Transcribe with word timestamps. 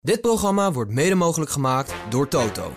Dit 0.00 0.20
programma 0.20 0.72
wordt 0.72 0.90
mede 0.92 1.14
mogelijk 1.14 1.50
gemaakt 1.50 1.94
door 2.08 2.28
Toto. 2.28 2.72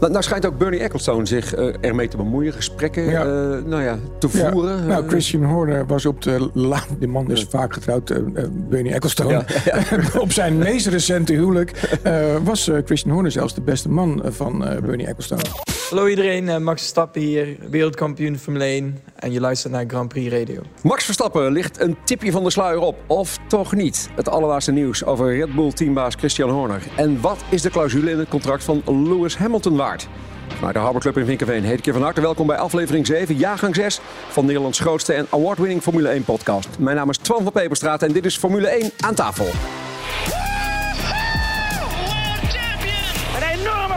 Nou, 0.00 0.12
nou 0.12 0.22
schijnt 0.24 0.46
ook 0.46 0.58
Bernie 0.58 0.80
Ecclestone 0.80 1.26
zich 1.26 1.56
uh, 1.58 1.74
ermee 1.80 2.08
te 2.08 2.16
bemoeien, 2.16 2.52
gesprekken 2.52 3.04
Ja. 3.04 3.20
eh, 3.20 3.26
nou 3.64 3.82
ja, 3.82 3.98
te 4.18 4.28
Ja, 4.32 4.50
voeren. 4.50 4.86
nou, 4.86 5.02
Eh, 5.04 5.08
Christian 5.08 5.44
Horner 5.44 5.86
was 5.86 6.06
op 6.06 6.22
de 6.22 6.50
la 6.54 6.82
De 6.98 7.06
man 7.06 7.30
is 7.30 7.46
vaak 7.50 7.72
getrouwd, 7.72 8.10
eh, 8.10 8.16
eh, 8.16 8.44
Bernie 8.50 8.92
Ecclestone. 8.92 9.44
op 10.20 10.32
zijn 10.32 10.58
meest 10.58 10.86
recente 10.86 11.32
huwelijk 11.32 11.70
eh, 12.02 12.36
was 12.44 12.68
eh, 12.68 12.78
Christian 12.84 13.12
Horner 13.14 13.30
zelfs 13.32 13.54
de 13.54 13.60
beste 13.62 13.88
man 13.88 14.22
eh, 14.24 14.30
van 14.32 14.66
eh, 14.66 14.80
Bernie 14.80 15.06
Ecclestone. 15.06 15.42
Hallo 15.90 16.06
iedereen, 16.06 16.48
eh, 16.48 16.58
Max 16.58 16.80
Verstappen 16.80 17.20
hier, 17.20 17.56
wereldkampioen 17.70 18.38
Formule 18.38 18.64
1 18.64 18.98
en 19.16 19.32
je 19.32 19.40
luistert 19.40 19.72
naar 19.72 19.84
Grand 19.86 20.08
Prix 20.08 20.32
Radio. 20.32 20.62
Max 20.82 21.04
Verstappen 21.04 21.52
ligt 21.52 21.80
een 21.80 21.96
tipje 22.04 22.32
van 22.32 22.44
de 22.44 22.50
sluier 22.50 22.80
op, 22.80 22.96
of 23.06 23.38
toch 23.48 23.74
niet? 23.74 24.10
Het 24.16 24.28
allerlaatste 24.28 24.72
nieuws 24.72 25.04
over 25.04 25.36
Red 25.36 25.54
Bull 25.54 25.72
teambaas 25.72 26.14
Christian 26.14 26.50
Horner. 26.50 26.82
En 26.96 27.20
wat 27.20 27.38
is 27.48 27.62
de 27.62 27.70
clausule 27.70 28.10
in 28.10 28.18
het 28.18 28.28
contract 28.28 28.64
van 28.64 28.82
Lewis 28.86 29.36
Hamilton 29.36 29.76
waard? 29.76 30.08
Vanuit 30.48 30.74
de 30.74 30.80
Harbour 30.80 31.02
Club 31.02 31.18
in 31.18 31.24
Vinkenveen 31.24 31.64
heet 31.64 31.78
ik 31.78 31.84
je 31.84 31.92
van 31.92 32.02
harte 32.02 32.20
welkom 32.20 32.46
bij 32.46 32.56
aflevering 32.56 33.06
7, 33.06 33.36
jaargang 33.36 33.74
6 33.74 34.00
van 34.28 34.44
Nederlands 34.44 34.80
grootste 34.80 35.12
en 35.12 35.26
award-winning 35.30 35.82
Formule 35.82 36.08
1 36.08 36.24
podcast. 36.24 36.68
Mijn 36.78 36.96
naam 36.96 37.10
is 37.10 37.16
Twan 37.16 37.42
van 37.42 37.52
Peperstraat 37.52 38.02
en 38.02 38.12
dit 38.12 38.24
is 38.24 38.36
Formule 38.36 38.68
1 38.68 38.90
aan 39.00 39.14
tafel. 39.14 39.46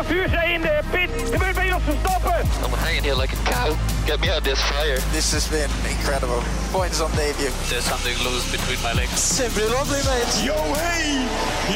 Vuurzee 0.08 0.54
in 0.54 0.62
de 0.62 0.80
pit. 0.92 1.10
Gebeurt 1.32 1.56
bij 1.56 1.74
ons 1.74 1.84
Verstappen. 1.84 2.40
I'm 2.66 2.74
hanging 2.86 3.04
here 3.08 3.22
like 3.22 3.34
a 3.38 3.42
cow. 3.52 3.70
Get 4.06 4.20
me 4.20 4.28
out 4.34 4.38
of 4.38 4.44
this 4.44 4.60
fire. 4.60 5.00
This 5.12 5.32
has 5.32 5.48
been 5.48 5.72
incredible. 5.94 6.42
Points 6.72 7.02
on 7.02 7.12
debut. 7.12 7.54
There's 7.70 7.88
something 7.94 8.16
loose 8.28 8.46
between 8.58 8.80
my 8.88 8.94
legs. 9.02 9.36
Simply 9.36 9.66
lovely, 9.78 10.02
mate. 10.10 10.34
Yo 10.50 10.58
hey, 10.82 11.08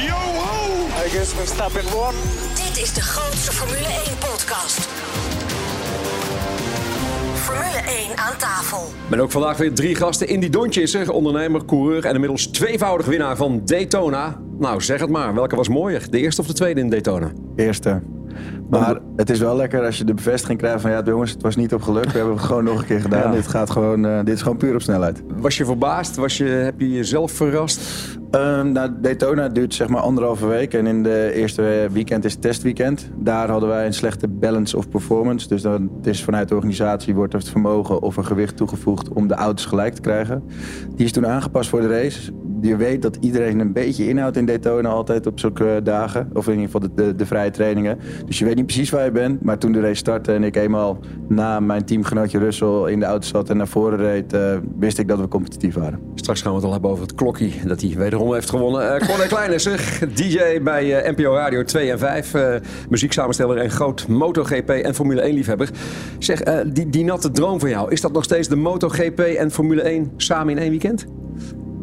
yo 0.07 0.19
ho. 0.41 0.55
I 1.05 1.07
guess 1.13 1.29
Verstappen 1.33 1.85
won. 1.93 2.13
Dit 2.63 2.83
is 2.83 2.93
de 2.93 3.01
grootste 3.01 3.51
Formule 3.51 3.91
1-podcast. 4.05 4.79
Formule 7.33 7.81
1 8.07 8.17
aan 8.17 8.37
tafel. 8.37 8.91
Met 9.07 9.19
ook 9.19 9.31
vandaag 9.31 9.57
weer 9.57 9.73
drie 9.73 9.95
gasten. 9.95 10.27
Indy 10.27 10.49
Dontje 10.49 10.81
is 10.81 10.93
er, 10.93 11.11
ondernemer, 11.11 11.65
coureur 11.65 12.05
en 12.05 12.13
inmiddels 12.13 12.47
tweevoudig 12.47 13.05
winnaar 13.05 13.35
van 13.35 13.61
Daytona. 13.65 14.39
Nou, 14.59 14.81
zeg 14.81 14.99
het 14.99 15.09
maar. 15.09 15.33
Welke 15.33 15.55
was 15.55 15.69
mooier? 15.69 16.09
De 16.09 16.19
eerste 16.19 16.41
of 16.41 16.47
de 16.47 16.53
tweede 16.53 16.79
in 16.79 16.89
Daytona? 16.89 17.31
Eerste. 17.55 18.01
Maar 18.69 18.97
het 19.15 19.29
is 19.29 19.39
wel 19.39 19.55
lekker 19.55 19.85
als 19.85 19.97
je 19.97 20.03
de 20.03 20.13
bevestiging 20.13 20.59
krijgt 20.59 20.81
van 20.81 20.91
ja, 20.91 21.01
jongens, 21.05 21.31
het 21.31 21.41
was 21.41 21.55
niet 21.55 21.73
op 21.73 21.81
geluk. 21.81 22.05
We 22.05 22.17
hebben 22.17 22.35
het 22.35 22.43
gewoon 22.43 22.63
nog 22.63 22.79
een 22.79 22.85
keer 22.85 23.01
gedaan. 23.09 23.29
Ja. 23.29 23.31
Dit, 23.31 23.47
gaat 23.47 23.69
gewoon, 23.69 24.05
eh, 24.05 24.17
dit 24.17 24.35
is 24.35 24.41
gewoon 24.41 24.57
puur 24.57 24.73
op 24.73 24.81
snelheid. 24.81 25.23
Was 25.27 25.57
je 25.57 25.65
verbaasd? 25.65 26.15
Was 26.15 26.37
je, 26.37 26.43
heb 26.43 26.79
je 26.79 26.91
jezelf 26.91 27.31
verrast? 27.31 27.81
Nou, 28.31 28.89
Daytona 29.01 29.49
duurt 29.49 29.73
zeg 29.73 29.87
maar 29.87 30.01
anderhalve 30.01 30.47
week. 30.47 30.73
En 30.73 30.87
in 30.87 31.03
de 31.03 31.31
eerste 31.33 31.87
weekend 31.91 32.25
is 32.25 32.31
het 32.33 32.41
testweekend. 32.41 33.09
Daar 33.15 33.49
hadden 33.49 33.69
wij 33.69 33.85
een 33.85 33.93
slechte 33.93 34.27
balance 34.27 34.77
of 34.77 34.89
performance. 34.89 35.47
Dus 35.47 35.61
dan, 35.61 35.89
het 35.97 36.07
is 36.07 36.23
vanuit 36.23 36.49
de 36.49 36.55
organisatie 36.55 37.15
wordt 37.15 37.33
het 37.33 37.49
vermogen 37.49 38.01
of 38.01 38.17
een 38.17 38.25
gewicht 38.25 38.57
toegevoegd 38.57 39.09
om 39.09 39.27
de 39.27 39.33
auto's 39.33 39.65
gelijk 39.65 39.93
te 39.93 40.01
krijgen. 40.01 40.43
Die 40.95 41.05
is 41.05 41.11
toen 41.11 41.27
aangepast 41.27 41.69
voor 41.69 41.81
de 41.81 41.87
race. 41.87 42.31
Je 42.61 42.75
weet 42.75 43.01
dat 43.01 43.17
iedereen 43.19 43.59
een 43.59 43.73
beetje 43.73 44.07
inhoudt 44.07 44.37
in 44.37 44.45
Daytona 44.45 44.89
altijd 44.89 45.27
op 45.27 45.39
zulke 45.39 45.79
dagen. 45.83 46.29
Of 46.33 46.47
in 46.47 46.59
ieder 46.59 46.65
geval 46.65 46.89
de, 46.95 47.03
de, 47.03 47.15
de 47.15 47.25
vrije 47.25 47.51
trainingen. 47.51 47.99
Dus 48.25 48.39
je 48.39 48.45
weet 48.45 48.55
niet 48.55 48.65
precies 48.65 48.89
waar 48.89 49.05
je 49.05 49.11
bent. 49.11 49.43
Maar 49.43 49.57
toen 49.57 49.71
de 49.71 49.79
race 49.79 49.95
startte 49.95 50.33
en 50.33 50.43
ik 50.43 50.55
eenmaal 50.55 50.99
na 51.27 51.59
mijn 51.59 51.85
teamgenootje 51.85 52.39
Russell 52.39 52.91
in 52.91 52.99
de 52.99 53.05
auto 53.05 53.27
zat 53.27 53.49
en 53.49 53.57
naar 53.57 53.67
voren 53.67 53.97
reed, 53.97 54.33
eh, 54.33 54.57
wist 54.79 54.97
ik 54.97 55.07
dat 55.07 55.19
we 55.19 55.27
competitief 55.27 55.75
waren. 55.75 55.99
Straks 56.15 56.41
gaan 56.41 56.51
we 56.51 56.57
het 56.57 56.65
al 56.65 56.71
hebben 56.71 56.89
over 56.89 57.03
het 57.03 57.15
klokkie 57.15 57.53
dat 57.65 57.81
hij 57.81 57.93
wederom 57.97 58.33
heeft 58.33 58.49
gewonnen. 58.49 58.81
Uh, 58.81 59.07
Corné 59.07 59.27
Klein 59.35 59.53
is 59.53 59.65
er, 59.65 59.99
DJ 60.15 60.61
bij 60.63 61.01
eh, 61.01 61.15
NPO 61.15 61.33
Radio 61.33 61.63
2 61.63 61.91
en 61.91 61.99
5. 61.99 62.33
eh, 62.33 62.55
muzieksamensteller 62.89 63.57
en 63.57 63.69
groot 63.69 64.07
MotoGP 64.07 64.69
en 64.69 64.95
Formule 64.95 65.21
1 65.21 65.33
liefhebber. 65.33 65.69
Zeg, 66.19 66.41
eh, 66.41 66.59
die, 66.67 66.89
die 66.89 67.03
natte 67.03 67.31
droom 67.31 67.59
van 67.59 67.69
jou, 67.69 67.91
is 67.91 68.01
dat 68.01 68.11
nog 68.11 68.23
steeds 68.23 68.47
de 68.47 68.55
MotoGP 68.55 69.19
en 69.19 69.51
Formule 69.51 69.81
1 69.81 70.11
samen 70.17 70.49
in 70.53 70.61
één 70.61 70.69
weekend? 70.69 71.05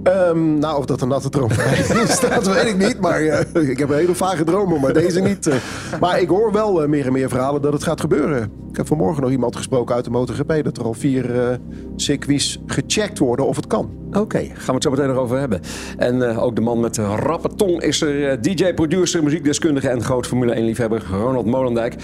Ehm, 0.03 0.59
nou, 0.59 0.79
of 0.79 0.85
dat 0.85 1.01
een 1.01 1.09
natte 1.09 1.29
droom 1.29 1.49
dat 2.35 2.47
weet 2.47 2.67
ik 2.67 2.77
niet. 2.77 3.01
Maar 3.01 3.21
eh, 3.21 3.69
ik 3.69 3.79
heb 3.79 3.89
hele 3.89 4.15
vage 4.15 4.45
dromen, 4.45 4.81
maar 4.81 4.93
deze 4.93 5.21
niet. 5.21 5.47
eh. 5.47 5.57
maar 6.01 6.21
ik 6.21 6.29
hoor 6.29 6.53
wel 6.53 6.83
eh, 6.83 6.89
meer 6.89 7.07
en 7.07 7.13
meer 7.13 7.29
verhalen 7.29 7.63
dat 7.63 7.73
het 7.73 7.83
gaat 7.83 8.01
gebeuren. 8.01 8.51
Ik 8.71 8.77
heb 8.77 8.87
vanmorgen 8.87 9.23
nog 9.23 9.31
iemand 9.31 9.57
gesproken 9.57 9.95
uit 9.95 10.05
de 10.05 10.11
MotoGP... 10.11 10.65
dat 10.65 10.77
er 10.77 10.85
al 10.85 10.95
vier 10.95 11.59
circuits 11.97 12.59
gecheckt 12.67 13.19
worden 13.19 13.47
of 13.47 13.57
het 13.57 13.67
kan. 13.67 13.91
Oké, 14.13 14.39
gaan 14.39 14.67
we 14.67 14.73
het 14.73 14.83
zo 14.83 14.91
meteen 14.91 15.07
nog 15.07 15.17
over 15.17 15.39
hebben. 15.39 15.61
En 15.97 16.23
ook 16.37 16.55
de 16.55 16.61
man 16.61 16.81
met 16.81 16.95
de 16.95 17.05
rappe 17.07 17.55
tong 17.55 17.83
is 17.83 18.01
er. 18.01 18.43
DJ, 18.43 18.75
producer, 18.75 19.23
muziekdeskundige 19.23 19.89
en 19.89 20.03
groot 20.05 20.27
Formule 20.27 20.53
1 20.53 20.65
liefhebber 20.65 21.03
Ronald 21.11 21.47
Molendijk. 21.47 21.95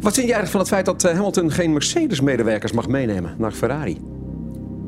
Wat 0.00 0.14
vind 0.14 0.26
jij 0.26 0.36
eigenlijk 0.36 0.50
van 0.50 0.60
het 0.60 0.68
feit 0.68 0.86
dat 0.86 1.02
Hamilton 1.02 1.50
geen 1.50 1.72
Mercedes-medewerkers 1.72 2.72
mag 2.72 2.88
meenemen 2.88 3.34
naar 3.38 3.52
Ferrari? 3.52 4.00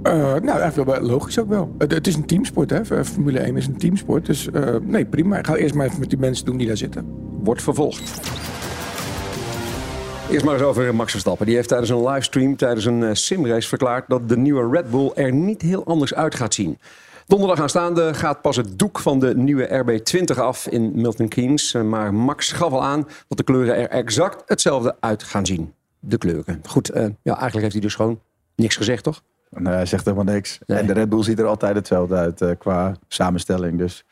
Eh, 0.02 0.12
nou, 0.12 0.60
eigenlijk 0.60 0.90
wel 0.90 1.00
logisch 1.00 1.38
ook 1.38 1.48
wel. 1.48 1.74
Het, 1.78 2.06
is 2.06 2.14
een 2.14 2.26
teamsport, 2.26 2.70
hè. 2.70 3.04
Formule 3.04 3.38
1 3.38 3.56
is 3.56 3.66
een 3.66 3.78
teamsport. 3.78 4.26
Dus 4.26 4.50
eh, 4.50 4.74
nee, 4.82 5.04
prima. 5.06 5.38
Ik 5.38 5.46
ga 5.46 5.56
eerst 5.56 5.74
maar 5.74 5.86
even 5.86 6.00
met 6.00 6.10
die 6.10 6.18
mensen 6.18 6.44
doen 6.44 6.56
die 6.56 6.66
daar 6.66 6.76
zitten. 6.76 7.06
wordt 7.42 7.62
vervolgd. 7.62 8.20
Eerst 10.30 10.44
maar 10.44 10.54
eens 10.54 10.62
over 10.62 10.94
Max 10.94 11.10
Verstappen. 11.10 11.46
Die 11.46 11.54
heeft 11.54 11.68
tijdens 11.68 11.90
een 11.90 12.08
livestream, 12.08 12.56
tijdens 12.56 12.84
een 12.84 13.02
eh, 13.02 13.10
simrace 13.12 13.68
verklaard 13.68 14.08
dat 14.08 14.28
de 14.28 14.36
nieuwe 14.36 14.68
Red 14.70 14.90
Bull 14.90 15.10
er 15.14 15.32
niet 15.32 15.62
heel 15.62 15.84
anders 15.84 16.14
uit 16.14 16.34
gaat 16.34 16.54
zien. 16.54 16.78
Donderdag 17.26 17.60
aanstaande 17.60 18.14
gaat 18.14 18.40
pas 18.42 18.56
het 18.56 18.78
doek 18.78 18.98
van 18.98 19.18
de 19.18 19.36
nieuwe 19.36 19.84
RB20 19.84 20.38
af 20.38 20.66
in 20.66 20.92
Milton 20.94 21.28
Keynes. 21.28 21.74
Eh, 21.74 21.82
Maar 21.82 22.14
Max 22.14 22.52
gaf 22.52 22.72
al 22.72 22.84
aan 22.84 23.08
dat 23.28 23.38
de 23.38 23.44
kleuren 23.44 23.76
er 23.76 23.88
exact 23.88 24.42
hetzelfde 24.46 24.96
uit 25.00 25.22
gaan 25.22 25.46
zien. 25.46 25.72
De 26.00 26.18
kleuren. 26.18 26.60
Goed, 26.66 26.90
eh, 26.90 27.02
ja, 27.02 27.32
eigenlijk 27.32 27.60
heeft 27.60 27.72
hij 27.72 27.82
dus 27.82 27.94
gewoon 27.94 28.20
niks 28.54 28.76
gezegd, 28.76 29.02
toch? 29.04 29.22
En 29.50 29.66
hij 29.66 29.86
zegt 29.86 30.04
helemaal 30.04 30.34
niks. 30.34 30.58
Nee. 30.66 30.78
En 30.78 30.86
de 30.86 30.92
Red 30.92 31.08
Bull 31.08 31.22
ziet 31.22 31.38
er 31.38 31.46
altijd 31.46 31.74
hetzelfde 31.74 32.14
uit 32.14 32.40
eh, 32.40 32.50
qua 32.58 32.96
samenstelling. 33.08 33.78
Dus. 33.78 34.04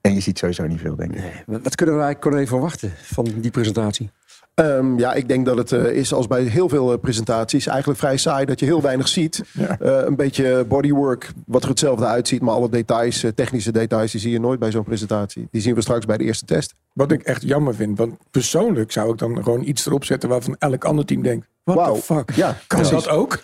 En 0.00 0.14
je 0.14 0.20
ziet 0.20 0.38
sowieso 0.38 0.66
niet 0.66 0.80
veel, 0.80 0.96
denk 0.96 1.14
ik. 1.14 1.44
Wat 1.46 1.62
wat 1.62 1.74
kunnen 1.74 1.96
wij 1.96 2.18
Corné 2.18 2.46
verwachten 2.46 2.92
van 2.96 3.24
die 3.24 3.50
presentatie? 3.50 4.10
Ehm, 4.56 4.98
ja, 4.98 5.12
ik 5.12 5.28
denk 5.28 5.46
dat 5.46 5.56
het 5.56 5.72
eh, 5.72 5.84
is 5.84 6.12
als 6.12 6.26
bij 6.26 6.42
heel 6.42 6.68
veel 6.68 6.92
eh, 6.92 6.98
presentaties 6.98 7.66
eigenlijk 7.66 7.98
vrij 7.98 8.16
saai 8.16 8.44
dat 8.44 8.60
je 8.60 8.66
heel 8.66 8.82
weinig 8.82 9.08
ziet. 9.08 9.42
Ja. 9.52 9.78
Eh, 9.78 10.06
een 10.06 10.16
beetje 10.16 10.64
bodywork, 10.68 11.32
wat 11.46 11.62
er 11.62 11.68
hetzelfde 11.68 12.06
uitziet, 12.06 12.42
maar 12.42 12.54
alle 12.54 12.68
details, 12.68 13.22
eh, 13.22 13.30
technische 13.34 13.72
details, 13.72 14.12
die 14.12 14.20
zie 14.20 14.30
je 14.30 14.40
nooit 14.40 14.58
bij 14.58 14.70
zo'n 14.70 14.84
presentatie. 14.84 15.48
Die 15.50 15.60
zien 15.60 15.74
we 15.74 15.80
straks 15.80 16.06
bij 16.06 16.16
de 16.16 16.24
eerste 16.24 16.44
test. 16.44 16.74
Wat 16.92 17.12
ik 17.12 17.22
echt 17.22 17.42
jammer 17.42 17.74
vind. 17.74 17.98
Want 17.98 18.16
persoonlijk 18.30 18.92
zou 18.92 19.12
ik 19.12 19.18
dan 19.18 19.42
gewoon 19.42 19.62
iets 19.62 19.86
erop 19.86 20.04
zetten 20.04 20.28
waarvan 20.28 20.56
elk 20.58 20.84
ander 20.84 21.04
team 21.04 21.22
denkt. 21.22 21.48
What 21.66 21.78
Wauw. 21.78 21.94
the 21.94 22.02
fuck? 22.02 22.30
Ja, 22.34 22.56
kan 22.66 22.80
precies. 22.80 23.04
dat 23.04 23.08
ook? 23.08 23.38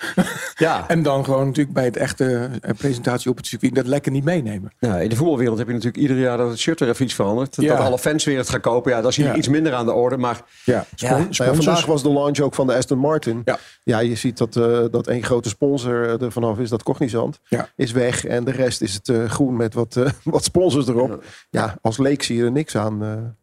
Ja. 0.54 0.84
en 0.88 1.02
dan 1.02 1.24
gewoon 1.24 1.46
natuurlijk 1.46 1.74
bij 1.74 1.84
het 1.84 1.96
echte 1.96 2.50
eh, 2.60 2.74
presentatie 2.76 3.30
op 3.30 3.36
het 3.36 3.46
circuit 3.46 3.74
dat 3.74 3.86
lekker 3.86 4.12
niet 4.12 4.24
meenemen. 4.24 4.72
Ja, 4.78 4.96
in 4.98 5.08
de 5.08 5.16
voetbalwereld 5.16 5.58
heb 5.58 5.66
je 5.66 5.72
natuurlijk 5.72 6.02
ieder 6.02 6.18
jaar 6.18 6.36
dat 6.36 6.48
het 6.48 6.58
shirt 6.58 6.80
er 6.80 6.88
even 6.88 7.04
iets 7.04 7.14
verandert. 7.14 7.56
Ja. 7.56 7.76
Dat 7.76 7.86
alle 7.86 7.98
fans 7.98 8.24
weer 8.24 8.38
het 8.38 8.48
gaan 8.48 8.60
kopen. 8.60 8.92
Ja, 8.92 9.00
dat 9.00 9.10
is 9.10 9.16
hier 9.16 9.26
Ja. 9.26 9.34
iets 9.34 9.48
minder 9.48 9.74
aan 9.74 9.86
de 9.86 9.92
orde. 9.92 10.16
Maar 10.16 10.40
Ja, 10.64 10.84
Nou 10.96 11.26
vandaag 11.34 11.86
was 11.86 12.02
de 12.02 12.12
launch 12.12 12.38
ook 12.40 12.54
van 12.54 12.66
de 12.66 12.74
Aston 12.74 12.98
Martin. 12.98 13.42
Ja. 13.44 13.58
Ja, 13.84 13.98
je 13.98 14.14
ziet 14.14 14.38
dat, 14.38 14.56
eh, 14.56 14.78
dat 14.90 15.06
één 15.06 15.22
grote 15.24 15.48
sponsor 15.48 16.04
eh, 16.08 16.22
er 16.22 16.32
vanaf 16.32 16.58
is, 16.58 16.68
dat 16.68 16.82
Cognizant, 16.82 17.38
Ja. 17.48 17.68
is 17.76 17.92
weg. 17.92 18.24
En 18.24 18.44
de 18.44 18.50
rest 18.50 18.80
is 18.82 18.94
het 18.94 19.08
eh, 19.08 19.24
groen 19.24 19.56
met 19.56 19.74
wat, 19.74 19.96
wat 20.24 20.44
sponsors 20.44 20.88
erop. 20.88 21.24
Ja, 21.50 21.78
als 21.80 21.98
leek 21.98 22.22
zie 22.22 22.36
je 22.36 22.44
er 22.44 22.52
niks 22.52 22.76
aan. 22.76 23.36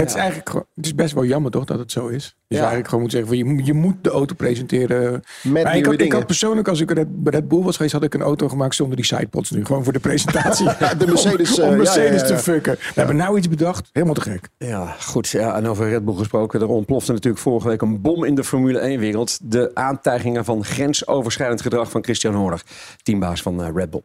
Het 0.00 0.08
is 0.08 0.14
eigenlijk 0.14 0.48
gewoon- 0.48 0.66
het 0.74 0.84
is 0.84 0.94
best 0.94 1.14
wel 1.14 1.24
jammer 1.24 1.50
toch 1.50 1.64
dat 1.64 1.78
het 1.78 1.92
zo 1.92 2.06
is. 2.06 2.22
Dus 2.24 2.34
Ja. 2.48 2.56
eigenlijk 2.58 2.88
gewoon 2.88 3.02
moet 3.04 3.12
zeggen 3.12 3.28
van 3.28 3.38
je, 3.38 3.44
moet- 3.44 3.66
je 3.66 3.72
moet 3.72 3.94
de 4.00 4.10
auto 4.10 4.34
presenteren. 4.34 5.22
Met 5.42 5.62
Maar 5.64 5.76
ik, 5.76 5.84
had, 5.86 6.00
ik 6.00 6.12
had 6.12 6.26
persoonlijk, 6.26 6.68
als 6.68 6.80
ik 6.80 6.90
Red, 6.90 7.22
bij 7.22 7.32
Red 7.32 7.48
Bull 7.48 7.62
was 7.62 7.76
geweest, 7.76 7.94
had 7.94 8.02
ik 8.02 8.14
een 8.14 8.22
auto 8.22 8.48
gemaakt 8.48 8.74
zonder 8.74 8.96
die 8.96 9.04
sidepods 9.04 9.50
nu. 9.50 9.64
Gewoon 9.64 9.84
voor 9.84 9.92
de 9.92 9.98
presentatie. 9.98 10.66
de 10.98 11.06
Mercedes, 11.06 11.58
Om, 11.58 11.62
om 11.64 11.64
eh, 11.64 11.70
ja, 11.70 11.76
Mercedes 11.76 12.20
ja, 12.20 12.26
ja. 12.28 12.34
te 12.34 12.42
fucken. 12.42 12.72
We 12.72 12.80
hebben 12.94 13.16
nou 13.16 13.38
iets 13.38 13.48
bedacht. 13.48 13.88
Helemaal 13.92 14.14
te 14.14 14.20
gek. 14.20 14.48
Ja, 14.58 14.86
goed. 15.00 15.28
Ja, 15.28 15.56
en 15.56 15.66
over 15.66 15.88
Red 15.88 16.04
Bull 16.04 16.14
gesproken. 16.16 16.60
Er 16.60 16.68
ontplofte 16.68 17.12
natuurlijk 17.12 17.42
vorige 17.42 17.68
week 17.68 17.82
een 17.82 18.00
bom 18.00 18.24
in 18.24 18.34
de 18.34 18.44
Formule 18.44 18.80
1-wereld. 18.96 19.38
De 19.42 19.70
aantijgingen 19.74 20.44
van 20.44 20.64
grensoverschrijdend 20.64 21.60
gedrag 21.62 21.90
van 21.90 22.04
Christian 22.04 22.34
Horner, 22.34 22.62
teambaas 23.02 23.42
van 23.42 23.62
eh, 23.62 23.68
Red 23.74 23.90
Bull. 23.90 24.02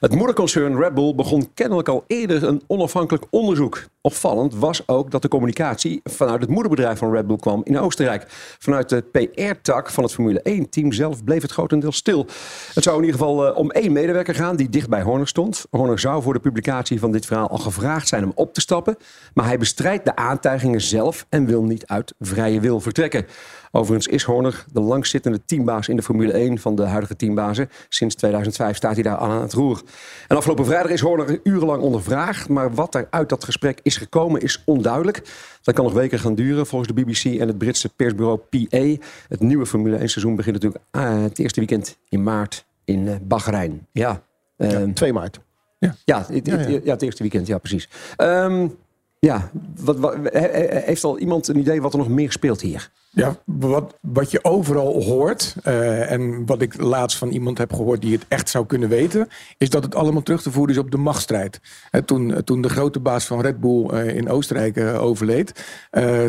Het 0.00 0.14
moederconcern 0.14 0.76
Red 0.76 0.94
Bull 0.94 1.14
begon 1.14 1.50
kennelijk 1.54 1.88
al 1.88 2.04
eerder 2.06 2.42
een 2.44 2.62
onafhankelijk 2.66 3.24
onderzoek. 3.30 3.84
Opvallend 4.06 4.54
was 4.54 4.88
ook 4.88 5.10
dat 5.10 5.22
de 5.22 5.28
communicatie 5.28 6.00
vanuit 6.04 6.40
het 6.40 6.50
moederbedrijf 6.50 6.98
van 6.98 7.12
Red 7.12 7.26
Bull 7.26 7.36
kwam 7.36 7.60
in 7.64 7.78
Oostenrijk. 7.78 8.24
Vanuit 8.58 8.88
de 8.88 9.02
PR-tak 9.02 9.90
van 9.90 10.04
het 10.04 10.12
Formule 10.12 10.44
1-team 10.48 10.92
zelf 10.92 11.24
bleef 11.24 11.42
het 11.42 11.52
grotendeels 11.52 11.96
stil. 11.96 12.26
Het 12.74 12.84
zou 12.84 12.96
in 12.96 13.04
ieder 13.04 13.18
geval 13.20 13.46
eh, 13.46 13.56
om 13.56 13.70
één 13.70 13.92
medewerker 13.92 14.34
gaan 14.34 14.56
die 14.56 14.68
dicht 14.68 14.88
bij 14.88 15.02
Horner 15.02 15.28
stond. 15.28 15.66
Horner 15.70 15.98
zou 15.98 16.22
voor 16.22 16.32
de 16.32 16.40
publicatie 16.40 17.00
van 17.00 17.12
dit 17.12 17.26
verhaal 17.26 17.48
al 17.48 17.58
gevraagd 17.58 18.08
zijn 18.08 18.24
om 18.24 18.32
op 18.34 18.54
te 18.54 18.60
stappen. 18.60 18.96
Maar 19.34 19.46
hij 19.46 19.58
bestrijdt 19.58 20.04
de 20.04 20.16
aantijgingen 20.16 20.80
zelf 20.80 21.26
en 21.28 21.46
wil 21.46 21.62
niet 21.62 21.86
uit 21.86 22.14
vrije 22.18 22.60
wil 22.60 22.80
vertrekken. 22.80 23.26
Overigens 23.76 24.06
is 24.06 24.22
Horner 24.22 24.64
de 24.72 24.80
langzittende 24.80 25.44
teambaas 25.44 25.88
in 25.88 25.96
de 25.96 26.02
Formule 26.02 26.32
1 26.32 26.58
van 26.58 26.74
de 26.74 26.82
huidige 26.82 27.16
teambazen. 27.16 27.70
Sinds 27.88 28.14
2005 28.14 28.76
staat 28.76 28.94
hij 28.94 29.02
daar 29.02 29.16
aan 29.16 29.42
het 29.42 29.52
roer. 29.52 29.82
En 30.28 30.36
afgelopen 30.36 30.64
vrijdag 30.64 30.90
is 30.90 31.00
Horner 31.00 31.40
urenlang 31.42 31.82
ondervraagd. 31.82 32.48
Maar 32.48 32.74
wat 32.74 32.94
er 32.94 33.06
uit 33.10 33.28
dat 33.28 33.44
gesprek 33.44 33.80
is 33.82 33.96
gekomen 33.96 34.40
is 34.40 34.62
onduidelijk. 34.64 35.22
Dat 35.62 35.74
kan 35.74 35.84
nog 35.84 35.92
weken 35.92 36.18
gaan 36.18 36.34
duren 36.34 36.66
volgens 36.66 36.92
de 36.92 37.02
BBC 37.02 37.40
en 37.40 37.48
het 37.48 37.58
Britse 37.58 37.88
persbureau 37.96 38.38
PA. 38.38 39.04
Het 39.28 39.40
nieuwe 39.40 39.66
Formule 39.66 39.96
1 39.96 40.08
seizoen 40.08 40.36
begint 40.36 40.54
natuurlijk 40.54 40.84
uh, 40.92 41.22
het 41.22 41.38
eerste 41.38 41.60
weekend 41.60 41.98
in 42.08 42.22
maart 42.22 42.64
in 42.84 43.06
uh, 43.06 43.14
Bahrein. 43.22 43.86
Ja, 43.92 44.22
ja, 44.56 44.92
2 44.92 45.12
maart. 45.12 45.40
Ja, 45.78 45.94
ja, 46.04 46.26
het, 46.32 46.46
ja, 46.46 46.60
ja. 46.60 46.80
ja, 46.84 46.92
het 46.92 47.02
eerste 47.02 47.22
weekend, 47.22 47.46
ja 47.46 47.58
precies. 47.58 47.88
Um, 48.16 48.76
ja, 49.18 49.50
wat, 49.76 49.98
wat, 49.98 50.16
heeft 50.32 51.04
al 51.04 51.18
iemand 51.18 51.48
een 51.48 51.58
idee 51.58 51.82
wat 51.82 51.92
er 51.92 51.98
nog 51.98 52.08
meer 52.08 52.32
speelt 52.32 52.60
hier? 52.60 52.90
Ja, 53.14 53.36
wat, 53.44 53.98
wat 54.00 54.30
je 54.30 54.44
overal 54.44 55.02
hoort, 55.02 55.54
uh, 55.66 56.10
en 56.10 56.46
wat 56.46 56.62
ik 56.62 56.80
laatst 56.80 57.18
van 57.18 57.28
iemand 57.28 57.58
heb 57.58 57.72
gehoord 57.72 58.00
die 58.00 58.12
het 58.12 58.24
echt 58.28 58.48
zou 58.48 58.66
kunnen 58.66 58.88
weten, 58.88 59.28
is 59.58 59.70
dat 59.70 59.82
het 59.82 59.94
allemaal 59.94 60.22
terug 60.22 60.42
te 60.42 60.50
voeren 60.50 60.74
is 60.74 60.80
op 60.80 60.90
de 60.90 60.96
machtsstrijd. 60.96 61.60
Toen, 62.04 62.44
toen 62.44 62.60
de 62.60 62.68
grote 62.68 63.00
baas 63.00 63.24
van 63.24 63.40
Red 63.40 63.60
Bull 63.60 63.90
uh, 63.92 64.16
in 64.16 64.28
Oostenrijk 64.28 64.78
overleed, 64.78 65.64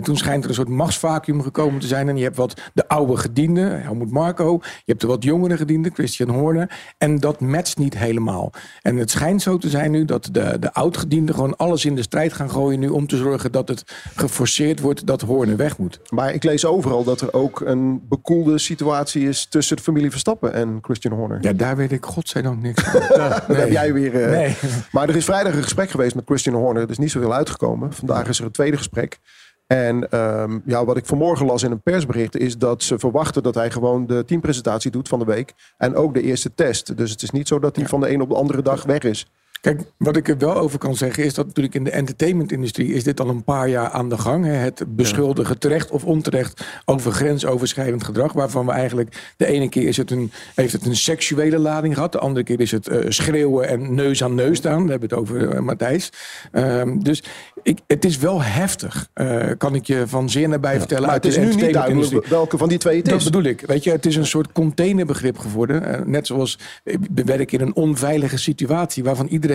toen 0.01 0.17
schijnt 0.17 0.43
er 0.43 0.49
een 0.49 0.55
soort 0.55 0.69
machtsvacuum 0.69 1.41
gekomen 1.41 1.79
te 1.79 1.87
zijn. 1.87 2.09
En 2.09 2.17
je 2.17 2.23
hebt 2.23 2.35
wat 2.35 2.61
de 2.73 2.87
oude 2.87 3.17
gedienden, 3.17 3.81
Helmut 3.81 4.11
Marco, 4.11 4.59
je 4.61 4.69
hebt 4.85 5.01
de 5.01 5.07
wat 5.07 5.23
jongere 5.23 5.57
gedienden, 5.57 5.93
Christian 5.93 6.29
Horner, 6.29 6.93
en 6.97 7.19
dat 7.19 7.39
matcht 7.39 7.77
niet 7.77 7.97
helemaal. 7.97 8.51
En 8.81 8.97
het 8.97 9.11
schijnt 9.11 9.41
zo 9.41 9.57
te 9.57 9.69
zijn 9.69 9.91
nu 9.91 10.05
dat 10.05 10.29
de, 10.31 10.57
de 10.59 10.73
oud-gedienden 10.73 11.35
gewoon 11.35 11.57
alles 11.57 11.85
in 11.85 11.95
de 11.95 12.01
strijd 12.01 12.33
gaan 12.33 12.49
gooien 12.49 12.79
nu 12.79 12.89
om 12.89 13.07
te 13.07 13.17
zorgen 13.17 13.51
dat 13.51 13.67
het 13.67 13.83
geforceerd 14.15 14.79
wordt 14.79 15.05
dat 15.05 15.21
Horner 15.21 15.57
weg 15.57 15.77
moet. 15.77 15.99
Maar 16.09 16.33
ik 16.33 16.43
lees 16.43 16.65
overal 16.75 17.03
dat 17.03 17.21
er 17.21 17.33
ook 17.33 17.59
een 17.59 18.07
bekoelde 18.07 18.57
situatie 18.57 19.27
is 19.27 19.45
tussen 19.45 19.75
de 19.75 19.83
familie 19.83 20.11
Verstappen 20.11 20.53
en 20.53 20.79
Christian 20.81 21.13
Horner. 21.13 21.37
Ja, 21.41 21.53
daar 21.53 21.75
weet 21.75 21.91
ik 21.91 22.05
godzijdank 22.05 22.61
niks 22.61 22.83
van. 22.83 23.01
ja, 23.21 23.43
nee. 23.47 23.57
heb 23.57 23.71
jij 23.71 23.93
weer. 23.93 24.13
Uh... 24.13 24.29
Nee. 24.29 24.55
Maar 24.91 25.09
er 25.09 25.15
is 25.15 25.25
vrijdag 25.25 25.55
een 25.55 25.63
gesprek 25.63 25.89
geweest 25.89 26.15
met 26.15 26.23
Christian 26.25 26.55
Horner. 26.55 26.83
Er 26.83 26.89
is 26.89 26.97
niet 26.97 27.11
zoveel 27.11 27.33
uitgekomen. 27.33 27.93
Vandaag 27.93 28.27
is 28.27 28.39
er 28.39 28.45
een 28.45 28.51
tweede 28.51 28.77
gesprek. 28.77 29.19
En 29.67 30.19
um, 30.19 30.61
ja, 30.65 30.85
wat 30.85 30.97
ik 30.97 31.05
vanmorgen 31.05 31.45
las 31.45 31.63
in 31.63 31.71
een 31.71 31.81
persbericht 31.81 32.37
is 32.37 32.57
dat 32.57 32.83
ze 32.83 32.99
verwachten 32.99 33.43
dat 33.43 33.55
hij 33.55 33.71
gewoon 33.71 34.07
de 34.07 34.25
teampresentatie 34.25 34.91
doet 34.91 35.07
van 35.07 35.19
de 35.19 35.25
week. 35.25 35.53
En 35.77 35.95
ook 35.95 36.13
de 36.13 36.21
eerste 36.21 36.53
test. 36.53 36.97
Dus 36.97 37.11
het 37.11 37.21
is 37.21 37.31
niet 37.31 37.47
zo 37.47 37.59
dat 37.59 37.75
hij 37.75 37.83
ja. 37.83 37.89
van 37.89 37.99
de 37.99 38.09
een 38.09 38.21
op 38.21 38.29
de 38.29 38.35
andere 38.35 38.61
dag 38.61 38.83
weg 38.83 39.01
is. 39.01 39.27
Kijk, 39.65 39.81
wat 39.97 40.15
ik 40.15 40.27
er 40.27 40.37
wel 40.37 40.55
over 40.55 40.79
kan 40.79 40.95
zeggen 40.95 41.23
is 41.23 41.33
dat 41.33 41.45
natuurlijk 41.45 41.75
in 41.75 41.83
de 41.83 41.91
entertainmentindustrie 41.91 42.93
is 42.93 43.03
dit 43.03 43.19
al 43.19 43.29
een 43.29 43.43
paar 43.43 43.69
jaar 43.69 43.89
aan 43.89 44.09
de 44.09 44.17
gang. 44.17 44.45
Hè? 44.45 44.51
Het 44.51 44.83
beschuldigen 44.87 45.59
terecht 45.59 45.91
of 45.91 46.03
onterecht 46.03 46.65
over 46.85 47.11
grensoverschrijdend 47.11 48.03
gedrag. 48.03 48.33
Waarvan 48.33 48.65
we 48.65 48.71
eigenlijk 48.71 49.33
de 49.37 49.45
ene 49.45 49.69
keer 49.69 49.87
is 49.87 49.97
het 49.97 50.11
een, 50.11 50.31
heeft 50.55 50.73
het 50.73 50.85
een 50.85 50.95
seksuele 50.95 51.57
lading 51.57 51.93
gehad. 51.93 52.11
De 52.11 52.19
andere 52.19 52.45
keer 52.45 52.59
is 52.59 52.71
het 52.71 52.87
uh, 52.87 53.05
schreeuwen 53.07 53.67
en 53.67 53.95
neus 53.95 54.23
aan 54.23 54.35
neus 54.35 54.57
staan. 54.57 54.83
We 54.83 54.91
hebben 54.91 55.09
het 55.09 55.17
over 55.17 55.53
uh, 55.53 55.59
Matthijs. 55.59 56.09
Um, 56.51 57.03
dus 57.03 57.23
ik, 57.63 57.79
het 57.87 58.05
is 58.05 58.17
wel 58.17 58.41
heftig, 58.41 59.07
uh, 59.15 59.45
kan 59.57 59.75
ik 59.75 59.85
je 59.85 60.03
van 60.07 60.29
zeer 60.29 60.49
nabij 60.49 60.73
ja, 60.73 60.79
vertellen. 60.79 61.09
Uit 61.09 61.23
het 61.23 61.33
is 61.33 61.39
de 61.39 61.55
nu 61.55 61.63
niet 61.63 61.73
duidelijk 61.73 62.27
welke 62.27 62.57
van 62.57 62.69
die 62.69 62.77
twee 62.77 62.95
het 62.95 63.05
dat 63.05 63.17
is. 63.17 63.23
Dat 63.23 63.31
bedoel 63.31 63.51
ik. 63.51 63.61
Weet 63.61 63.83
je, 63.83 63.91
het 63.91 64.05
is 64.05 64.15
een 64.15 64.25
soort 64.25 64.51
containerbegrip 64.51 65.37
geworden. 65.37 66.03
net 66.05 66.27
zoals 66.27 66.59
we 66.83 67.23
werken 67.23 67.59
in 67.59 67.65
een 67.65 67.75
onveilige 67.75 68.37
situatie 68.37 69.03
waarvan 69.03 69.27
iedereen 69.27 69.53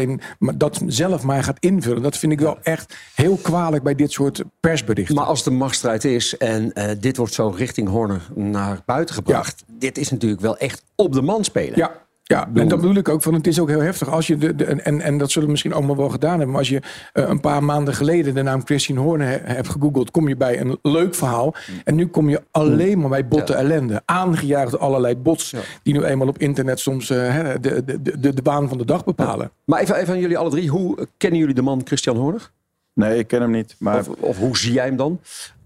dat 0.56 0.80
zelf 0.86 1.22
maar 1.22 1.44
gaat 1.44 1.58
invullen. 1.60 2.02
Dat 2.02 2.16
vind 2.16 2.32
ik 2.32 2.40
wel 2.40 2.58
echt 2.62 2.96
heel 3.14 3.36
kwalijk 3.36 3.82
bij 3.82 3.94
dit 3.94 4.12
soort 4.12 4.42
persberichten. 4.60 5.14
Maar 5.14 5.24
als 5.24 5.44
de 5.44 5.50
machtsstrijd 5.50 6.04
is 6.04 6.36
en 6.36 6.70
uh, 6.74 6.90
dit 7.00 7.16
wordt 7.16 7.34
zo 7.34 7.48
richting 7.48 7.88
Horner 7.88 8.28
naar 8.34 8.82
buiten 8.86 9.14
gebracht. 9.14 9.64
Ja. 9.66 9.74
Dit 9.78 9.98
is 9.98 10.10
natuurlijk 10.10 10.40
wel 10.40 10.56
echt 10.56 10.82
op 10.94 11.12
de 11.12 11.22
man 11.22 11.44
spelen. 11.44 11.78
Ja, 11.78 11.92
ja, 12.30 12.48
en 12.54 12.68
dat 12.68 12.80
bedoel 12.80 12.94
ik 12.94 13.08
ook. 13.08 13.22
Van 13.22 13.34
het 13.34 13.46
is 13.46 13.60
ook 13.60 13.68
heel 13.68 13.80
heftig. 13.80 14.08
Als 14.08 14.26
je 14.26 14.36
de, 14.36 14.54
de, 14.54 14.64
en, 14.64 15.00
en 15.00 15.18
dat 15.18 15.30
zullen 15.30 15.44
we 15.44 15.50
misschien 15.50 15.72
allemaal 15.72 15.96
wel 15.96 16.08
gedaan 16.08 16.30
hebben. 16.30 16.48
Maar 16.48 16.58
als 16.58 16.68
je 16.68 16.82
uh, 17.14 17.28
een 17.28 17.40
paar 17.40 17.64
maanden 17.64 17.94
geleden 17.94 18.34
de 18.34 18.42
naam 18.42 18.64
Christian 18.64 18.98
Horner 18.98 19.26
he, 19.26 19.52
hebt 19.54 19.68
gegoogeld, 19.68 20.10
kom 20.10 20.28
je 20.28 20.36
bij 20.36 20.60
een 20.60 20.78
leuk 20.82 21.14
verhaal. 21.14 21.54
En 21.84 21.94
nu 21.94 22.06
kom 22.06 22.28
je 22.28 22.42
alleen 22.50 22.98
maar 22.98 23.08
bij 23.08 23.28
botte 23.28 23.52
ja. 23.52 23.58
ellende. 23.58 24.02
Aangejaagd 24.04 24.70
door 24.70 24.80
allerlei 24.80 25.16
bots. 25.16 25.50
Ja. 25.50 25.58
Die 25.82 25.94
nu 25.94 26.04
eenmaal 26.04 26.28
op 26.28 26.38
internet 26.38 26.80
soms 26.80 27.10
uh, 27.10 27.50
de, 27.60 27.84
de, 27.84 28.20
de, 28.20 28.34
de 28.34 28.42
baan 28.42 28.68
van 28.68 28.78
de 28.78 28.84
dag 28.84 29.04
bepalen. 29.04 29.44
Ja. 29.44 29.62
Maar 29.64 29.80
even, 29.80 29.96
even 29.96 30.14
aan 30.14 30.20
jullie 30.20 30.38
alle 30.38 30.50
drie. 30.50 30.68
Hoe 30.68 31.06
kennen 31.16 31.38
jullie 31.38 31.54
de 31.54 31.62
man 31.62 31.80
Christian 31.84 32.16
Horner? 32.16 32.50
Nee, 32.94 33.18
ik 33.18 33.26
ken 33.26 33.40
hem 33.40 33.50
niet. 33.50 33.76
Maar... 33.78 33.98
Of, 33.98 34.08
of 34.08 34.38
hoe 34.38 34.56
zie 34.56 34.72
jij 34.72 34.84
hem 34.84 34.96
dan? 34.96 35.20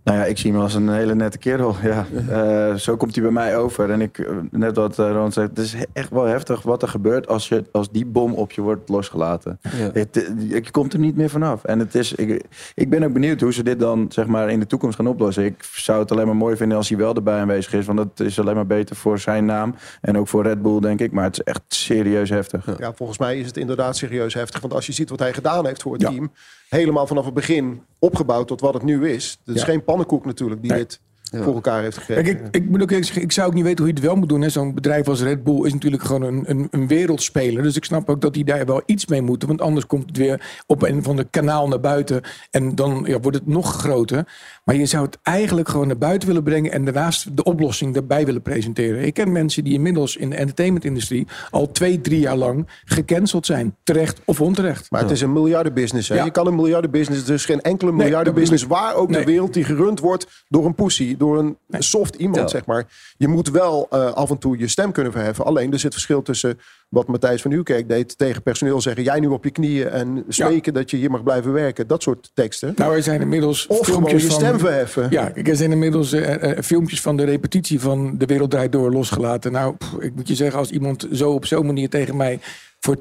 Nou 0.04 0.18
ja, 0.18 0.24
ik 0.24 0.38
zie 0.38 0.52
hem 0.52 0.60
als 0.60 0.74
een 0.74 0.88
hele 0.88 1.14
nette 1.14 1.38
kerel. 1.38 1.76
Ja. 1.82 2.06
Uh, 2.28 2.74
zo 2.74 2.96
komt 2.96 3.14
hij 3.14 3.22
bij 3.22 3.32
mij 3.32 3.56
over. 3.56 3.90
En 3.90 4.00
ik, 4.00 4.30
net 4.50 4.76
wat 4.76 4.98
uh, 4.98 5.10
Ron 5.10 5.32
zei, 5.32 5.46
het 5.46 5.58
is 5.58 5.76
echt 5.92 6.10
wel 6.10 6.24
heftig 6.24 6.62
wat 6.62 6.82
er 6.82 6.88
gebeurt 6.88 7.28
als, 7.28 7.48
je, 7.48 7.64
als 7.72 7.90
die 7.90 8.06
bom 8.06 8.32
op 8.34 8.52
je 8.52 8.60
wordt 8.60 8.88
losgelaten. 8.88 9.58
Ja. 9.62 9.90
Het, 9.92 10.32
je 10.48 10.70
komt 10.70 10.92
er 10.92 10.98
niet 10.98 11.16
meer 11.16 11.30
vanaf. 11.30 11.64
En 11.64 11.78
het 11.78 11.94
is, 11.94 12.12
ik, 12.12 12.44
ik 12.74 12.90
ben 12.90 13.02
ook 13.02 13.12
benieuwd 13.12 13.40
hoe 13.40 13.52
ze 13.52 13.62
dit 13.62 13.78
dan 13.78 14.06
zeg 14.08 14.26
maar, 14.26 14.50
in 14.50 14.60
de 14.60 14.66
toekomst 14.66 14.96
gaan 14.96 15.06
oplossen. 15.06 15.44
Ik 15.44 15.64
zou 15.72 16.00
het 16.00 16.12
alleen 16.12 16.26
maar 16.26 16.36
mooi 16.36 16.56
vinden 16.56 16.76
als 16.76 16.88
hij 16.88 16.98
wel 16.98 17.14
erbij 17.14 17.40
aanwezig 17.40 17.72
is. 17.72 17.86
Want 17.86 17.98
dat 17.98 18.26
is 18.26 18.40
alleen 18.40 18.54
maar 18.54 18.66
beter 18.66 18.96
voor 18.96 19.18
zijn 19.18 19.44
naam. 19.44 19.74
En 20.00 20.18
ook 20.18 20.28
voor 20.28 20.42
Red 20.42 20.62
Bull, 20.62 20.80
denk 20.80 21.00
ik. 21.00 21.12
Maar 21.12 21.24
het 21.24 21.38
is 21.38 21.44
echt 21.44 21.62
serieus 21.68 22.30
heftig. 22.30 22.78
Ja, 22.78 22.92
volgens 22.92 23.18
mij 23.18 23.38
is 23.38 23.46
het 23.46 23.56
inderdaad 23.56 23.96
serieus 23.96 24.34
heftig. 24.34 24.60
Want 24.60 24.72
als 24.72 24.86
je 24.86 24.92
ziet 24.92 25.10
wat 25.10 25.18
hij 25.18 25.32
gedaan 25.32 25.66
heeft 25.66 25.82
voor 25.82 25.92
het 25.92 26.02
ja. 26.02 26.08
team 26.08 26.30
helemaal 26.68 27.06
vanaf 27.06 27.24
het 27.24 27.34
begin 27.34 27.82
opgebouwd 27.98 28.46
tot 28.46 28.60
wat 28.60 28.74
het 28.74 28.82
nu 28.82 29.08
is. 29.08 29.38
Het 29.44 29.54
is 29.54 29.60
ja. 29.60 29.66
geen 29.66 29.84
pannenkoek 29.84 30.24
natuurlijk 30.24 30.62
die 30.62 30.70
nee. 30.70 30.80
dit 30.80 31.00
voor 31.42 31.54
elkaar 31.54 31.82
heeft 31.82 31.98
gekregen. 31.98 32.24
Kijk, 32.24 32.40
ik, 32.40 32.62
ik 32.62 32.70
moet 32.70 32.82
ook 32.82 32.90
zeggen, 32.90 33.22
ik 33.22 33.32
zou 33.32 33.46
ook 33.46 33.54
niet 33.54 33.64
weten 33.64 33.78
hoe 33.78 33.86
je 33.86 33.94
het 33.94 34.04
wel 34.04 34.16
moet 34.16 34.28
doen. 34.28 34.50
Zo'n 34.50 34.74
bedrijf 34.74 35.08
als 35.08 35.22
Red 35.22 35.44
Bull 35.44 35.64
is 35.64 35.72
natuurlijk 35.72 36.02
gewoon 36.02 36.22
een, 36.22 36.44
een, 36.46 36.68
een, 36.70 36.88
wereldspeler. 36.88 37.62
Dus 37.62 37.76
ik 37.76 37.84
snap 37.84 38.08
ook 38.08 38.20
dat 38.20 38.34
die 38.34 38.44
daar 38.44 38.66
wel 38.66 38.82
iets 38.86 39.06
mee 39.06 39.22
moeten. 39.22 39.48
Want 39.48 39.60
anders 39.60 39.86
komt 39.86 40.06
het 40.06 40.16
weer 40.16 40.62
op 40.66 40.82
een 40.82 41.02
van 41.02 41.16
de 41.16 41.26
kanaal 41.30 41.68
naar 41.68 41.80
buiten. 41.80 42.20
En 42.50 42.74
dan 42.74 43.04
ja, 43.06 43.20
wordt 43.20 43.36
het 43.36 43.46
nog 43.46 43.72
groter. 43.72 44.32
Maar 44.64 44.76
je 44.76 44.86
zou 44.86 45.04
het 45.04 45.18
eigenlijk 45.22 45.68
gewoon 45.68 45.86
naar 45.86 45.98
buiten 45.98 46.28
willen 46.28 46.42
brengen. 46.42 46.72
En 46.72 46.84
daarnaast 46.84 47.36
de 47.36 47.42
oplossing 47.42 47.94
daarbij 47.94 48.26
willen 48.26 48.42
presenteren. 48.42 49.04
Ik 49.04 49.14
ken 49.14 49.32
mensen 49.32 49.64
die 49.64 49.72
inmiddels 49.72 50.16
in 50.16 50.30
de 50.30 50.36
entertainmentindustrie 50.36 51.26
al 51.50 51.72
twee, 51.72 52.00
drie 52.00 52.20
jaar 52.20 52.36
lang 52.36 52.68
gecanceld 52.84 53.46
zijn. 53.46 53.76
Terecht 53.82 54.20
of 54.24 54.40
onterecht. 54.40 54.90
Maar 54.90 55.00
het 55.00 55.10
is 55.10 55.20
een 55.20 55.32
miljardenbusiness. 55.32 56.08
Hè? 56.08 56.14
Ja. 56.14 56.24
Je 56.24 56.30
kan 56.30 56.46
een 56.46 56.54
miljardenbusiness, 56.54 57.24
dus 57.24 57.44
geen 57.44 57.60
enkele 57.60 57.92
miljardenbusiness 57.92 58.66
nee, 58.66 58.78
waar 58.78 58.94
ook 58.94 59.08
nee. 59.08 59.20
de 59.20 59.26
wereld 59.26 59.54
die 59.54 59.64
gerund 59.64 60.00
wordt 60.00 60.44
door 60.48 60.66
een 60.66 60.74
pussy, 60.74 61.16
door 61.16 61.38
een 61.38 61.56
nee. 61.66 61.82
soft 61.82 62.14
iemand, 62.14 62.40
ja. 62.40 62.48
zeg 62.48 62.66
maar. 62.66 62.86
Je 63.16 63.28
moet 63.28 63.50
wel 63.50 63.88
uh, 63.92 64.12
af 64.12 64.30
en 64.30 64.38
toe 64.38 64.58
je 64.58 64.68
stem 64.68 64.92
kunnen 64.92 65.12
verheffen. 65.12 65.44
Alleen 65.44 65.72
er 65.72 65.78
zit 65.78 65.92
verschil 65.92 66.22
tussen 66.22 66.58
wat 66.94 67.06
Matthijs 67.06 67.42
van 67.42 67.50
Nieuwkerk 67.50 67.88
deed 67.88 68.18
tegen 68.18 68.42
personeel 68.42 68.80
zeggen: 68.80 69.02
jij 69.02 69.20
nu 69.20 69.26
op 69.26 69.44
je 69.44 69.50
knieën 69.50 69.88
en 69.88 70.24
spreken 70.28 70.72
ja. 70.72 70.80
dat 70.80 70.90
je 70.90 70.96
hier 70.96 71.10
mag 71.10 71.22
blijven 71.22 71.52
werken. 71.52 71.86
Dat 71.86 72.02
soort 72.02 72.30
teksten. 72.34 72.72
Nou, 72.76 72.96
er 72.96 73.02
zijn 73.02 73.20
inmiddels 73.20 73.66
of 73.66 73.86
gewoon 73.86 74.10
je 74.10 74.18
stem 74.18 74.50
van, 74.50 74.58
verheffen. 74.58 75.06
Ja, 75.10 75.34
er 75.34 75.56
zijn 75.56 75.72
inmiddels 75.72 76.12
uh, 76.12 76.42
uh, 76.42 76.58
filmpjes 76.60 77.00
van 77.00 77.16
de 77.16 77.24
repetitie 77.24 77.80
van 77.80 78.18
De 78.18 78.26
Wereld 78.26 78.50
Draait 78.50 78.72
Door 78.72 78.92
losgelaten. 78.92 79.52
Nou, 79.52 79.76
pff, 79.76 79.92
ik 79.98 80.14
moet 80.14 80.28
je 80.28 80.34
zeggen, 80.34 80.58
als 80.58 80.70
iemand 80.70 81.08
zo 81.12 81.32
op 81.32 81.46
zo'n 81.46 81.66
manier 81.66 81.88
tegen 81.88 82.16
mij 82.16 82.40
voor 82.84 82.96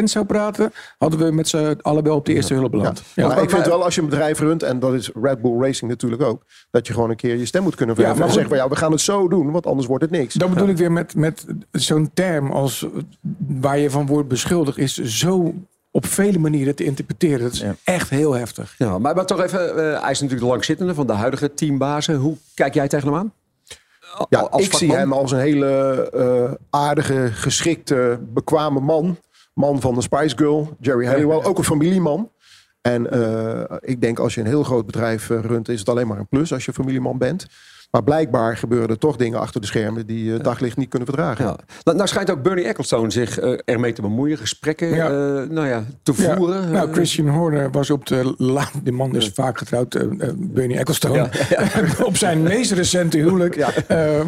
10% 0.00 0.02
zou 0.04 0.24
praten, 0.24 0.72
hadden 0.98 1.18
we 1.18 1.32
met 1.32 1.48
z'n 1.48 1.78
allen 1.80 2.02
wel 2.02 2.16
op 2.16 2.26
de 2.26 2.34
eerste 2.34 2.54
ja. 2.54 2.58
hulp 2.60 2.72
beland. 2.72 3.02
Ja. 3.14 3.22
Ja, 3.22 3.28
maar 3.28 3.42
ik 3.42 3.50
vind 3.50 3.66
wel 3.66 3.84
als 3.84 3.94
je 3.94 4.00
een 4.00 4.08
bedrijf 4.08 4.38
runt, 4.38 4.62
en 4.62 4.78
dat 4.78 4.94
is 4.94 5.10
Red 5.22 5.42
Bull 5.42 5.60
Racing 5.60 5.90
natuurlijk 5.90 6.22
ook, 6.22 6.42
dat 6.70 6.86
je 6.86 6.92
gewoon 6.92 7.10
een 7.10 7.16
keer 7.16 7.36
je 7.36 7.46
stem 7.46 7.62
moet 7.62 7.74
kunnen 7.74 7.94
verheffen. 7.94 8.20
Ja, 8.20 8.26
maar 8.26 8.38
zeggen, 8.40 8.56
ja, 8.56 8.68
we 8.68 8.76
gaan 8.76 8.90
het 8.90 9.00
zo 9.00 9.28
doen, 9.28 9.50
want 9.50 9.66
anders 9.66 9.86
wordt 9.86 10.02
het 10.02 10.12
niks. 10.12 10.34
Dat 10.34 10.50
bedoel 10.50 10.68
ik 10.68 10.76
weer 10.76 10.92
met, 10.92 11.14
met 11.14 11.46
zo'n 11.72 12.10
term 12.14 12.50
als 12.50 12.86
waar 13.60 13.78
je 13.78 13.90
van 13.90 14.06
wordt 14.06 14.28
beschuldigd, 14.28 14.78
is 14.78 14.94
zo 14.94 15.54
op 15.90 16.06
vele 16.06 16.38
manieren 16.38 16.74
te 16.74 16.84
interpreteren. 16.84 17.40
Dat 17.40 17.52
is 17.52 17.60
ja. 17.60 17.74
echt 17.84 18.10
heel 18.10 18.32
heftig. 18.32 18.74
Ja, 18.78 18.98
maar, 18.98 19.14
maar 19.14 19.26
toch 19.26 19.42
even, 19.42 19.68
uh, 19.68 19.74
hij 19.74 20.10
is 20.10 20.20
natuurlijk 20.20 20.40
de 20.40 20.46
langzittende 20.46 20.94
van 20.94 21.06
de 21.06 21.12
huidige 21.12 21.54
teambazen. 21.54 22.16
Hoe 22.16 22.36
kijk 22.54 22.74
jij 22.74 22.88
tegen 22.88 23.08
hem 23.08 23.16
aan? 23.16 23.32
Ja, 24.28 24.40
als 24.40 24.64
ik 24.64 24.74
zie 24.74 24.92
hem 24.92 25.12
als 25.12 25.32
een 25.32 25.38
hele 25.38 26.10
uh, 26.14 26.52
aardige, 26.70 27.30
geschikte, 27.32 28.20
bekwame 28.22 28.80
man. 28.80 29.18
Man 29.54 29.80
van 29.80 29.94
de 29.94 30.00
Spice 30.00 30.36
Girl, 30.36 30.76
Jerry 30.80 31.06
Halliwell. 31.06 31.42
Ook 31.42 31.58
een 31.58 31.64
familieman. 31.64 32.30
En 32.80 33.16
uh, 33.16 33.62
ik 33.80 34.00
denk 34.00 34.18
als 34.18 34.34
je 34.34 34.40
een 34.40 34.46
heel 34.46 34.62
groot 34.62 34.86
bedrijf 34.86 35.28
uh, 35.28 35.40
runt, 35.40 35.68
is 35.68 35.78
het 35.78 35.88
alleen 35.88 36.06
maar 36.06 36.18
een 36.18 36.28
plus 36.28 36.52
als 36.52 36.64
je 36.64 36.72
familieman 36.72 37.18
bent. 37.18 37.46
Maar 37.90 38.04
blijkbaar 38.04 38.56
gebeuren 38.56 38.88
er 38.88 38.98
toch 38.98 39.16
dingen 39.16 39.40
achter 39.40 39.60
de 39.60 39.66
schermen 39.66 40.06
die 40.06 40.24
uh, 40.24 40.40
daglicht 40.40 40.76
niet 40.76 40.88
kunnen 40.88 41.08
verdragen. 41.08 41.44
Ja. 41.44 41.56
Nou, 41.82 41.96
nou 41.96 42.08
schijnt 42.08 42.30
ook 42.30 42.42
Bernie 42.42 42.64
Ecclestone 42.64 43.10
zich 43.10 43.42
uh, 43.42 43.58
ermee 43.64 43.92
te 43.92 44.02
bemoeien, 44.02 44.38
gesprekken 44.38 44.94
ja. 44.94 45.10
uh, 45.10 45.48
nou 45.48 45.66
ja, 45.66 45.84
te 46.02 46.14
voeren. 46.14 46.62
Ja. 46.62 46.68
Nou, 46.68 46.92
Christian 46.92 47.28
Horner 47.28 47.70
was 47.70 47.90
op 47.90 48.06
de 48.06 48.34
la 48.36 48.68
de 48.82 48.92
man 48.92 49.16
is 49.16 49.30
vaak 49.34 49.58
getrouwd, 49.58 49.98
Bernie 50.36 50.78
Ecclestone. 50.78 51.28
op 52.02 52.16
zijn 52.16 52.42
meest 52.42 52.72
recente 52.72 53.18
huwelijk 53.18 53.66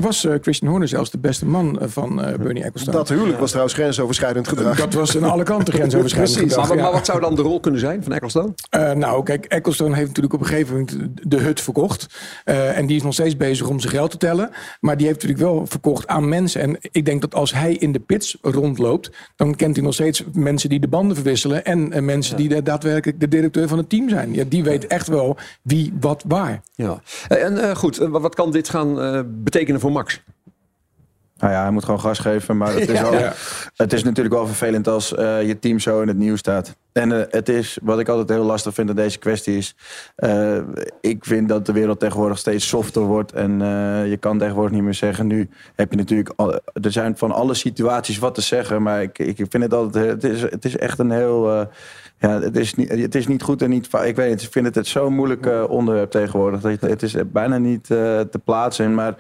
was 0.00 0.26
Christian 0.40 0.70
Horner 0.70 0.88
zelfs 0.88 1.10
de 1.10 1.18
beste 1.18 1.46
man 1.46 1.78
van 1.80 2.16
Bernie 2.16 2.62
Ecclestone. 2.62 2.96
Dat 2.96 3.08
huwelijk 3.08 3.38
was 3.38 3.48
trouwens 3.48 3.76
grensoverschrijdend 3.76 4.48
gedrag. 4.48 4.76
Dat 4.76 4.94
was 4.94 5.16
aan 5.16 5.30
alle 5.30 5.42
kanten 5.42 5.74
grensoverschrijdend 5.74 6.36
Precies. 6.36 6.52
gedrag. 6.54 6.74
Maar, 6.74 6.84
maar, 6.84 6.92
wat 6.92 7.06
zou 7.06 7.20
dan 7.20 7.34
de 7.34 7.42
rol 7.42 7.60
kunnen 7.60 7.80
zijn 7.80 8.02
van 8.02 8.12
Ecclestone? 8.12 8.54
nou, 8.94 9.22
kijk, 9.22 9.44
Ecclestone 9.44 9.94
heeft 9.94 10.06
natuurlijk 10.06 10.34
op 10.34 10.40
een 10.40 10.46
gegeven 10.46 10.72
moment 10.74 10.98
de 11.22 11.38
hut 11.38 11.60
verkocht. 11.60 12.06
en 12.44 12.86
die 12.86 12.96
is 12.96 13.02
nog 13.02 13.12
steeds 13.12 13.36
bezig 13.36 13.50
bezig 13.52 13.68
om 13.68 13.80
zijn 13.80 13.92
geld 13.92 14.10
te 14.10 14.16
tellen. 14.16 14.50
Maar 14.80 14.96
die 14.96 15.06
heeft 15.06 15.22
natuurlijk 15.22 15.50
wel 15.50 15.66
verkocht 15.66 16.06
aan 16.06 16.28
mensen. 16.28 16.60
En 16.60 16.76
ik 16.80 17.04
denk 17.04 17.20
dat 17.20 17.34
als 17.34 17.52
hij 17.52 17.74
in 17.74 17.92
de 17.92 18.00
pits 18.00 18.36
rondloopt, 18.42 19.10
dan 19.36 19.54
kent 19.54 19.76
hij 19.76 19.84
nog 19.84 19.94
steeds 19.94 20.24
mensen 20.32 20.68
die 20.68 20.80
de 20.80 20.88
banden 20.88 21.16
verwisselen. 21.16 21.64
En 21.64 21.92
eh, 21.92 22.02
mensen 22.02 22.36
die 22.36 22.62
daadwerkelijk 22.62 23.20
de 23.20 23.28
directeur 23.28 23.68
van 23.68 23.78
het 23.78 23.88
team 23.88 24.08
zijn. 24.08 24.34
Ja, 24.34 24.44
die 24.44 24.64
weet 24.64 24.86
echt 24.86 25.08
wel 25.08 25.36
wie, 25.62 25.92
wat, 26.00 26.24
waar. 26.26 26.62
Ja. 26.74 27.02
En 27.28 27.58
eh, 27.58 27.76
goed, 27.76 27.98
eh, 27.98 28.08
wat 28.08 28.34
kan 28.34 28.50
dit 28.50 28.68
gaan 28.68 29.00
eh, 29.00 29.20
betekenen 29.26 29.80
voor 29.80 29.92
Max? 29.92 30.22
Nou 31.42 31.54
ja, 31.54 31.62
hij 31.62 31.70
moet 31.70 31.84
gewoon 31.84 32.00
gas 32.00 32.18
geven. 32.18 32.56
Maar 32.56 32.74
het 32.74 32.88
is, 32.88 33.00
Ja. 33.20 33.32
het 33.76 33.92
is 33.92 34.02
natuurlijk 34.04 34.34
wel 34.34 34.46
vervelend 34.46 34.88
als 34.88 35.14
eh, 35.14 35.46
je 35.46 35.58
team 35.58 35.78
zo 35.78 36.00
in 36.00 36.08
het 36.08 36.16
nieuws 36.16 36.38
staat. 36.38 36.76
En 36.92 37.12
eh, 37.12 37.24
het 37.30 37.48
is, 37.48 37.78
wat 37.82 37.98
ik 38.00 38.08
altijd 38.08 38.28
heel 38.28 38.44
lastig 38.44 38.74
vind 38.74 38.88
aan 38.90 38.96
deze 38.96 39.18
kwestie 39.18 39.56
is... 39.56 39.74
eh, 40.14 40.58
ik 41.00 41.24
vind 41.24 41.48
dat 41.48 41.66
de 41.66 41.72
wereld 41.72 42.00
tegenwoordig 42.00 42.38
steeds 42.38 42.68
softer 42.68 43.02
wordt. 43.02 43.32
En 43.32 43.58
je 44.08 44.16
kan 44.20 44.38
tegenwoordig 44.38 44.72
niet 44.72 44.82
meer 44.82 44.94
zeggen... 44.94 45.26
nu 45.26 45.48
heb 45.74 45.90
je 45.90 45.96
natuurlijk... 45.96 46.32
Al, 46.36 46.52
er 46.72 46.92
zijn 46.92 47.16
van 47.16 47.32
alle 47.32 47.54
situaties 47.54 48.18
wat 48.18 48.34
te 48.34 48.40
zeggen. 48.40 48.82
Maar 48.82 49.02
ik, 49.02 49.18
ik 49.18 49.36
vind 49.36 49.62
het 49.62 49.74
altijd... 49.74 50.04
Het 50.22 50.24
is, 50.24 50.40
het 50.42 50.64
is 50.64 50.76
echt 50.76 50.98
een 50.98 51.10
heel... 51.10 51.48
ja, 52.18 52.40
het 52.40 52.56
is, 52.56 52.74
niet, 52.74 52.88
het 52.90 53.14
is 53.14 53.26
niet 53.26 53.42
goed 53.42 53.62
en 53.62 53.70
niet. 53.70 53.88
Ik 54.04 54.16
weet 54.16 54.30
het, 54.30 54.42
ik 54.42 54.52
vind 54.52 54.66
het, 54.66 54.74
het 54.74 54.86
zo'n 54.86 55.14
moeilijk 55.14 55.68
onderwerp 55.68 56.10
tegenwoordig. 56.10 56.60
Dat 56.60 56.80
je- 56.80 56.86
Het 56.86 57.02
is 57.02 57.14
bijna 57.26 57.58
niet 57.58 57.84
te 57.86 58.40
plaatsen. 58.44 58.94
Maar 58.94 59.14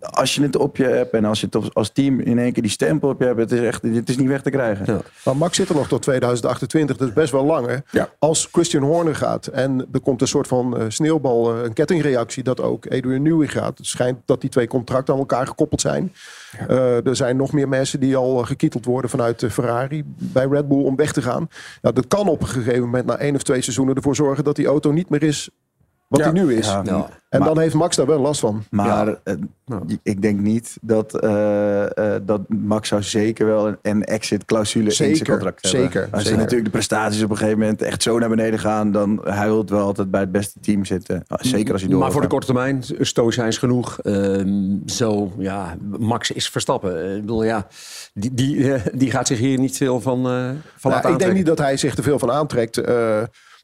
als 0.00 0.34
je 0.34 0.42
het 0.42 0.56
op 0.56 0.76
je 0.76 0.84
hebt 0.84 1.12
en 1.12 1.24
als 1.24 1.40
je 1.40 1.46
het 1.50 1.74
als 1.74 1.90
team 1.90 2.20
in 2.20 2.38
één 2.38 2.52
keer 2.52 2.62
die 2.62 2.72
stempel 2.72 3.08
op 3.08 3.20
je 3.20 3.26
hebt, 3.26 3.38
het 3.38 3.52
is 3.52 3.60
echt, 3.60 3.82
het 3.82 4.08
is 4.08 4.16
niet 4.16 4.28
weg 4.28 4.42
te 4.42 4.50
krijgen. 4.50 5.02
Maar 5.24 5.36
Max 5.36 5.56
zit 5.56 5.68
er 5.68 5.74
nog 5.74 5.88
tot 5.88 6.02
2028, 6.02 6.96
dat 6.96 7.08
is 7.08 7.14
best 7.14 7.32
wel 7.32 7.44
lang. 7.44 7.66
Hè? 7.66 8.02
Als 8.18 8.48
Christian 8.52 8.82
Horner 8.82 9.14
gaat 9.14 9.46
en 9.46 9.88
er 9.92 10.00
komt 10.00 10.20
een 10.20 10.28
soort 10.28 10.46
van 10.46 10.76
eh, 10.78 10.84
sneeuwbal, 10.88 11.54
eh, 11.54 11.62
een 11.62 11.72
kettingreactie 11.72 12.42
dat 12.42 12.60
ook 12.60 12.86
Adrian 12.86 13.22
Newey 13.22 13.46
gaat. 13.46 13.78
Het 13.78 13.86
schijnt 13.86 14.18
dat 14.24 14.40
die 14.40 14.50
twee 14.50 14.66
contracten 14.66 15.14
aan 15.14 15.20
elkaar 15.20 15.46
gekoppeld 15.46 15.80
zijn. 15.80 16.12
Eh, 16.68 17.06
er 17.06 17.16
zijn 17.16 17.36
nog 17.36 17.52
meer 17.52 17.68
mensen 17.68 18.00
die 18.00 18.16
al 18.16 18.36
gekieteld 18.36 18.84
worden 18.84 19.10
vanuit 19.10 19.44
Ferrari 19.50 20.02
bij 20.06 20.46
Red 20.46 20.68
Bull 20.68 20.84
om 20.84 20.96
weg 20.96 21.12
te 21.12 21.22
gaan. 21.22 21.48
Nou, 21.82 21.94
dat 21.94 22.08
kan 22.08 22.28
op 22.28 22.40
een 22.40 22.48
gegeven 22.48 22.80
moment 22.80 23.06
na 23.06 23.16
één 23.16 23.34
of 23.34 23.42
twee 23.42 23.62
seizoenen 23.62 23.94
ervoor 23.94 24.16
zorgen 24.16 24.44
dat 24.44 24.56
die 24.56 24.66
auto 24.66 24.90
niet 24.90 25.10
meer 25.10 25.22
is 25.22 25.50
wat 26.12 26.20
Ja. 26.20 26.32
hij 26.32 26.42
nu 26.42 26.54
is. 26.54 26.66
Ja. 26.66 26.82
Ja. 26.84 27.08
En 27.28 27.38
Maar- 27.38 27.48
dan 27.48 27.58
heeft 27.58 27.74
Max 27.74 27.96
daar 27.96 28.06
wel 28.06 28.20
last 28.20 28.40
van. 28.40 28.62
Maar 28.70 29.16
eh, 29.24 29.34
ik 30.02 30.22
denk 30.22 30.40
niet 30.40 30.76
dat, 30.80 31.20
eh, 31.20 32.14
eh, 32.14 32.22
dat 32.26 32.40
Max 32.48 32.88
zou 32.88 33.02
zeker 33.02 33.46
wel 33.46 33.66
een, 33.68 33.76
een 33.82 34.04
exit 34.04 34.44
clausule 34.44 34.84
in 34.84 34.92
Zeker, 34.92 35.16
zijn 35.16 35.28
contract 35.28 35.62
hebben. 35.62 35.80
zeker, 35.80 36.08
Als 36.10 36.22
zeker. 36.22 36.38
natuurlijk 36.38 36.64
de 36.64 36.70
prestaties 36.70 37.22
op 37.22 37.30
een 37.30 37.36
gegeven 37.36 37.58
moment 37.58 37.82
echt 37.82 38.02
zo 38.02 38.18
naar 38.18 38.28
beneden 38.28 38.58
gaan, 38.58 38.92
dan 38.92 39.20
hij 39.24 39.46
wil 39.46 39.64
wel 39.66 39.80
altijd 39.86 40.10
bij 40.10 40.20
het 40.20 40.32
beste 40.32 40.60
team 40.60 40.84
zitten. 40.84 41.24
Zeker 41.28 41.72
als 41.72 41.82
hij 41.82 41.90
door. 41.90 42.00
Maar 42.00 42.12
voor 42.12 42.20
de 42.20 42.26
korte 42.26 42.46
termijn, 42.46 42.82
stoïcijns 43.00 43.58
genoeg. 43.58 44.00
Ehm, 44.00 44.76
zo, 44.86 45.32
ja, 45.38 45.76
Max 45.98 46.30
is 46.30 46.48
Verstappen. 46.48 47.14
Ik 47.14 47.20
bedoel, 47.20 47.44
ja, 47.44 47.66
die, 48.14 48.34
die, 48.34 48.72
die 48.94 49.10
gaat 49.10 49.26
zich 49.26 49.38
hier 49.38 49.58
niet 49.58 49.76
veel 49.76 50.00
van, 50.00 50.18
eh 50.18 50.22
van 50.76 50.90
Nou, 50.90 50.94
laten 50.94 51.10
ik 51.12 51.18
denk 51.18 51.32
niet 51.32 51.46
dat 51.46 51.58
hij 51.58 51.76
zich 51.76 51.96
er 51.96 52.02
veel 52.02 52.18
van 52.18 52.30
aantrekt. 52.30 52.80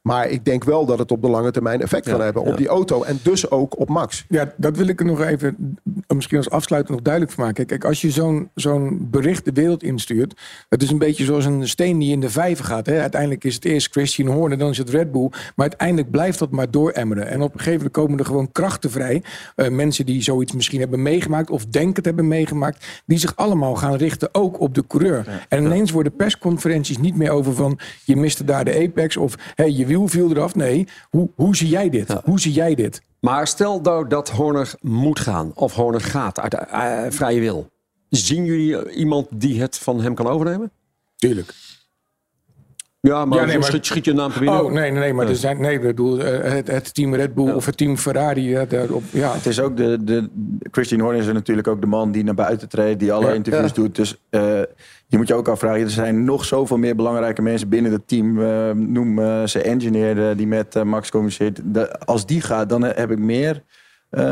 Maar 0.03 0.29
ik 0.29 0.45
denk 0.45 0.65
wel 0.65 0.87
dat 0.87 0.99
het 0.99 1.11
op 1.11 1.23
de 1.23 1.29
lange 1.29 1.51
termijn 1.51 1.83
effect 1.83 2.05
kan 2.09 2.19
Ja, 2.19 2.25
hebben. 2.25 2.43
Op 2.43 2.49
ja. 2.49 2.57
die 2.57 2.69
auto 2.69 3.03
en 3.03 3.21
dus 3.23 3.51
ook 3.51 3.79
op 3.79 3.89
Max. 3.89 4.25
Ja, 4.29 4.53
dat 4.57 4.77
wil 4.77 4.87
ik 4.87 5.01
er 5.01 5.07
nog 5.07 5.21
even, 5.21 5.79
misschien 6.15 6.37
als 6.37 6.51
afsluiter 6.51 6.93
nog 6.93 7.03
duidelijk 7.03 7.35
van 7.35 7.45
maken. 7.45 7.67
Kijk, 7.67 7.85
als 7.85 8.01
je 8.01 8.11
zo'n 8.11 8.51
zo'n 8.55 9.09
bericht 9.11 9.45
de 9.45 9.53
wereld 9.53 9.83
instuurt, 9.83 10.41
het 10.69 10.83
is 10.83 10.91
een 10.91 10.99
beetje 10.99 11.25
zoals 11.25 11.45
een 11.45 11.69
steen 11.69 11.99
die 11.99 12.13
in 12.13 12.21
de 12.21 12.31
vijver 12.31 12.65
gaat. 12.65 12.87
Hè? 12.87 13.01
Uiteindelijk 13.01 13.45
is 13.45 13.55
het 13.55 13.65
eerst 13.65 13.91
Christian 13.91 14.29
Horner, 14.29 14.59
dan 14.59 14.71
is 14.71 14.79
het 14.79 14.91
Red 14.91 15.13
Bull. 15.13 15.29
Maar 15.31 15.69
uiteindelijk 15.69 16.11
blijft 16.11 16.39
dat 16.39 16.51
maar 16.51 16.71
dooremmeren. 16.71 17.27
En 17.27 17.43
op 17.43 17.53
een 17.53 17.59
gegeven 17.59 17.77
moment 17.77 17.93
komen 17.93 18.19
er 18.19 18.25
gewoon 18.25 18.53
krachten 18.53 18.91
vrij. 18.91 19.23
Eh, 19.55 19.69
mensen 19.69 20.07
die 20.07 20.23
zoiets 20.23 20.53
misschien 20.53 20.81
hebben 20.81 21.03
meegemaakt 21.03 21.51
of 21.51 21.67
denken 21.67 21.95
het 21.95 22.05
hebben 22.05 22.29
meegemaakt, 22.29 23.03
die 23.07 23.19
zich 23.19 23.37
allemaal 23.37 23.75
gaan 23.75 23.95
richten 23.95 24.29
ook 24.33 24.61
op 24.61 24.75
de 24.75 24.87
coureur. 24.87 25.47
En 25.49 25.65
ineens 25.65 25.91
worden 25.91 26.17
persconferenties 26.17 26.99
niet 26.99 27.17
meer 27.17 27.31
over 27.31 27.55
van 27.55 27.79
je 28.05 28.17
miste 28.17 28.45
daar 28.45 28.65
de 28.65 28.89
apex 28.89 29.17
of 29.17 29.35
hey, 29.55 29.71
je 29.71 29.87
wiel 29.87 29.98
viel 30.07 30.31
eraf. 30.31 30.55
Nee, 30.55 30.87
hoe, 31.11 31.29
hoe 31.35 31.57
zie 31.57 31.69
jij 31.69 31.91
dit? 31.91 32.13
Hoe 32.25 32.41
zie 32.41 32.53
jij 32.53 32.75
dit? 32.75 33.03
Maar 33.21 33.47
stel 33.47 33.81
nou 33.81 34.09
dat 34.09 34.31
Horner 34.31 34.73
moet 34.81 35.21
gaan, 35.21 35.53
of 35.55 35.75
Horner 35.75 36.01
gaat 36.01 36.41
uit 36.41 36.55
eh, 36.55 37.03
vrije 37.09 37.41
wil. 37.41 37.69
Zien 38.09 38.45
jullie 38.45 38.91
iemand 38.91 39.27
die 39.31 39.61
het 39.61 39.79
van 39.79 40.01
hem 40.01 40.15
kan 40.15 40.27
overnemen? 40.27 40.71
Tuurlijk. 41.17 41.55
Ja, 43.01 43.25
maar, 43.25 43.39
Ja, 43.39 43.45
nee, 43.45 43.59
maar- 43.59 43.67
Schiet, 43.69 43.87
schiet 43.87 44.05
je 44.05 44.13
naam 44.13 44.33
binnen? 44.39 44.65
Oh, 44.65 44.73
nee, 44.73 44.91
nee, 44.91 45.01
nee, 45.01 45.13
maar 45.13 45.25
Ja. 45.25 45.31
er 45.31 45.37
zijn, 45.37 45.61
nee, 45.61 45.75
ik 45.75 45.81
bedoel, 45.83 46.21
eh, 46.21 46.53
het, 46.53 46.67
het 46.69 46.95
team 46.95 47.15
Red 47.15 47.35
Bull 47.35 47.51
of 47.53 47.67
het 47.67 47.77
team 47.77 47.97
Ferrari, 47.97 48.49
ja, 48.49 48.65
daarop, 48.65 49.03
ja. 49.11 49.33
Het 49.35 49.47
is 49.47 49.61
ook 49.61 49.77
de, 49.77 50.05
de 50.05 50.29
Christian 50.71 51.01
Horner 51.01 51.21
is 51.21 51.27
er 51.27 51.35
natuurlijk 51.35 51.69
ook 51.69 51.81
de 51.81 51.87
man 51.87 52.13
die 52.13 52.25
naar 52.25 52.35
buiten 52.35 52.69
treedt, 52.69 53.01
die 53.01 53.13
alle 53.13 53.27
Ja. 53.27 53.33
interviews 53.33 53.69
Ja. 53.69 53.75
doet. 53.75 53.95
Dus 53.97 54.17
eh, 54.31 54.61
je 55.09 55.17
moet 55.17 55.29
je 55.29 55.35
ook 55.35 55.49
afvragen, 55.49 55.81
er 55.81 55.91
zijn 55.91 56.25
nog 56.25 56.45
zoveel 56.45 56.77
meer 56.79 56.97
belangrijke 56.97 57.43
mensen 57.43 57.69
binnen 57.69 57.93
het 57.93 58.09
team. 58.09 58.43
Eh, 58.43 58.71
noem 58.71 59.19
eh, 59.19 59.45
ze 59.47 59.63
engineer 59.63 60.37
die 60.37 60.47
met 60.47 60.77
eh, 60.77 60.83
Max 60.83 61.11
communiceert. 61.11 61.61
De- 61.65 61.99
als 62.01 62.27
die 62.27 62.41
gaat, 62.41 62.69
dan 62.69 62.83
heb 62.83 63.11
ik 63.11 63.19
meer. 63.19 63.63
eh, 64.11 64.23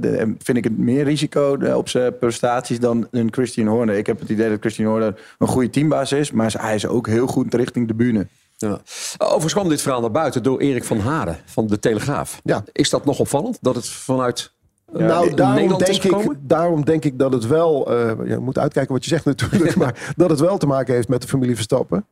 de- 0.00 0.34
vind 0.38 0.58
ik 0.58 0.64
het 0.64 0.78
meer 0.78 1.04
risico 1.04 1.58
op 1.76 1.88
zijn 1.88 2.18
prestaties 2.18 2.80
dan 2.80 3.06
een 3.10 3.28
Christian 3.32 3.66
Horner. 3.66 3.94
Ik 3.96 4.06
heb 4.06 4.20
het 4.20 4.28
idee 4.28 4.48
dat 4.48 4.60
Christian 4.60 4.88
Horner 4.90 5.20
een 5.38 5.46
goede 5.48 5.70
teambaas 5.70 6.12
is, 6.12 6.30
maar 6.32 6.54
hij 6.58 6.74
is 6.74 6.86
ook 6.86 7.06
heel 7.06 7.26
goed 7.26 7.54
richting 7.54 7.88
de 7.88 7.94
bühne. 7.94 8.26
Ja. 8.56 8.80
Overigens 9.18 9.52
kwam 9.52 9.68
dit 9.68 9.82
verhaal 9.82 10.00
naar 10.00 10.10
buiten 10.10 10.42
door 10.42 10.60
Erik 10.60 10.84
van 10.84 10.98
Haren 10.98 11.36
van 11.44 11.66
de 11.66 11.78
Telegraaf. 11.78 12.40
Ja. 12.44 12.64
Is 12.72 12.90
dat 12.90 13.04
nog 13.04 13.18
opvallend? 13.18 13.58
Dat 13.60 13.74
het 13.74 13.88
vanuit 13.88 14.52
nou, 14.92 15.34
daarom 15.34 15.78
denk, 15.78 16.02
ik, 16.04 16.34
daarom 16.40 16.84
denk 16.84 17.04
ik 17.04 17.18
dat 17.18 17.32
het 17.32 17.46
wel... 17.46 17.92
eh, 17.92 18.28
je 18.28 18.38
moet 18.38 18.58
uitkijken 18.58 18.92
wat 18.92 19.04
je 19.04 19.10
zegt 19.10 19.24
natuurlijk. 19.24 19.76
maar 19.82 20.12
dat 20.16 20.30
het 20.30 20.40
wel 20.40 20.58
te 20.58 20.66
maken 20.66 20.94
heeft 20.94 21.08
met 21.08 21.22
de 21.22 21.28
familie 21.28 21.54
Verstappen. 21.54 22.06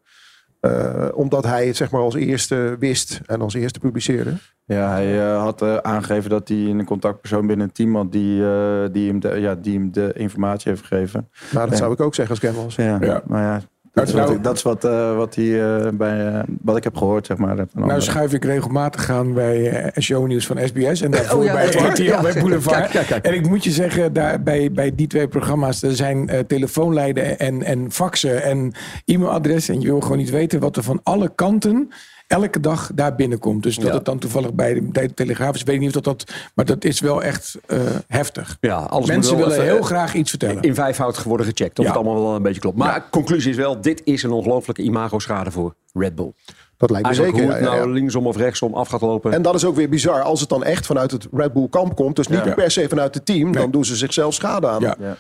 Eh, 0.61 1.09
omdat 1.15 1.45
hij 1.45 1.67
het 1.67 1.77
zeg 1.77 1.91
maar 1.91 2.01
als 2.01 2.15
eerste 2.15 2.77
wist 2.79 3.21
en 3.27 3.41
als 3.41 3.55
eerste 3.55 3.79
publiceerde. 3.79 4.33
Ja, 4.65 4.91
hij 4.91 5.21
eh, 5.31 5.41
had 5.43 5.83
aangegeven 5.83 6.31
dat 6.31 6.49
hij 6.49 6.57
een 6.57 6.85
contactpersoon 6.85 7.47
binnen 7.47 7.67
het 7.67 7.75
team 7.75 7.97
had 7.97 8.13
die, 8.13 8.45
eh, 8.45 8.85
die, 8.93 9.09
hem, 9.09 9.21
de, 9.21 9.29
ja, 9.29 9.55
die 9.55 9.75
hem 9.79 9.93
de 9.93 10.13
informatie 10.13 10.71
heeft 10.71 10.85
gegeven. 10.85 11.29
Nou, 11.53 11.69
dat 11.69 11.79
zou 11.79 11.93
ik 11.93 12.01
ook 12.01 12.15
zeggen 12.15 12.57
als. 12.65 12.75
Ja, 12.75 12.99
Ja. 13.01 13.23
maar 13.27 13.43
ja, 13.43 13.61
dat 13.95 14.07
is 14.09 14.13
Nou- 14.15 14.27
wat, 14.27 14.37
ik- 14.37 14.45
dat 14.45 14.57
is 14.57 14.63
wat, 14.63 14.85
eh, 14.85 15.17
wat, 15.17 15.35
hij, 15.35 15.63
eh, 15.77 15.89
bij, 15.93 16.27
eh, 16.27 16.41
wat 16.63 16.77
ik 16.77 16.85
heb 16.85 16.97
gehoord, 16.97 17.27
zeg 17.27 17.37
maar. 17.37 17.57
Nou 17.73 18.01
schuif 18.01 18.33
ik 18.33 18.45
regelmatig 18.45 19.11
aan 19.11 19.35
bij 19.35 19.71
eh 19.71 20.03
shownieuws 20.03 20.47
van 20.47 20.59
SBS 20.69 21.01
en 21.01 21.11
daarvoor 21.11 21.39
Oh 21.39 21.45
ja, 21.45 21.53
bij 21.53 21.73
waar. 21.73 21.91
RTL, 21.91 22.03
Ja. 22.03 22.21
bij 22.23 22.33
Boulevard. 22.33 22.77
Kijk, 22.77 22.91
kijk, 22.91 23.07
kijk. 23.07 23.25
En 23.27 23.35
ik 23.35 23.49
moet 23.49 23.65
je 23.65 23.71
zeggen, 23.71 24.13
daar, 24.13 24.43
bij, 24.43 24.73
bij 24.73 24.95
die 24.95 25.07
twee 25.07 25.29
programma's 25.29 25.83
er 25.83 25.97
zijn 25.97 26.29
eh, 26.29 26.39
telefoonlijnen 26.39 27.39
en, 27.39 27.63
en 27.63 27.93
faxen 27.93 28.43
en 28.43 28.73
e-mailadressen. 29.05 29.75
En 29.75 29.81
je 29.81 29.87
wil 29.87 30.01
gewoon 30.01 30.19
niet 30.19 30.31
weten 30.31 30.61
wat 30.61 30.77
er 30.77 30.83
van 30.83 31.01
alle 31.03 31.33
kanten 31.35 31.89
elke 32.27 32.61
dag 32.61 32.91
daar 32.95 33.15
binnenkomt. 33.15 33.63
Dus 33.63 33.77
dat 33.77 33.87
Ja. 33.87 33.95
het 33.95 34.05
dan 34.05 34.19
toevallig 34.19 34.53
bij 34.55 34.75
de, 34.75 34.83
bij 34.83 35.07
de 35.07 35.15
Telegraaf 35.15 35.55
is, 35.55 35.63
weet 35.63 35.75
ik 35.75 35.81
niet 35.81 35.97
of 35.97 36.03
dat 36.03 36.19
dat... 36.19 36.35
Maar 36.55 36.65
dat 36.65 36.85
is 36.85 37.01
wel 37.01 37.23
echt 37.23 37.59
eh, 37.67 37.79
heftig. 38.09 38.57
Ja, 38.61 38.77
alles 38.77 39.09
Mensen 39.09 39.37
willen 39.37 39.53
even, 39.53 39.65
heel 39.65 39.77
eh, 39.79 39.83
graag 39.85 40.15
iets 40.15 40.31
vertellen. 40.31 40.63
In 40.63 40.75
vijfvoud 40.75 41.23
worden 41.23 41.47
gecheckt 41.47 41.79
of 41.79 41.85
Ja. 41.85 41.91
het 41.91 42.01
allemaal 42.01 42.23
wel 42.23 42.35
een 42.35 42.43
beetje 42.43 42.61
klopt. 42.61 42.77
Maar 42.77 43.05
conclusie 43.11 43.51
is 43.51 43.57
wel, 43.57 43.81
dit 43.81 44.01
is 44.05 44.23
een 44.23 44.31
ongelooflijke 44.31 44.83
imago-schade 44.83 45.51
voor 45.51 45.75
Red 45.93 46.15
Bull. 46.15 46.33
Dat 46.77 46.91
lijkt 46.91 47.07
me 47.07 47.13
Eigenlijk 47.13 47.37
zeker. 47.45 47.55
hoe 47.55 47.61
het 47.65 47.71
ja, 47.71 47.73
ja, 47.75 47.79
nou 47.81 47.89
ja. 47.89 47.95
linksom 48.01 48.27
of 48.27 48.37
rechtsom 48.37 48.75
af 48.75 48.89
gaat 48.89 49.01
lopen. 49.01 49.33
En 49.33 49.43
dat 49.43 49.55
is 49.55 49.65
ook 49.65 49.77
weer 49.77 49.89
bizar. 49.89 50.23
Als 50.23 50.41
het 50.41 50.49
dan 50.49 50.65
echt 50.65 50.87
vanuit 50.87 51.11
het 51.11 51.27
Red 51.33 51.53
Bull 51.53 51.69
kamp 51.71 51.97
komt. 51.97 52.17
Dus 52.17 52.29
niet 52.29 52.45
Ja. 52.45 52.55
per 52.55 52.71
se 52.71 52.89
vanuit 52.89 53.15
het 53.15 53.27
team. 53.27 53.53
Dan 53.53 53.71
doen 53.71 53.85
ze 53.85 53.97
zichzelf 53.97 54.35
schade 54.35 54.69
aan. 54.69 54.81
Ja. 54.81 54.97
Ja. 54.99 55.17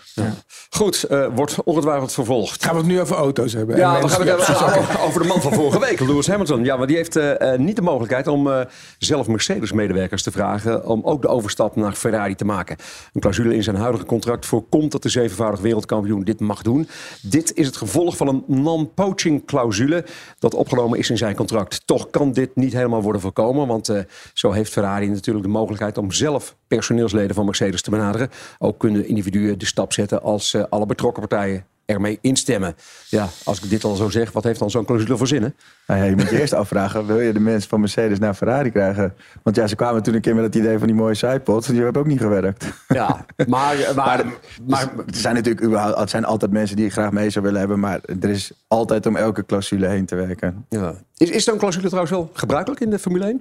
Goed, 0.70 1.02
eh, 1.02 1.26
wordt 1.34 1.56
ongetwijfeld 1.64 2.12
vervolgd. 2.12 2.64
Gaan 2.64 2.72
we 2.74 2.78
het 2.80 2.86
nu 2.88 3.00
over 3.00 3.16
auto's 3.16 3.52
hebben? 3.52 3.76
Ja, 3.76 3.94
En 3.96 4.02
we 4.02 4.08
gaan 4.08 4.26
het 4.26 4.46
hebben 4.46 5.00
over- 5.00 5.22
de 5.22 5.28
man 5.28 5.40
van 5.42 5.52
vorige 5.52 5.78
week, 5.80 6.00
Lewis 6.06 6.26
Hamilton. 6.26 6.64
Ja, 6.64 6.76
maar 6.76 6.86
die 6.86 6.96
heeft 6.96 7.16
eh, 7.16 7.52
eh, 7.52 7.58
niet 7.60 7.76
de 7.76 7.82
mogelijkheid 7.82 8.26
om 8.26 8.50
eh, 8.50 8.60
zelf 8.98 9.26
Mercedes-medewerkers 9.28 10.22
te 10.22 10.30
vragen... 10.30 10.86
om 10.86 11.00
ook 11.04 11.22
de 11.22 11.28
overstap 11.28 11.76
naar 11.76 11.92
Ferrari 11.92 12.34
te 12.34 12.44
maken. 12.44 12.76
Een 13.12 13.20
clausule 13.20 13.54
in 13.54 13.62
zijn 13.62 13.76
huidige 13.76 14.04
contract 14.04 14.46
voorkomt 14.46 14.92
dat 14.92 15.02
de 15.02 15.08
zevenvoudig 15.08 15.60
wereldkampioen 15.60 16.24
dit 16.24 16.40
mag 16.40 16.62
doen. 16.62 16.88
Dit 17.22 17.54
is 17.54 17.66
het 17.66 17.76
gevolg 17.76 18.16
van 18.16 18.28
een 18.28 18.44
non-poaching 18.46 19.46
clausule 19.46 20.04
dat 20.38 20.54
opgenomen 20.54 20.98
is 20.98 21.10
in 21.10 21.16
zijn 21.16 21.26
contract. 21.28 21.42
Toch 21.84 22.10
kan 22.10 22.32
dit 22.32 22.56
niet 22.56 22.72
helemaal 22.72 23.02
worden 23.02 23.20
voorkomen, 23.20 23.66
want 23.66 23.88
eh, 23.88 24.02
zo 24.34 24.50
heeft 24.50 24.72
Ferrari 24.72 25.08
natuurlijk 25.08 25.44
de 25.44 25.50
mogelijkheid 25.50 25.98
om 25.98 26.12
zelf 26.12 26.56
personeelsleden 26.66 27.34
van 27.34 27.44
Mercedes 27.44 27.82
te 27.82 27.90
benaderen. 27.90 28.30
Ook 28.58 28.78
kunnen 28.78 29.08
individuen 29.08 29.58
de 29.58 29.66
stap 29.66 29.92
zetten 29.92 30.22
als 30.22 30.54
eh, 30.54 30.64
alle 30.68 30.86
betrokken 30.86 31.28
partijen 31.28 31.66
ermee 31.86 32.18
instemmen. 32.20 32.76
Ja, 33.08 33.28
als 33.44 33.62
ik 33.62 33.70
dit 33.70 33.84
al 33.84 33.94
zo 33.94 34.08
zeg, 34.08 34.32
wat 34.32 34.44
heeft 34.44 34.58
dan 34.58 34.70
zo'n 34.70 34.84
clausule 34.84 35.16
voor 35.16 35.26
zinnen? 35.26 35.54
Nou 35.86 36.00
ja, 36.00 36.06
je 36.06 36.16
moet 36.16 36.30
je 36.30 36.40
eerst 36.40 36.52
afvragen, 36.52 37.06
wil 37.06 37.20
je 37.20 37.32
de 37.32 37.40
mensen 37.40 37.68
van 37.68 37.80
Mercedes 37.80 38.18
naar 38.18 38.34
Ferrari 38.34 38.70
krijgen? 38.70 39.14
Want 39.42 39.56
ja, 39.56 39.66
ze 39.66 39.76
kwamen 39.76 40.02
toen 40.02 40.14
een 40.14 40.20
keer 40.20 40.34
met 40.34 40.44
het 40.44 40.54
idee 40.54 40.78
van 40.78 40.86
die 40.86 40.96
mooie 40.96 41.14
sidepods. 41.14 41.66
Die 41.66 41.82
hebben 41.82 42.02
ook 42.02 42.08
niet 42.08 42.20
gewerkt. 42.20 42.66
Ja, 42.88 43.26
maar, 43.46 43.76
maar, 43.96 44.24
maar, 44.66 44.92
er 45.06 45.14
zijn 45.14 45.34
natuurlijk 45.34 45.64
überhaupt, 45.64 45.98
het 45.98 46.10
zijn 46.10 46.24
altijd 46.24 46.50
mensen 46.50 46.76
die 46.76 46.86
ik 46.86 46.92
graag 46.92 47.10
mee 47.10 47.30
zou 47.30 47.44
willen 47.44 47.60
hebben. 47.60 47.80
Maar 47.80 48.00
er 48.20 48.30
is 48.30 48.52
altijd 48.68 49.06
om 49.06 49.16
elke 49.16 49.46
clausule 49.46 49.86
heen 49.86 50.06
te 50.06 50.14
werken. 50.14 50.64
ja. 50.68 50.94
is, 51.16 51.30
is 51.30 51.44
zo'n 51.44 51.58
clausule 51.58 51.86
trouwens 51.86 52.12
wel 52.12 52.30
gebruikelijk 52.32 52.80
in 52.80 52.90
de 52.90 52.98
Formule 52.98 53.24
1? 53.24 53.40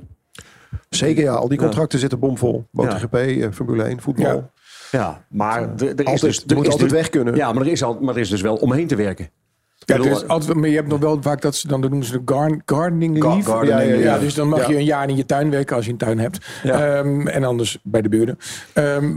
Zeker 0.89 1.23
ja, 1.23 1.33
al 1.33 1.47
die 1.47 1.57
contracten 1.57 1.99
zitten 1.99 2.19
bomvol. 2.19 2.65
MotoGP, 2.71 3.13
eh, 3.13 3.47
Formule 3.51 3.83
1, 3.83 4.01
voetbal. 4.01 4.51
Ja. 4.93 5.25
Maar 5.29 5.61
er, 5.61 5.87
er 5.87 5.99
is 5.99 6.05
Altijd- 6.05 6.21
dus, 6.21 6.43
er 6.47 6.55
moet 6.55 6.65
altijd 6.65 6.89
dus- 6.89 6.91
weg 6.99 7.09
kunnen. 7.09 7.35
Ja, 7.35 7.53
maar 7.53 7.65
er, 7.65 7.71
is 7.71 7.83
al, 7.83 7.97
maar 8.01 8.15
er 8.15 8.21
is 8.21 8.29
dus 8.29 8.41
wel 8.41 8.55
omheen 8.55 8.87
te 8.87 8.95
werken. 8.95 9.29
Ja, 9.85 9.97
bedoel, 9.97 10.11
is 10.11 10.27
altijd, 10.27 10.57
maar 10.57 10.69
je 10.69 10.75
hebt 10.75 10.87
nog 10.87 10.99
wel 10.99 11.17
vaak 11.21 11.41
dat 11.41 11.55
ze 11.55 11.67
dan 11.67 11.79
noemen 11.79 12.03
ze 12.03 12.11
de 12.11 12.33
gar- 12.33 12.61
gardening 12.65 13.23
Ga- 13.23 13.29
leave. 13.33 13.49
gardening 13.49 13.89
ja, 13.89 13.95
ja, 13.95 14.17
dus 14.19 14.33
dan 14.33 14.49
mag 14.49 14.67
je 14.67 14.75
een 14.75 14.83
jaar 14.83 15.09
in 15.09 15.15
je 15.15 15.25
tuin 15.25 15.49
werken 15.49 15.75
als 15.75 15.85
je 15.85 15.91
een 15.91 15.97
tuin 15.97 16.19
hebt. 16.19 16.45
Ehm, 16.63 17.27
en 17.27 17.43
anders 17.43 17.79
bij 17.83 18.01
de 18.01 18.09
buren. 18.09 18.37
Ehm, 18.73 19.11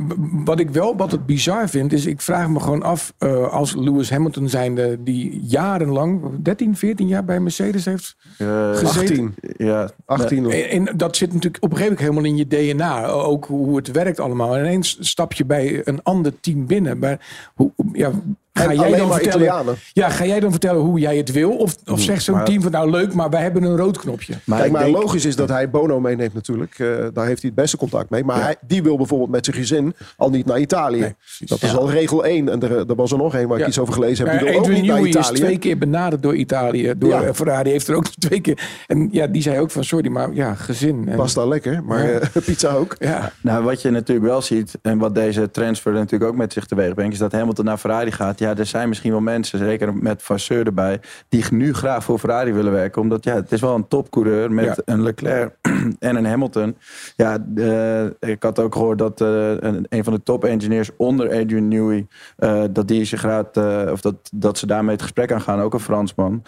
wat 0.45 0.61
ik 0.61 0.71
wel 0.71 0.97
wat 0.97 1.11
het 1.11 1.27
bizar 1.27 1.69
vind, 1.69 1.93
is 1.93 2.07
ik 2.07 2.21
vraag 2.21 2.49
me 2.49 2.61
gewoon 2.61 2.83
af 2.83 3.15
eh, 3.19 3.53
als 3.53 3.75
Lewis 3.75 4.11
Hamilton 4.11 4.49
zijnde 4.49 5.03
die 5.03 5.41
jarenlang, 5.47 6.23
13, 6.43 6.77
14 6.77 7.09
jaar 7.09 7.25
bij 7.25 7.41
Mercedes 7.41 7.85
heeft 7.85 8.17
Eh, 8.39 8.71
gezeten. 8.75 8.95
18. 9.35 9.35
ja, 9.57 9.91
18. 10.05 10.51
En, 10.51 10.69
en 10.89 10.97
dat 10.97 11.17
zit 11.17 11.33
natuurlijk 11.33 11.65
op 11.65 11.71
een 11.71 11.77
gegeven 11.77 12.05
moment 12.07 12.21
helemaal 12.27 12.47
in 12.57 12.65
je 12.67 12.75
DNA. 12.75 13.07
Ook 13.07 13.45
hoe 13.45 13.77
het 13.77 13.91
werkt 13.91 14.21
allemaal. 14.21 14.57
En 14.57 14.61
ineens 14.65 14.97
stap 15.01 15.33
je 15.33 15.45
bij 15.45 15.81
een 15.85 16.03
ander 16.03 16.41
team 16.41 16.67
binnen. 16.67 16.99
Maar 16.99 17.51
hoe, 17.55 17.73
ja, 17.93 18.11
ga 18.57 18.71
En 18.71 18.77
jij 18.79 18.97
dan 18.99 19.13
vertellen, 19.13 19.43
Italianen. 19.43 19.75
Ja, 19.93 20.09
ga 20.09 20.25
jij 20.27 20.41
dan 20.41 20.51
vertellen 20.51 20.81
hoe 20.81 20.99
jij 20.99 21.17
het 21.17 21.33
wil? 21.33 21.51
Of, 21.57 21.75
of 21.87 22.01
zegt 22.01 22.23
zo'n 22.23 22.45
team 22.45 22.63
van 22.63 22.71
nou 22.73 22.91
leuk, 22.91 23.15
maar 23.15 23.31
wij 23.31 23.43
hebben 23.43 23.63
een 23.63 23.77
rood 23.77 23.99
knopje. 23.99 24.35
maar 24.45 24.59
Kijk, 24.59 24.73
maar 24.73 24.83
denk- 24.85 24.97
logisch 24.97 25.25
is 25.25 25.37
dat 25.37 25.49
hij 25.49 25.71
Bono 25.71 26.01
meeneemt 26.01 26.35
natuurlijk. 26.35 26.79
Eh, 26.79 26.87
daar 27.13 27.27
heeft 27.27 27.41
hij 27.43 27.51
het 27.51 27.55
beste 27.55 27.77
contact 27.77 28.11
mee. 28.11 28.25
Maar 28.25 28.43
hij, 28.43 28.57
die 28.67 28.83
wil 28.83 28.97
bijvoorbeeld 28.97 29.31
met 29.31 29.45
zijn 29.45 29.57
gezin 29.57 29.95
al 30.17 30.31
niet 30.31 30.47
naar 30.47 30.59
Italië. 30.61 31.01
Nee, 31.01 31.15
dat 31.39 31.63
is 31.63 31.77
al 31.77 31.91
regel 31.91 32.25
1. 32.27 32.49
En 32.49 32.63
er, 32.63 32.89
er 32.89 32.95
was 32.95 33.13
er 33.13 33.19
nog 33.19 33.35
één 33.35 33.49
waar 33.49 33.59
ik 33.59 33.67
iets 33.67 33.79
over 33.79 33.95
gelezen 33.95 34.29
heb. 34.29 34.39
Die 34.39 34.49
Uh, 34.49 34.55
wil 34.55 34.63
ook 34.65 34.69
niet 34.69 34.87
naar 34.87 35.07
is 35.21 35.27
twee 35.29 35.59
keer 35.59 35.79
benaderd 35.79 36.23
door 36.23 36.35
Italië. 36.35 36.95
Door 36.99 37.11
Ja. 37.11 37.23
eh, 37.23 37.33
Ferrari 37.35 37.71
heeft 37.71 37.89
er 37.89 37.95
ook 37.97 38.07
twee 38.29 38.41
keer. 38.41 38.59
En 38.87 39.09
ja, 39.13 39.27
die 39.27 39.43
zei 39.43 39.59
ook 39.61 39.71
van 39.71 39.85
sorry, 39.85 40.09
maar 40.11 40.33
ja, 40.33 40.55
gezin. 40.55 41.09
En, 41.09 41.17
Pasta 41.17 41.47
lekker, 41.47 41.85
maar 41.85 42.09
Ja. 42.13 42.19
eh, 42.19 42.29
pizza 42.47 42.73
ook. 42.73 42.97
ja, 42.99 43.33
Nou, 43.41 43.65
wat 43.65 43.83
je 43.83 43.91
natuurlijk 43.91 44.27
wel 44.27 44.43
ziet, 44.43 44.79
en 44.83 44.99
wat 44.99 45.15
deze 45.15 45.51
transfer 45.51 45.93
natuurlijk 45.93 46.31
ook 46.31 46.37
met 46.37 46.53
zich 46.53 46.65
teweeg 46.67 46.95
brengt, 46.95 47.13
is 47.13 47.19
dat 47.19 47.33
Hamilton 47.33 47.65
naar 47.65 47.79
Ferrari 47.79 48.13
gaat. 48.13 48.39
Ja, 48.47 48.57
er 48.57 48.67
zijn 48.67 48.89
misschien 48.89 49.11
wel 49.11 49.21
mensen, 49.21 49.59
zeker 49.59 49.95
met 49.95 50.23
Vasseur 50.23 50.67
erbij, 50.67 51.01
die 51.29 51.45
nu 51.51 51.75
graag 51.75 52.05
voor 52.05 52.19
Ferrari 52.19 52.53
willen 52.53 52.73
werken. 52.73 53.03
Omdat 53.03 53.25
ja, 53.25 53.35
het 53.35 53.53
is 53.53 53.61
wel 53.61 53.75
een 53.75 53.89
topcoureur 53.89 54.53
met 54.53 54.65
Ja. 54.65 54.77
een 54.85 55.03
Leclerc 55.03 55.55
en 55.99 56.17
een 56.17 56.27
Hamilton. 56.27 56.77
Ja, 57.17 57.39
eh, 57.57 58.05
ik 58.31 58.43
had 58.43 58.59
ook 58.59 58.73
gehoord 58.75 58.99
dat 58.99 59.21
eh, 59.21 59.51
een, 59.59 59.87
een 59.89 60.05
van 60.05 60.13
de 60.13 60.23
top 60.23 60.45
engineers 60.45 60.91
onder 60.97 61.27
Adrian 61.27 61.69
Newey, 61.69 62.07
eh, 62.37 62.63
dat 62.71 62.89
die 62.89 63.05
zich 63.05 63.21
gaat, 63.21 63.57
of 63.91 64.01
dat, 64.01 64.15
dat 64.35 64.59
ze 64.59 64.67
daarmee 64.67 64.93
het 64.93 65.03
gesprek 65.03 65.33
aan 65.33 65.41
gaan. 65.41 65.61
Ook 65.61 65.75
een 65.75 65.81
Fransman, 65.81 66.43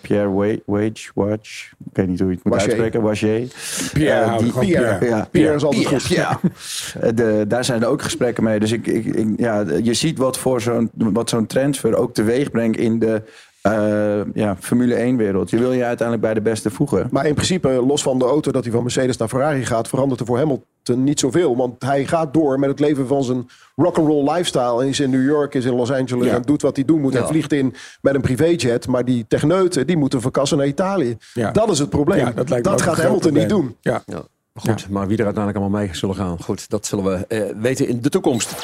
Pierre 0.00 0.30
Wa- 0.32 0.56
Wage, 0.66 1.10
Watch, 1.14 1.70
ik 1.90 1.96
weet 1.96 2.08
niet 2.08 2.18
hoe 2.20 2.28
je 2.28 2.34
het 2.34 2.44
moet 2.44 2.54
uitspreken, 2.60 3.02
Wachier. 3.02 3.48
Pierre, 3.92 4.38
die- 4.38 4.52
Pierre. 4.52 4.98
Pierre. 4.98 5.16
Ja, 5.16 5.26
Pierre 5.30 5.54
is 5.54 5.64
altijd 5.64 5.86
goed. 5.86 6.06
Ja. 6.06 6.40
De, 7.14 7.44
daar 7.48 7.64
zijn 7.64 7.82
er 7.82 7.88
ook 7.88 8.02
gesprekken 8.02 8.44
mee. 8.44 8.60
Dus 8.60 8.72
ik, 8.72 8.86
ik, 8.86 9.04
ik- 9.04 9.28
ja, 9.36 9.64
je 9.82 9.94
ziet 9.94 10.18
wat, 10.18 10.38
voor 10.38 10.60
zo'n, 10.60 10.90
wat 10.94 11.28
zo'n 11.34 11.46
transfer 11.46 11.96
ook 11.96 12.14
teweeg 12.14 12.50
brengt 12.50 12.78
in 12.78 12.98
de 12.98 13.22
eh, 13.60 14.34
ja, 14.34 14.56
Formule 14.60 15.12
1-wereld. 15.12 15.50
Je 15.50 15.58
wil 15.58 15.72
je 15.72 15.84
uiteindelijk 15.84 16.26
bij 16.26 16.34
de 16.34 16.50
beste 16.50 16.70
voegen. 16.70 17.08
Maar 17.10 17.26
in 17.26 17.34
principe, 17.34 17.68
los 17.68 18.02
van 18.02 18.18
de 18.18 18.24
auto 18.24 18.52
dat 18.52 18.64
hij 18.64 18.72
van 18.72 18.82
Mercedes 18.82 19.16
naar 19.16 19.28
Ferrari 19.28 19.66
gaat, 19.66 19.88
verandert 19.88 20.20
er 20.20 20.26
voor 20.26 20.38
Hamilton 20.38 21.04
niet 21.04 21.20
zoveel. 21.20 21.56
Want 21.56 21.82
hij 21.82 22.06
gaat 22.06 22.34
door 22.34 22.58
met 22.58 22.70
het 22.70 22.80
leven 22.80 23.06
van 23.06 23.24
zijn 23.24 23.48
rock'n'roll 23.76 24.32
lifestyle. 24.32 24.82
En 24.82 24.88
is 24.88 25.00
in 25.00 25.10
New 25.10 25.24
York, 25.24 25.54
is 25.54 25.64
in 25.64 25.74
Los 25.74 25.92
Angeles 25.92 26.26
Ja. 26.26 26.34
en 26.34 26.42
doet 26.42 26.62
wat 26.62 26.76
hij 26.76 26.84
doen 26.84 27.00
moet. 27.00 27.12
Ja. 27.12 27.18
Hij 27.18 27.28
vliegt 27.28 27.52
in 27.52 27.74
met 28.00 28.14
een 28.14 28.20
privéjet. 28.20 28.86
Maar 28.86 29.04
die 29.04 29.24
techneuten, 29.28 29.86
die 29.86 29.96
moeten 29.96 30.20
verkassen 30.20 30.58
naar 30.58 30.66
Italië. 30.66 31.16
Ja. 31.34 31.50
Dat 31.50 31.70
is 31.70 31.78
het 31.78 31.90
probleem. 31.90 32.18
Ja, 32.18 32.32
dat 32.32 32.68
ook 32.68 32.82
gaat 32.82 32.96
Hamilton 32.96 33.32
niet 33.32 33.48
doen. 33.48 33.76
Ja. 33.80 34.02
Ja. 34.06 34.22
Goed, 34.54 34.88
maar 34.90 35.06
wie 35.06 35.18
er 35.18 35.24
uiteindelijk 35.24 35.64
allemaal 35.64 35.80
mee 35.80 35.94
zullen 35.94 36.14
gaan, 36.14 36.42
goed, 36.42 36.70
dat 36.70 36.86
zullen 36.86 37.04
we 37.04 37.26
eh, 37.26 37.42
weten 37.56 37.88
in 37.88 38.00
de 38.00 38.08
toekomst. 38.08 38.54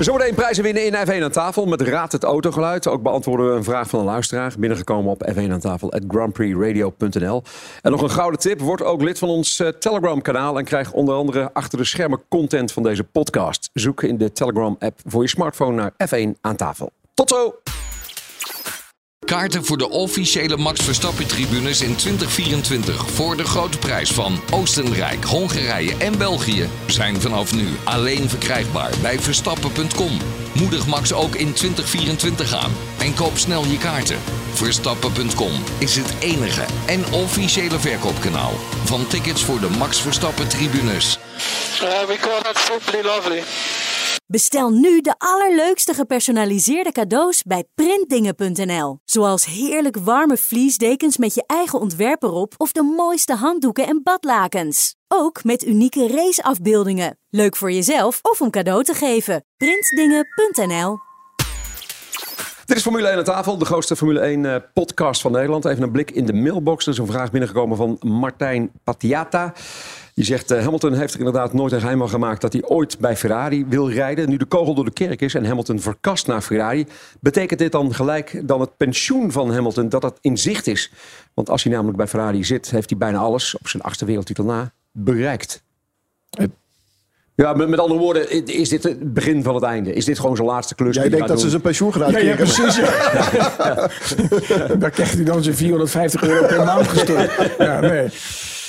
Zometeen 0.00 0.34
prijzen 0.34 0.62
winnen 0.62 0.84
in 0.84 0.94
F1 0.94 1.22
aan 1.22 1.30
tafel 1.30 1.66
met 1.66 1.80
Raad 1.80 2.12
het 2.12 2.24
Autogeluid. 2.24 2.88
Ook 2.88 3.02
beantwoorden 3.02 3.50
we 3.50 3.56
een 3.56 3.64
vraag 3.64 3.88
van 3.88 3.98
een 3.98 4.04
luisteraar. 4.04 4.54
Binnengekomen 4.58 5.10
op 5.10 5.30
F1 5.32 5.50
aan 5.50 5.60
tafel 5.60 5.92
at 5.92 6.02
grandprixradio.nl. 6.08 7.42
En 7.82 7.90
nog 7.90 8.02
een 8.02 8.10
gouden 8.10 8.40
tip. 8.40 8.60
Word 8.60 8.82
ook 8.82 9.02
lid 9.02 9.18
van 9.18 9.28
ons 9.28 9.60
eh, 9.60 9.68
Telegram 9.68 10.22
kanaal. 10.22 10.58
En 10.58 10.64
krijg 10.64 10.92
onder 10.92 11.14
andere 11.14 11.50
achter 11.52 11.78
de 11.78 11.84
schermen 11.84 12.22
content 12.28 12.72
van 12.72 12.82
deze 12.82 13.04
podcast. 13.04 13.70
Zoek 13.72 14.02
in 14.02 14.18
de 14.18 14.32
Telegram 14.32 14.76
app 14.78 15.00
voor 15.06 15.22
je 15.22 15.28
smartphone 15.28 15.74
naar 15.74 15.92
F1 16.08 16.40
aan 16.40 16.56
tafel. 16.56 16.90
Tot 17.14 17.28
zo! 17.28 17.69
Kaarten 19.30 19.64
voor 19.64 19.78
de 19.78 19.90
officiële 19.90 20.56
Max 20.56 20.84
Verstappen 20.84 21.26
tribunes 21.26 21.80
in 21.80 21.96
2024 21.96 23.10
voor 23.10 23.36
de 23.36 23.44
grote 23.44 23.78
prijs 23.78 24.10
van 24.10 24.40
Oostenrijk, 24.50 25.24
Hongarije 25.24 25.96
en 25.96 26.18
België 26.18 26.68
zijn 26.86 27.20
vanaf 27.20 27.54
nu 27.54 27.66
alleen 27.84 28.28
verkrijgbaar 28.28 28.92
bij 29.02 29.18
verstappen.com. 29.18 30.18
Moedig 30.54 30.86
Max 30.86 31.12
ook 31.12 31.34
in 31.34 31.52
2024 31.52 32.54
aan 32.54 32.72
en 32.98 33.14
koop 33.14 33.36
snel 33.36 33.64
je 33.64 33.78
kaarten. 33.78 34.18
Verstappen.com 34.52 35.52
is 35.78 35.96
het 35.96 36.14
enige 36.20 36.64
en 36.86 37.12
officiële 37.12 37.78
verkoopkanaal 37.78 38.52
van 38.84 39.06
tickets 39.06 39.44
voor 39.44 39.60
de 39.60 39.68
Max 39.78 40.00
Verstappen 40.00 40.48
tribunes. 40.48 41.18
Uh, 41.82 42.06
we 42.06 42.16
call 42.20 42.42
that 42.42 42.58
simply 42.58 43.02
lovely. 43.02 43.42
Bestel 44.26 44.70
nu 44.70 45.00
de 45.00 45.14
allerleukste 45.18 45.94
gepersonaliseerde 45.94 46.92
cadeaus 46.92 47.42
bij 47.42 47.64
printdingen.nl. 47.74 48.98
Zoals 49.04 49.44
heerlijk 49.44 49.96
warme 49.96 50.36
vliesdekens 50.36 51.16
met 51.16 51.34
je 51.34 51.44
eigen 51.46 51.80
ontwerp 51.80 52.22
erop 52.22 52.54
of 52.56 52.72
de 52.72 52.82
mooiste 52.82 53.34
handdoeken 53.34 53.86
en 53.86 54.00
badlakens. 54.02 54.94
Ook 55.12 55.44
met 55.44 55.66
unieke 55.66 56.08
raceafbeeldingen. 56.08 57.18
Leuk 57.30 57.56
voor 57.56 57.72
jezelf 57.72 58.18
of 58.22 58.40
om 58.40 58.50
cadeau 58.50 58.84
te 58.84 58.94
geven. 58.94 59.44
Printdingen.nl 59.56 60.98
Dit 62.66 62.76
is 62.76 62.82
Formule 62.82 63.08
1 63.08 63.18
aan 63.18 63.24
tafel, 63.24 63.58
de 63.58 63.64
grootste 63.64 63.96
Formule 63.96 64.20
1 64.20 64.44
eh, 64.44 64.56
podcast 64.74 65.20
van 65.20 65.32
Nederland. 65.32 65.64
Even 65.64 65.82
een 65.82 65.90
blik 65.90 66.10
in 66.10 66.26
de 66.26 66.32
mailbox. 66.32 66.86
Er 66.86 66.92
is 66.92 66.98
een 66.98 67.06
vraag 67.06 67.30
binnengekomen 67.30 67.76
van 67.76 67.96
Martijn 68.00 68.70
Patiata. 68.84 69.52
Die 70.14 70.24
zegt, 70.24 70.50
eh, 70.50 70.62
Hamilton 70.62 70.92
heeft 70.92 71.12
er 71.12 71.18
inderdaad 71.18 71.52
nooit 71.52 71.72
een 71.72 71.80
geheim 71.80 71.98
van 71.98 72.08
gemaakt... 72.08 72.40
dat 72.40 72.52
hij 72.52 72.62
ooit 72.64 72.98
bij 72.98 73.16
Ferrari 73.16 73.66
wil 73.66 73.90
rijden. 73.90 74.28
Nu 74.28 74.36
de 74.36 74.44
kogel 74.44 74.74
door 74.74 74.84
de 74.84 74.92
kerk 74.92 75.20
is 75.20 75.34
en 75.34 75.44
Hamilton 75.44 75.80
verkast 75.80 76.26
naar 76.26 76.42
Ferrari... 76.42 76.86
betekent 77.20 77.58
dit 77.58 77.72
dan 77.72 77.94
gelijk 77.94 78.42
dan 78.48 78.60
het 78.60 78.76
pensioen 78.76 79.32
van 79.32 79.52
Hamilton 79.52 79.88
dat 79.88 80.02
dat 80.02 80.18
in 80.20 80.38
zicht 80.38 80.66
is? 80.66 80.92
Want 81.34 81.50
als 81.50 81.62
hij 81.62 81.72
namelijk 81.72 81.96
bij 81.96 82.06
Ferrari 82.06 82.44
zit... 82.44 82.70
heeft 82.70 82.90
hij 82.90 82.98
bijna 82.98 83.18
alles, 83.18 83.58
op 83.58 83.68
zijn 83.68 83.82
achtste 83.82 84.04
wereldtitel 84.04 84.44
na, 84.44 84.72
bereikt. 84.92 85.62
Ja, 87.34 87.52
met, 87.52 87.68
met 87.68 87.78
andere 87.78 88.00
woorden, 88.00 88.46
is 88.46 88.68
dit 88.68 88.82
het 88.82 89.14
begin 89.14 89.42
van 89.42 89.54
het 89.54 89.64
einde? 89.64 89.92
Is 89.92 90.04
dit 90.04 90.18
gewoon 90.18 90.36
zijn 90.36 90.48
laatste 90.48 90.74
klus? 90.74 90.94
Jij 90.94 91.08
denkt 91.08 91.18
dat 91.18 91.28
gaat 91.28 91.40
ze 91.40 91.50
zijn 91.50 91.62
pensioen 91.62 91.92
gaan 91.92 92.10
Ja, 92.10 92.18
ja, 92.18 92.34
precies. 92.34 92.76
Ja. 92.76 93.88
Daar 94.78 94.90
krijgt 94.90 95.14
hij 95.14 95.24
dan 95.24 95.42
zijn 95.42 95.54
450 95.54 96.22
euro 96.22 96.46
per 96.46 96.64
maand 96.64 96.88
gestort. 96.88 97.30
Ja, 97.58 97.80
nee. 97.80 98.08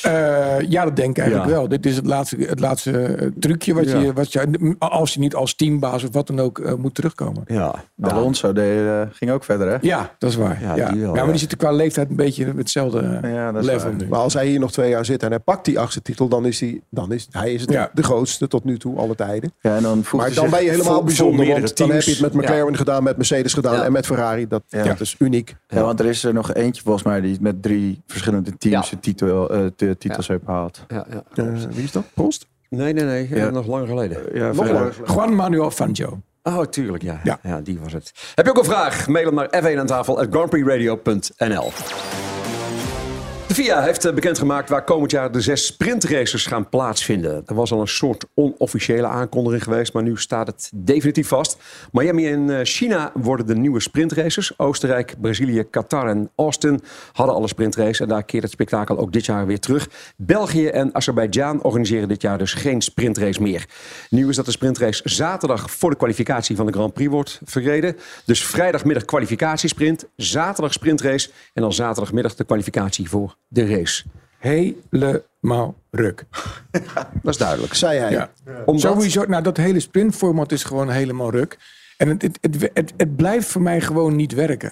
Eh, 0.01 0.59
ja, 0.69 0.83
dat 0.83 0.95
denk 0.95 1.09
ik 1.09 1.17
eigenlijk 1.17 1.49
Ja. 1.49 1.55
wel. 1.55 1.67
Dit 1.67 1.85
is 1.85 1.95
het 1.95 2.05
laatste, 2.05 2.35
het 2.39 2.59
laatste 2.59 2.91
eh, 3.05 3.27
trucje 3.39 3.73
wat, 3.73 3.89
Ja. 3.89 3.99
je, 3.99 4.13
wat 4.13 4.31
je... 4.33 4.75
Als 4.79 5.13
je 5.13 5.19
niet 5.19 5.35
als 5.35 5.55
teambaas 5.55 6.03
of 6.03 6.09
wat 6.13 6.27
dan 6.27 6.39
ook 6.39 6.59
eh, 6.59 6.73
moet 6.73 6.95
terugkomen. 6.95 7.43
Ja, 7.47 7.75
Alonso 8.01 8.53
deed, 8.53 8.85
eh, 8.85 9.01
ging 9.11 9.31
ook 9.31 9.43
verder, 9.43 9.67
hè? 9.67 9.77
Ja, 9.81 10.15
dat 10.17 10.29
is 10.29 10.35
waar. 10.35 10.61
Ja, 10.61 10.75
Ja, 10.75 10.89
die 10.91 10.99
ja, 10.99 11.05
wel, 11.05 11.13
maar 11.13 11.25
die 11.25 11.37
zitten 11.37 11.57
qua 11.57 11.71
leeftijd 11.71 12.09
een 12.09 12.15
beetje 12.15 12.49
op 12.49 12.57
hetzelfde 12.57 13.19
Ja, 13.21 13.51
dat 13.51 13.61
is 13.63 13.69
level 13.69 13.91
nu. 13.93 14.07
Maar 14.07 14.19
als 14.19 14.33
hij 14.33 14.47
hier 14.47 14.59
nog 14.59 14.71
twee 14.71 14.89
jaar 14.89 15.05
zit 15.05 15.23
en 15.23 15.29
hij 15.29 15.39
pakt 15.39 15.65
die 15.65 15.79
achtste 15.79 16.01
titel, 16.01 16.27
dan 16.27 16.45
is 16.45 16.59
hij, 16.59 16.81
dan 16.89 17.11
is, 17.11 17.27
hij 17.31 17.53
is 17.53 17.61
het 17.61 17.71
Ja. 17.71 17.89
de 17.93 18.03
grootste 18.03 18.47
tot 18.47 18.63
nu 18.63 18.77
toe, 18.77 18.97
alle 18.97 19.15
tijden. 19.15 19.53
Ja, 19.61 19.75
en 19.75 19.83
dan 19.83 20.03
Maar 20.11 20.25
hij 20.25 20.33
dan 20.35 20.49
ben 20.49 20.63
je 20.63 20.69
helemaal 20.69 21.03
bijzonder, 21.03 21.47
want 21.47 21.77
dan 21.77 21.89
heb 21.91 22.01
je 22.01 22.11
het 22.11 22.21
met 22.21 22.31
teams. 22.31 22.45
McLaren 22.49 22.75
gedaan, 22.77 23.03
met 23.03 23.17
Mercedes 23.17 23.53
gedaan 23.53 23.75
Ja. 23.75 23.83
en 23.83 23.91
met 23.91 24.05
Ferrari. 24.05 24.47
Dat, 24.47 24.63
Ja. 24.67 24.83
dat 24.83 24.99
is 24.99 25.15
uniek. 25.19 25.55
Ja, 25.67 25.81
want 25.81 25.99
er 25.99 26.05
is 26.05 26.23
er 26.23 26.33
nog 26.33 26.53
eentje 26.53 26.81
volgens 26.81 27.03
mij 27.03 27.21
die 27.21 27.37
met 27.41 27.61
drie 27.63 28.01
verschillende 28.07 28.57
teams 28.57 28.89
Ja. 28.89 28.95
de 28.95 29.01
titel, 29.01 29.49
eh, 29.49 29.59
de 29.91 29.97
titels 29.97 30.27
heeft 30.27 30.43
behaald. 30.43 30.85
Ja, 30.87 31.05
ja. 31.09 31.23
Eh, 31.43 31.53
wie 31.69 31.83
is 31.83 31.91
dat? 31.91 32.03
Prost? 32.13 32.47
Nee, 32.69 32.93
nee, 32.93 33.03
nee. 33.03 33.29
Ja. 33.29 33.49
Nog 33.49 33.65
langer 33.67 33.87
geleden. 33.87 34.17
Ja, 34.33 34.47
Nog 34.47 34.55
verder. 34.55 34.73
langer. 34.73 34.95
Juan 35.05 35.35
Manuel 35.35 35.71
Fangio. 35.71 36.19
Oh, 36.43 36.61
tuurlijk, 36.61 37.03
ja. 37.03 37.19
Ja. 37.23 37.39
ja. 37.43 37.61
die 37.61 37.79
was 37.79 37.93
het. 37.93 38.11
Heb 38.35 38.45
je 38.45 38.51
ook 38.51 38.57
een 38.57 38.63
vraag? 38.65 39.07
Mail 39.07 39.25
hem 39.25 39.35
naar 39.35 39.63
f1 39.63 39.79
aan 39.79 39.85
tafel 39.85 40.19
at 40.19 40.27
grandprixradio.nl. 40.29 41.71
De 43.51 43.57
FIA 43.57 43.81
heeft 43.81 44.05
eh, 44.05 44.13
bekendgemaakt 44.13 44.69
waar 44.69 44.83
komend 44.83 45.11
jaar 45.11 45.31
de 45.31 45.41
zes 45.41 45.65
sprintraces 45.65 46.45
gaan 46.45 46.69
plaatsvinden. 46.69 47.43
Er 47.45 47.55
was 47.55 47.71
al 47.71 47.81
een 47.81 47.87
soort 47.87 48.25
onofficiële 48.33 49.07
aankondiging 49.07 49.63
geweest, 49.63 49.93
maar 49.93 50.03
nu 50.03 50.17
staat 50.17 50.47
het 50.47 50.71
definitief 50.75 51.27
vast. 51.27 51.57
Miami 51.91 52.27
en 52.27 52.49
eh, 52.49 52.59
China 52.63 53.11
worden 53.13 53.45
de 53.45 53.55
nieuwe 53.55 53.79
sprintraces. 53.79 54.59
Oostenrijk, 54.59 55.15
Brazilië, 55.21 55.63
Qatar 55.69 56.07
en 56.07 56.31
Austin 56.35 56.81
hadden 57.11 57.35
alle 57.35 57.47
sprintraces. 57.47 57.99
En 57.99 58.07
daar 58.07 58.23
keert 58.23 58.43
het 58.43 58.51
spektakel 58.51 58.97
ook 58.97 59.13
dit 59.13 59.25
jaar 59.25 59.45
weer 59.45 59.59
terug. 59.59 59.89
België 60.17 60.67
en 60.67 60.95
Azerbeidzjan 60.95 61.63
organiseren 61.63 62.07
dit 62.07 62.21
jaar 62.21 62.37
dus 62.37 62.53
geen 62.53 62.81
sprintrace 62.81 63.41
meer. 63.41 63.65
Nieuw 64.09 64.29
is 64.29 64.35
dat 64.35 64.45
de 64.45 64.51
sprintrace 64.51 65.01
zaterdag 65.03 65.71
voor 65.71 65.89
de 65.89 65.97
kwalificatie 65.97 66.55
van 66.55 66.65
de 66.65 66.71
Grand 66.71 66.93
Prix 66.93 67.11
wordt 67.11 67.41
verreden. 67.43 67.95
Dus 68.25 68.45
vrijdagmiddag 68.45 69.05
kwalificatiesprint, 69.05 70.05
zaterdag 70.15 70.73
sprintrace 70.73 71.29
en 71.53 71.61
dan 71.61 71.73
zaterdagmiddag 71.73 72.35
de 72.35 72.43
kwalificatie 72.43 73.09
voor 73.09 73.39
de 73.53 73.65
race. 73.75 74.03
helemaal 74.37 75.75
ruk. 75.89 76.23
Dat 77.23 77.33
is 77.33 77.37
duidelijk. 77.37 77.73
Zei 77.73 77.99
hij. 77.99 78.11
Ja. 78.11 78.31
Omdat- 78.65 78.81
Sowieso, 78.81 79.25
nou, 79.25 79.43
dat 79.43 79.57
hele 79.57 79.79
sprintformat 79.79 80.51
is 80.51 80.63
gewoon 80.63 80.89
helemaal 80.89 81.31
ruk. 81.31 81.57
En 81.97 82.07
het, 82.07 82.21
het, 82.21 82.37
het, 82.41 82.69
het, 82.73 82.93
het 82.97 83.15
blijft 83.15 83.47
voor 83.47 83.61
mij 83.61 83.81
gewoon 83.81 84.15
niet 84.15 84.33
werken. 84.33 84.71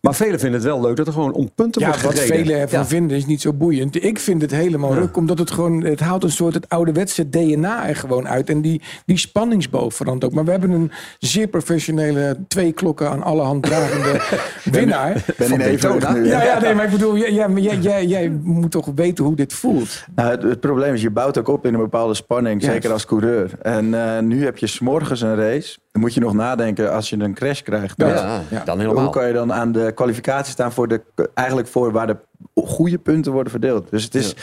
Maar 0.00 0.14
velen 0.14 0.38
vinden 0.40 0.60
het 0.60 0.68
wel 0.68 0.80
leuk 0.80 0.96
dat 0.96 1.06
er 1.06 1.12
gewoon 1.12 1.32
om 1.32 1.50
punten 1.54 1.80
Ja, 1.80 1.86
wordt 1.88 2.02
wat 2.02 2.18
gereden. 2.18 2.36
velen 2.44 2.60
ervan 2.60 2.78
Ja. 2.78 2.86
vinden 2.86 3.16
is 3.16 3.26
niet 3.26 3.40
zo 3.40 3.52
boeiend. 3.52 4.04
Ik 4.04 4.18
vind 4.18 4.42
het 4.42 4.50
helemaal 4.50 4.94
ruk, 4.94 5.16
omdat 5.16 5.38
het 5.38 5.50
gewoon... 5.50 5.84
Het 5.84 6.00
haalt 6.00 6.22
een 6.24 6.30
soort 6.30 6.54
het 6.54 6.68
ouderwetse 6.68 7.28
DNA 7.28 7.88
er 7.88 7.96
gewoon 7.96 8.28
uit. 8.28 8.50
En 8.50 8.60
die, 8.60 8.82
die 9.06 9.16
spanningsboog 9.18 9.94
verandert 9.94 10.24
ook. 10.24 10.32
Maar 10.32 10.44
we 10.44 10.50
hebben 10.50 10.70
een 10.70 10.90
zeer 11.18 11.46
professionele, 11.46 12.36
twee 12.48 12.72
klokken 12.72 13.10
aan 13.10 13.22
alle 13.22 13.42
hand 13.42 13.62
dragende 13.62 14.20
winnaar. 14.78 15.24
Ben 15.36 15.52
in 15.52 15.60
evenwicht 15.60 16.12
nu. 16.14 16.26
Ja, 16.26 16.42
ja, 16.44 16.60
nee, 16.60 16.74
maar 16.74 16.84
ik 16.84 16.90
bedoel, 16.90 17.16
jij, 17.16 17.32
jij, 17.32 17.48
jij, 17.54 17.76
jij, 17.78 18.06
jij 18.06 18.28
moet 18.42 18.70
toch 18.70 18.88
weten 18.94 19.24
hoe 19.24 19.36
dit 19.36 19.52
voelt? 19.52 20.04
Nou, 20.14 20.30
het, 20.30 20.42
het 20.42 20.60
probleem 20.60 20.94
is, 20.94 21.02
je 21.02 21.10
bouwt 21.10 21.38
ook 21.38 21.48
op 21.48 21.66
in 21.66 21.74
een 21.74 21.80
bepaalde 21.80 22.14
spanning, 22.14 22.62
zeker 22.62 22.92
als 22.92 23.04
coureur. 23.06 23.50
En 23.62 23.94
eh, 23.94 24.22
nu 24.22 24.44
heb 24.44 24.58
je 24.58 24.66
s'morgens 24.66 25.20
een 25.20 25.36
race. 25.36 25.78
Dan 25.92 26.00
moet 26.02 26.14
je 26.14 26.20
nog 26.20 26.32
nadenken 26.34 26.92
als 26.92 27.10
je 27.10 27.16
een 27.18 27.34
crash 27.34 27.60
krijgt. 27.62 27.98
Dan- 27.98 28.08
ja, 28.50 28.64
dan 28.64 28.78
helemaal. 28.78 29.02
Hoe 29.04 29.12
kan 29.12 29.26
je 29.26 29.32
dan 29.32 29.52
aan 29.52 29.72
de 29.72 29.92
kwalificatie 29.94 30.52
staan 30.52 30.72
voor 30.72 30.88
de, 30.88 31.02
eigenlijk 31.34 31.68
voor 31.68 31.92
waar 31.92 32.06
de 32.06 32.16
goede 32.54 32.98
punten 32.98 33.32
worden 33.32 33.50
verdeeld? 33.50 33.90
Dus 33.90 34.04
het 34.04 34.14
is 34.14 34.34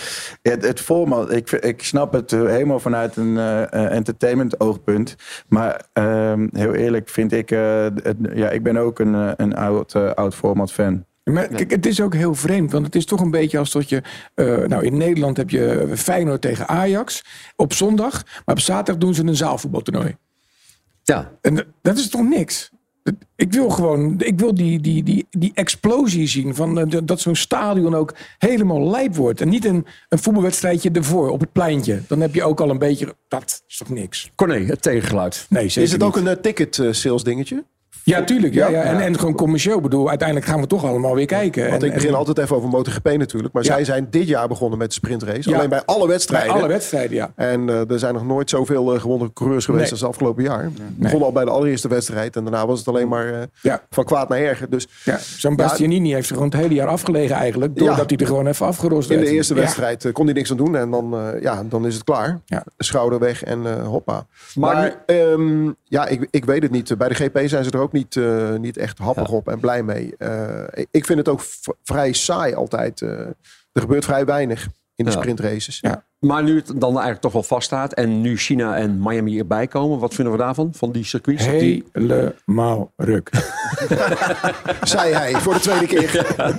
het, 0.42 0.66
het 0.66 0.80
format. 0.80 1.32
Ik, 1.32 1.52
ik 1.52 1.84
snap 1.84 2.14
het 2.14 2.32
eh, 2.34 2.46
helemaal 2.46 2.80
vanuit 2.80 3.16
een 3.16 3.38
eh, 3.38 3.62
eh, 3.64 3.92
entertainment 3.96 4.60
oogpunt. 4.60 5.16
Maar 5.48 5.82
ehm, 5.94 6.48
heel 6.52 6.74
eerlijk 6.74 7.10
vind 7.10 7.32
ik, 7.32 7.52
eh, 7.52 7.84
het- 8.04 8.18
ja, 8.34 8.50
ik 8.50 8.64
ben 8.64 8.78
ook 8.78 9.00
een, 9.00 9.34
een 9.42 9.56
oud, 9.56 9.94
eh, 9.96 10.12
oud 10.12 10.36
format 10.36 10.72
fan. 10.72 11.06
Maar 11.24 11.48
kijk, 11.48 11.72
het 11.72 11.86
is 11.86 12.02
ook 12.02 12.14
heel 12.14 12.36
vreemd, 12.36 12.72
want 12.72 12.86
het 12.86 12.96
is 12.96 13.06
toch 13.06 13.20
een 13.22 13.32
beetje 13.32 13.58
als 13.58 13.72
dat 13.72 13.90
je... 13.90 14.02
eh, 14.34 14.58
nou, 14.58 14.86
in 14.86 14.98
Nederland 14.98 15.38
heb 15.38 15.50
je 15.50 15.88
Feyenoord 15.96 16.42
tegen 16.42 16.68
Ajax 16.68 17.24
op 17.56 17.74
zondag. 17.74 18.24
Maar 18.46 18.56
op 18.56 18.60
zaterdag 18.60 18.98
doen 18.98 19.14
ze 19.14 19.24
een 19.24 19.36
zaalvoetbaltoernooi. 19.36 20.16
Ja. 21.14 21.32
En 21.42 21.74
dat 21.82 21.98
is 21.98 22.10
toch 22.10 22.22
niks? 22.22 22.72
Ik 23.36 23.54
wil 23.54 23.70
gewoon, 23.70 24.20
ik 24.20 24.40
wil 24.40 24.56
die, 24.56 24.80
die, 24.80 25.04
die, 25.04 25.28
die 25.30 25.52
explosie 25.54 26.28
zien 26.28 26.56
van 26.56 26.80
eh, 26.80 27.00
dat 27.04 27.20
zo'n 27.20 27.36
stadion 27.36 27.96
ook 27.96 28.16
helemaal 28.38 28.90
lijp 28.90 29.16
wordt. 29.16 29.42
En 29.42 29.50
niet 29.50 29.66
een, 29.66 29.86
een 30.10 30.20
voetbalwedstrijdje 30.20 30.92
ervoor 30.92 31.30
op 31.30 31.40
het 31.40 31.52
pleintje. 31.52 32.02
Dan 32.08 32.22
heb 32.22 32.34
je 32.34 32.44
ook 32.44 32.60
al 32.60 32.70
een 32.70 32.78
beetje, 32.78 33.16
dat 33.28 33.64
is 33.68 33.78
toch 33.78 33.90
niks? 33.90 34.32
Corné, 34.36 34.66
het 34.66 34.82
tegengeluid. 34.82 35.46
Nee, 35.50 35.68
zeker 35.68 35.82
Is 35.82 35.92
het 35.92 36.04
ook 36.04 36.16
niet. 36.16 36.26
een 36.26 36.36
eh, 36.36 36.42
ticket 36.42 36.80
eh, 36.80 36.92
sales 36.92 37.24
dingetje? 37.24 37.64
Ja, 38.04 38.24
tuurlijk. 38.24 38.54
Ja, 38.54 38.68
Ja. 38.68 38.82
En, 38.84 39.00
en 39.00 39.20
gewoon 39.20 39.36
commercieel. 39.36 39.76
Ik 39.78 39.82
bedoel, 39.84 40.10
uiteindelijk 40.10 40.48
gaan 40.48 40.62
we 40.62 40.68
toch 40.68 40.86
allemaal 40.86 41.16
weer 41.16 41.26
kijken. 41.26 41.70
Want 41.70 41.82
en, 41.82 41.88
ik 41.88 41.94
begin 41.94 42.10
en- 42.10 42.16
altijd 42.16 42.38
even 42.38 42.56
over 42.56 42.70
MotoGP 42.70 43.18
natuurlijk. 43.18 43.54
Maar 43.54 43.64
Ja. 43.64 43.74
zij 43.74 43.84
zijn 43.84 44.08
dit 44.10 44.28
jaar 44.28 44.48
begonnen 44.48 44.78
met 44.78 44.88
de 44.88 44.94
sprintrace. 44.94 45.56
Alleen 45.56 45.70
bij 45.70 45.82
alle 45.86 46.00
bij 46.00 46.08
wedstrijden. 46.08 46.54
alle 46.54 46.68
wedstrijden, 46.68 47.16
ja. 47.16 47.32
En 47.36 47.70
eh, 47.70 47.92
er 47.92 48.00
zijn 48.00 48.14
nog 48.14 48.26
nooit 48.26 48.50
zoveel 48.50 48.94
uh, 48.96 49.02
gewonnen 49.02 49.34
coureurs 49.34 49.66
geweest 49.66 49.84
Nee. 49.84 49.92
als 49.92 50.02
het 50.02 50.10
afgelopen 50.10 50.44
jaar. 50.44 50.72
We 50.76 50.82
begonnen 50.96 51.28
al 51.28 51.34
bij 51.34 51.46
de 51.46 51.52
allereerste 51.52 51.88
wedstrijd. 51.88 52.36
En 52.36 52.44
daarna 52.44 52.66
was 52.68 52.80
het 52.80 52.88
alleen 52.88 53.08
maar 53.08 53.48
eh, 53.62 53.74
van 53.90 54.04
kwaad 54.04 54.30
naar 54.30 54.40
erger. 54.40 54.70
Dus 54.70 54.88
Ja, 55.04 55.18
zo'n 55.38 55.56
Bastianini 55.56 56.14
heeft 56.14 56.28
zich 56.28 56.36
gewoon 56.36 56.52
het 56.52 56.62
hele 56.62 56.74
jaar 56.74 56.88
afgelegen 56.88 57.36
eigenlijk. 57.36 57.76
Doordat 57.78 58.10
hij 58.10 58.18
er 58.20 58.26
gewoon 58.28 58.48
even 58.48 58.66
afgerost 58.66 59.10
in 59.10 59.18
de 59.18 59.24
werd. 59.24 59.36
eerste 59.36 59.54
wedstrijd 59.54 60.10
kon 60.12 60.26
hij 60.26 60.34
niks 60.34 60.52
aan 60.52 60.58
doen. 60.58 60.76
En 60.76 60.92
dan, 60.92 61.16
ja, 61.42 61.64
dan 61.70 61.86
is 61.86 61.94
het 61.94 62.04
klaar. 62.04 62.40
Ja. 62.46 62.64
Schouder 62.78 63.20
weg 63.20 63.44
en 63.44 63.82
hoppa. 63.84 64.26
Maar 64.56 64.76
Maar, 64.76 64.96
ehm, 65.06 65.72
ja, 65.84 66.08
ik, 66.08 66.28
ik 66.32 66.46
weet 66.46 66.62
het 66.64 66.72
niet. 66.72 66.98
Bij 66.98 67.08
de 67.08 67.16
GP 67.16 67.40
zijn 67.46 67.64
ze 67.64 67.72
er 67.72 67.77
ook 67.80 67.92
niet, 67.92 68.16
eh, 68.16 68.54
niet 68.56 68.78
echt 68.78 68.98
happig 68.98 69.30
op 69.30 69.48
en 69.48 69.60
blij 69.60 69.84
mee. 69.84 70.16
Eh, 70.18 70.64
ik- 70.92 71.06
vind 71.06 71.20
het 71.20 71.28
ook 71.28 71.42
vrij 71.84 72.14
saai 72.14 72.54
altijd. 72.54 73.02
eh. 73.02 73.10
er 73.72 73.82
gebeurt 73.84 74.06
vrij 74.06 74.26
weinig 74.26 74.68
in 74.98 75.06
de 75.06 75.12
Ja. 75.12 75.18
sprintraces. 75.18 75.78
Ja. 75.82 76.06
Maar 76.20 76.44
nu 76.44 76.56
het 76.56 76.66
dan 76.76 76.90
eigenlijk 76.92 77.22
toch 77.22 77.32
wel 77.32 77.44
vaststaat 77.44 77.94
en 77.94 78.22
nu 78.22 78.38
China 78.38 78.76
en 78.76 79.00
Miami 79.02 79.40
erbij 79.40 79.68
komen, 79.68 80.00
wat 80.00 80.14
vinden 80.14 80.34
we 80.34 80.40
daarvan? 80.40 80.70
Van 80.74 80.92
die 80.92 81.04
circuits? 81.04 81.46
Die- 81.50 81.84
Helemaal 81.92 82.92
ruk. 82.96 83.30
Zei 84.82 85.14
hij 85.14 85.34
voor 85.34 85.54
de 85.54 85.60
tweede 85.60 85.86
keer. 85.86 86.26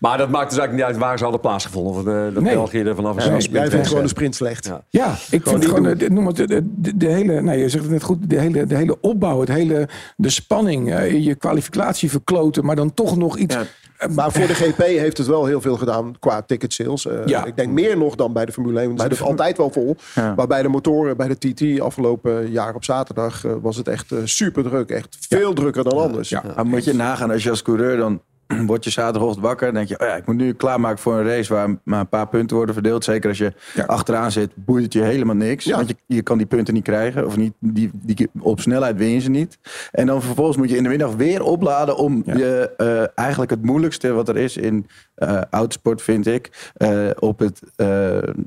Maar 0.00 0.18
dat 0.18 0.28
maakt 0.30 0.50
dus 0.50 0.58
eigenlijk 0.58 0.72
niet 0.88 0.96
uit 0.96 0.96
waar 1.08 1.16
ze 1.18 1.22
hadden 1.22 1.40
plaatsgevonden. 1.42 1.92
Of 1.92 2.02
de, 2.02 2.30
de 2.34 2.40
Nee. 2.40 2.54
België 2.54 2.78
er 2.80 2.94
vanaf 2.94 3.24
jij 3.50 3.70
vindt 3.70 3.86
gewoon 3.88 4.02
de 4.02 4.08
sprint 4.08 4.34
slecht. 4.34 4.66
Ja. 4.66 4.84
Ja, 4.88 5.10
ik 5.30 5.42
vind 5.46 5.56
niet 5.58 5.68
gewoon, 5.68 5.98
de, 5.98 6.10
noem 6.10 6.26
het, 6.26 6.36
de, 6.36 6.46
de, 6.76 6.96
de 6.96 7.06
hele, 7.06 7.40
nou 7.40 7.58
je 7.58 7.68
zegt 7.68 7.82
het 7.84 7.92
net 7.92 8.02
goed, 8.02 8.30
de 8.30 8.40
hele, 8.40 8.66
de 8.66 8.76
hele 8.76 9.00
opbouw, 9.00 9.40
het 9.40 9.48
hele, 9.48 9.88
de 10.16 10.30
spanning, 10.30 10.92
eh, 10.92 11.24
je 11.24 11.34
kwalificatie 11.34 12.10
verkloten, 12.10 12.64
maar 12.64 12.76
dan 12.76 12.94
toch 12.94 13.16
nog 13.16 13.36
iets. 13.38 13.54
Ja. 13.54 13.62
Eh, 14.00 14.08
Maar 14.08 14.32
voor 14.32 14.46
de 14.46 14.54
GP 14.62 14.78
heeft 14.82 15.18
het 15.18 15.26
wel 15.26 15.44
heel 15.46 15.60
veel 15.60 15.76
gedaan 15.76 16.14
qua 16.18 16.42
ticket 16.42 16.72
sales. 16.72 17.06
Eh, 17.06 17.26
Ja. 17.26 17.44
Ik 17.44 17.56
denk 17.56 17.72
meer 17.72 17.96
nog 17.96 18.14
dan 18.14 18.32
bij 18.32 18.44
de 18.44 18.52
Formule 18.52 18.78
1. 18.80 18.88
Want 18.88 19.02
het 19.02 19.16
zit 19.16 19.26
altijd 19.26 19.56
wel 19.56 19.70
vol. 19.70 19.96
Ja. 20.14 20.34
Maar 20.34 20.46
bij 20.46 20.62
de 20.62 20.68
motoren, 20.68 21.16
bij 21.16 21.28
de 21.28 21.52
TT 21.54 21.80
afgelopen 21.80 22.50
jaar 22.50 22.74
op 22.74 22.84
zaterdag... 22.84 23.44
eh, 23.44 23.52
was 23.62 23.76
het 23.76 23.88
echt 23.88 24.12
super 24.24 24.62
druk. 24.62 24.90
Echt 24.90 25.16
veel 25.28 25.52
drukker 25.52 25.84
dan 25.84 25.98
anders. 25.98 26.28
Ja. 26.28 26.42
Maar 26.56 26.66
moet 26.66 26.84
je 26.84 26.94
nagaan, 26.94 27.30
als 27.30 27.42
je 27.42 27.50
als 27.50 27.62
coureur 27.62 27.96
dan 27.96 28.22
word 28.66 28.84
je 28.84 28.90
zaterdagochtend 28.90 29.44
wakker. 29.46 29.72
Denk 29.72 29.88
je, 29.88 30.00
oh 30.00 30.06
ja, 30.06 30.14
ik 30.16 30.26
moet 30.26 30.36
nu 30.36 30.52
klaarmaken 30.52 30.98
voor 30.98 31.18
een 31.18 31.26
race 31.26 31.54
waar 31.54 31.68
maar 31.84 32.00
een 32.00 32.08
paar 32.08 32.28
punten 32.28 32.56
worden 32.56 32.74
verdeeld. 32.74 33.04
Zeker 33.04 33.28
als 33.28 33.38
je 33.38 33.52
Ja. 33.74 33.84
achteraan 33.84 34.32
zit, 34.32 34.50
boeit 34.54 34.82
het 34.84 34.92
je 34.92 35.02
helemaal 35.02 35.34
niks. 35.34 35.64
Ja. 35.64 35.76
Want 35.76 35.88
je, 35.88 35.96
je 36.06 36.22
kan 36.22 36.38
die 36.38 36.46
punten 36.46 36.74
niet 36.74 36.82
krijgen. 36.82 37.26
Of 37.26 37.36
niet, 37.36 37.52
die, 37.58 37.90
die, 37.94 38.30
op 38.40 38.60
snelheid 38.60 38.96
win 38.96 39.10
je 39.10 39.20
ze 39.20 39.30
niet. 39.30 39.58
En 39.92 40.06
dan 40.06 40.22
vervolgens 40.22 40.56
moet 40.56 40.70
je 40.70 40.76
in 40.76 40.82
de 40.82 40.88
middag 40.88 41.14
weer 41.14 41.42
opladen 41.42 41.96
om 41.96 42.22
je 42.26 42.70
eh, 42.76 43.02
eigenlijk 43.24 43.50
het 43.50 43.64
moeilijkste 43.64 44.12
wat 44.12 44.28
er 44.28 44.36
is 44.36 44.56
in 44.56 44.86
eh 45.14 45.40
autosport, 45.50 46.02
vind 46.02 46.26
ik. 46.26 46.72
eh, 46.76 47.06
op 47.18 47.38
het 47.38 47.60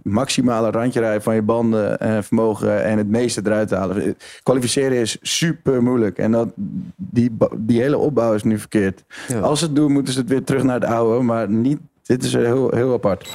maximale 0.03 0.71
randje 0.71 0.99
rijden 0.99 1.21
van 1.21 1.35
je 1.35 1.41
banden 1.41 1.99
en 1.99 2.23
vermogen 2.23 2.83
en 2.83 2.97
het 2.97 3.07
meeste 3.07 3.41
eruit 3.43 3.67
te 3.67 3.75
halen. 3.75 4.17
Kwalificeren 4.43 4.97
is 4.97 5.17
super 5.21 5.83
moeilijk. 5.83 6.17
En 6.17 6.31
dat, 6.31 6.51
die, 6.95 7.37
die 7.57 7.81
hele 7.81 7.97
opbouw 7.97 8.33
is 8.33 8.43
nu 8.43 8.59
verkeerd. 8.59 9.03
Als 9.41 9.61
het 9.61 9.75
doen, 9.75 9.92
moeten 9.93 10.13
ze 10.13 10.19
het 10.19 10.29
weer 10.29 10.43
terug 10.43 10.63
naar 10.63 10.79
het 10.79 10.89
oude. 10.89 11.23
Maar 11.23 11.49
niet, 11.49 11.79
dit 12.03 12.23
is 12.23 12.33
heel, 12.33 12.69
heel 12.69 12.93
apart. 12.93 13.29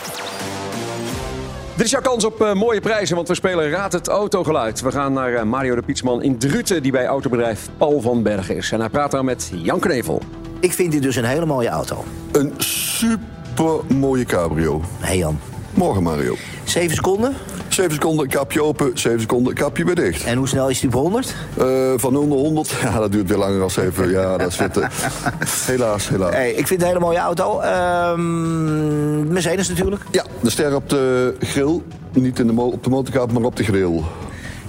Dit 1.79 1.87
is 1.87 1.93
jouw 1.93 2.03
kans 2.03 2.25
op 2.25 2.41
eh, 2.41 2.55
mooie 2.55 2.81
prijzen, 2.81 3.17
want 3.17 3.29
we 3.29 3.35
spelen 3.35 3.71
Raad 3.71 3.93
het 3.93 4.09
Autogeluid. 4.09 4.81
We 4.81 4.91
gaan 4.91 5.13
naar 5.13 5.35
eh, 5.35 5.43
Mario 5.43 5.75
de 5.75 5.83
Pietsman 5.83 6.23
in 6.23 6.39
Druten, 6.39 6.83
die 6.83 6.93
bij 6.93 7.07
autobedrijf 7.07 7.69
Paul 7.77 8.01
van 8.01 8.23
Bergen 8.23 8.57
is. 8.57 8.73
En 8.73 8.81
hij 8.81 8.89
praat 8.89 9.11
daar 9.11 9.25
met 9.25 9.51
Jan 9.55 9.81
Knevel. 9.81 10.23
Ik 10.61 10.73
vind 10.73 10.93
dit 10.93 11.03
dus 11.03 11.17
een 11.17 11.25
hele 11.25 11.47
mooie 11.47 11.69
auto. 11.69 12.05
Een 12.33 12.53
super 12.57 13.97
mooie 13.97 14.25
cabrio. 14.25 14.81
Hé 14.81 15.07
hey 15.07 15.17
Jan. 15.17 15.39
Morgen 15.75 16.03
Mario. 16.03 16.37
7 16.65 16.95
seconden. 16.95 17.35
7 17.79 17.93
seconden, 17.93 18.29
kapje 18.29 18.63
open. 18.63 18.91
7 18.95 19.21
seconden, 19.21 19.55
kapje 19.55 19.85
weer 19.85 19.95
dicht. 19.95 20.25
En 20.25 20.37
hoe 20.37 20.49
snel 20.49 20.69
is 20.69 20.81
die 20.81 20.89
op 20.89 20.95
100? 20.95 21.35
Eh, 21.57 21.93
van 21.97 22.13
0 22.13 22.27
naar 22.27 22.39
100, 22.39 22.69
ja, 22.83 22.99
dat 22.99 23.13
duurt 23.13 23.29
weer 23.29 23.39
langer 23.39 23.59
dan 23.59 23.71
7. 23.71 24.11
Ja, 24.11 24.37
dat 24.37 24.53
zit 24.53 24.77
er. 24.77 24.91
Helaas, 25.67 26.09
helaas. 26.09 26.35
Hey, 26.35 26.51
ik 26.51 26.67
vind 26.67 26.69
het 26.69 26.81
een 26.81 26.87
hele 26.87 27.01
mooie 27.01 27.19
auto. 27.19 27.61
Ehm, 27.61 29.33
Mercedes 29.33 29.69
natuurlijk. 29.69 30.03
Ja, 30.11 30.25
de 30.41 30.51
ster 30.51 30.75
op 30.75 30.89
de 30.89 31.35
grill. 31.41 31.81
Niet 32.13 32.39
in 32.39 32.47
de 32.47 32.61
op 32.61 32.85
de 32.85 32.91
motorkap, 32.91 33.33
maar 33.33 33.43
op 33.43 33.57
de 33.57 33.65
grill. 33.65 34.03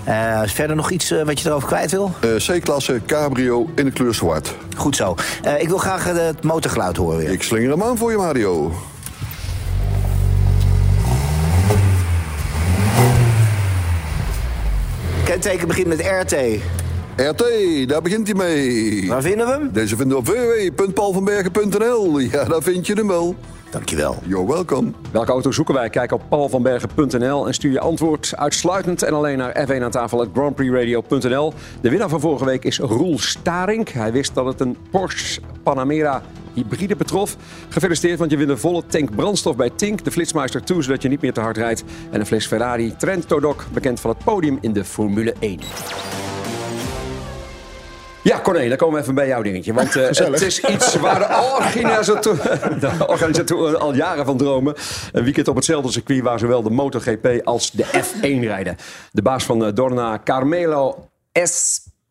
Eh, 0.03 0.41
is 0.43 0.51
verder 0.51 0.75
nog 0.75 0.91
iets 0.91 1.11
eh, 1.11 1.25
wat 1.25 1.39
je 1.39 1.49
erover 1.49 1.67
kwijt 1.67 1.91
wil? 1.91 2.11
C-klasse 2.37 3.01
cabrio 3.05 3.69
in 3.75 3.85
de 3.85 3.91
kleur 3.91 4.13
zwart. 4.13 4.55
Goed 4.75 4.95
zo. 4.95 5.15
Ik 5.57 5.67
wil 5.67 5.77
graag 5.77 6.03
het 6.03 6.43
motorgeluid 6.43 6.97
horen 6.97 7.17
weer. 7.17 7.31
Ik 7.31 7.43
slinger 7.43 7.69
hem 7.69 7.83
aan 7.83 7.97
voor 7.97 8.11
je, 8.11 8.17
Mario. 8.17 8.71
Kenteken 15.39 15.67
begint 15.67 15.87
met 15.87 15.99
RT. 15.99 16.35
RT, 17.15 17.43
daar 17.89 18.01
begint 18.01 18.27
hij 18.27 18.35
mee. 18.35 19.07
Waar 19.07 19.21
vinden 19.21 19.45
we 19.45 19.51
hem? 19.51 19.69
Deze 19.71 19.95
vinden 19.95 20.23
we 20.23 20.31
op 20.31 20.35
www.paulvanbergen.nl. 20.75 22.19
Ja, 22.19 22.43
daar 22.43 22.61
vind 22.61 22.87
je 22.87 22.93
hem 22.93 23.07
wel. 23.07 23.35
Dankjewel. 23.69 24.15
You're 24.25 24.47
welcome. 24.47 24.91
Welke 25.11 25.31
auto 25.31 25.51
zoeken 25.51 25.73
wij? 25.73 25.89
Kijk 25.89 26.11
op 26.11 26.21
paulvanbergen.nl 26.29 27.47
en 27.47 27.53
stuur 27.53 27.71
je 27.71 27.79
antwoord 27.79 28.33
uitsluitend 28.35 29.03
en 29.03 29.13
alleen 29.13 29.37
naar 29.37 29.67
F1 29.67 29.81
aan 29.81 29.91
tafel 29.91 30.27
grandprixradio.nl. 30.33 31.53
De 31.81 31.89
winnaar 31.89 32.09
van 32.09 32.19
vorige 32.19 32.45
week 32.45 32.63
is 32.65 32.79
Roel 32.79 33.19
Starink. 33.19 33.89
Hij 33.89 34.11
wist 34.11 34.35
dat 34.35 34.45
het 34.45 34.59
een 34.59 34.77
Porsche 34.91 35.41
Panamera 35.63 36.21
hybride 36.53 36.95
betrof. 36.95 37.35
Gefeliciteerd, 37.69 38.19
want 38.19 38.31
je 38.31 38.37
wint 38.37 38.49
een 38.49 38.57
volle 38.57 38.83
tank 38.85 39.15
brandstof 39.15 39.55
bij 39.55 39.69
Tink, 39.69 40.03
de 40.03 40.11
Flitsmeister 40.11 40.63
2, 40.63 40.81
zodat 40.81 41.01
je 41.01 41.09
niet 41.09 41.21
meer 41.21 41.33
te 41.33 41.41
hard 41.41 41.57
rijdt. 41.57 41.83
En 42.11 42.19
een 42.19 42.25
fles 42.25 42.47
Ferrari 42.47 42.95
Trento 42.97 43.39
Doc, 43.39 43.55
bekend 43.73 43.99
van 43.99 44.09
het 44.09 44.23
podium 44.23 44.57
in 44.61 44.73
de 44.73 44.85
Formule 44.85 45.33
1. 45.39 45.59
Ja, 48.23 48.41
Corné, 48.41 48.67
dan 48.67 48.77
komen 48.77 48.95
we 48.95 49.01
even 49.01 49.15
bij 49.15 49.27
jouw 49.27 49.41
dingetje. 49.41 49.73
Want 49.73 49.95
eh, 49.95 50.07
het 50.07 50.41
is 50.41 50.59
iets 50.59 50.95
waar 50.95 51.19
de 51.19 51.57
organisatoren, 51.57 52.79
de 52.79 53.07
organisatoren 53.07 53.79
al 53.79 53.93
jaren 53.93 54.25
van 54.25 54.37
dromen. 54.37 54.75
Een 55.11 55.23
weekend 55.23 55.47
op 55.47 55.55
hetzelfde 55.55 55.91
circuit 55.91 56.21
waar 56.21 56.39
zowel 56.39 56.63
de 56.63 56.69
MotoGP 56.69 57.41
als 57.43 57.71
de 57.71 57.85
F1 57.85 58.39
rijden. 58.39 58.75
De 59.11 59.21
baas 59.21 59.43
van 59.43 59.65
eh, 59.65 59.73
Dorna, 59.73 60.21
Carmelo 60.23 61.09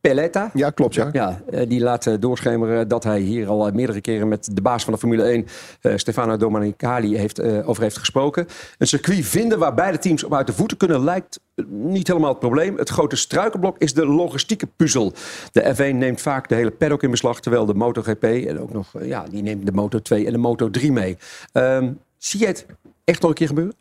Pelletta. 0.01 0.51
Ja, 0.55 0.71
klopt, 0.71 0.95
ja. 0.95 1.09
Ja, 1.13 1.41
eh, 1.51 1.69
die 1.69 1.81
laat 1.81 2.07
eh, 2.07 2.15
doorschemeren 2.21 2.89
dat 2.89 3.05
hij 3.05 3.21
hier 3.21 3.49
al 3.49 3.67
eh, 3.67 3.73
meerdere 3.73 4.01
keren 4.01 4.29
met 4.29 4.49
de 4.53 4.63
baas 4.63 4.85
van 4.85 4.93
de 4.93 4.99
Formule 4.99 5.23
1, 5.23 5.47
eh, 5.81 5.93
Stefano 5.97 6.37
Domenicali, 6.37 7.17
heeft, 7.17 7.43
over 7.43 7.83
heeft 7.83 7.99
gesproken. 7.99 8.47
Een 8.79 8.87
circuit 8.87 9.25
vinden 9.25 9.59
waar 9.59 9.75
beide 9.75 9.99
teams 9.99 10.25
op 10.25 10.35
uit 10.35 10.47
de 10.47 10.53
voeten 10.53 10.77
kunnen 10.77 11.05
lijkt 11.05 11.41
niet 11.69 12.07
helemaal 12.07 12.31
het 12.31 12.39
probleem. 12.39 12.77
Het 12.77 12.89
grote 12.89 13.17
struikelblok 13.17 13.79
is 13.79 13.95
de 13.95 14.07
logistieke 14.07 14.67
puzzel. 14.77 15.13
De 15.53 15.75
F1 15.75 15.97
neemt 15.97 16.21
vaak 16.21 16.49
de 16.49 16.55
hele 16.55 16.71
paddock 16.71 17.03
in 17.03 17.11
beslag, 17.11 17.41
terwijl 17.41 17.67
de 17.67 17.75
MotoGP 17.75 18.25
en 18.25 18.61
ook 18.61 18.73
nog, 18.73 18.93
ja, 19.03 19.25
die 19.31 19.43
neemt 19.43 19.67
de 19.67 19.73
Moto 19.73 19.99
2 19.99 20.27
en 20.27 20.33
de 20.33 20.39
Moto 20.39 20.71
3 20.71 20.93
mee. 20.93 21.17
Ehm, 21.53 21.93
zie 22.19 22.41
je 22.41 22.47
het 22.47 22.67
echt 23.05 23.21
nog 23.21 23.31
een 23.31 23.37
keer 23.37 23.47
gebeuren? 23.47 23.75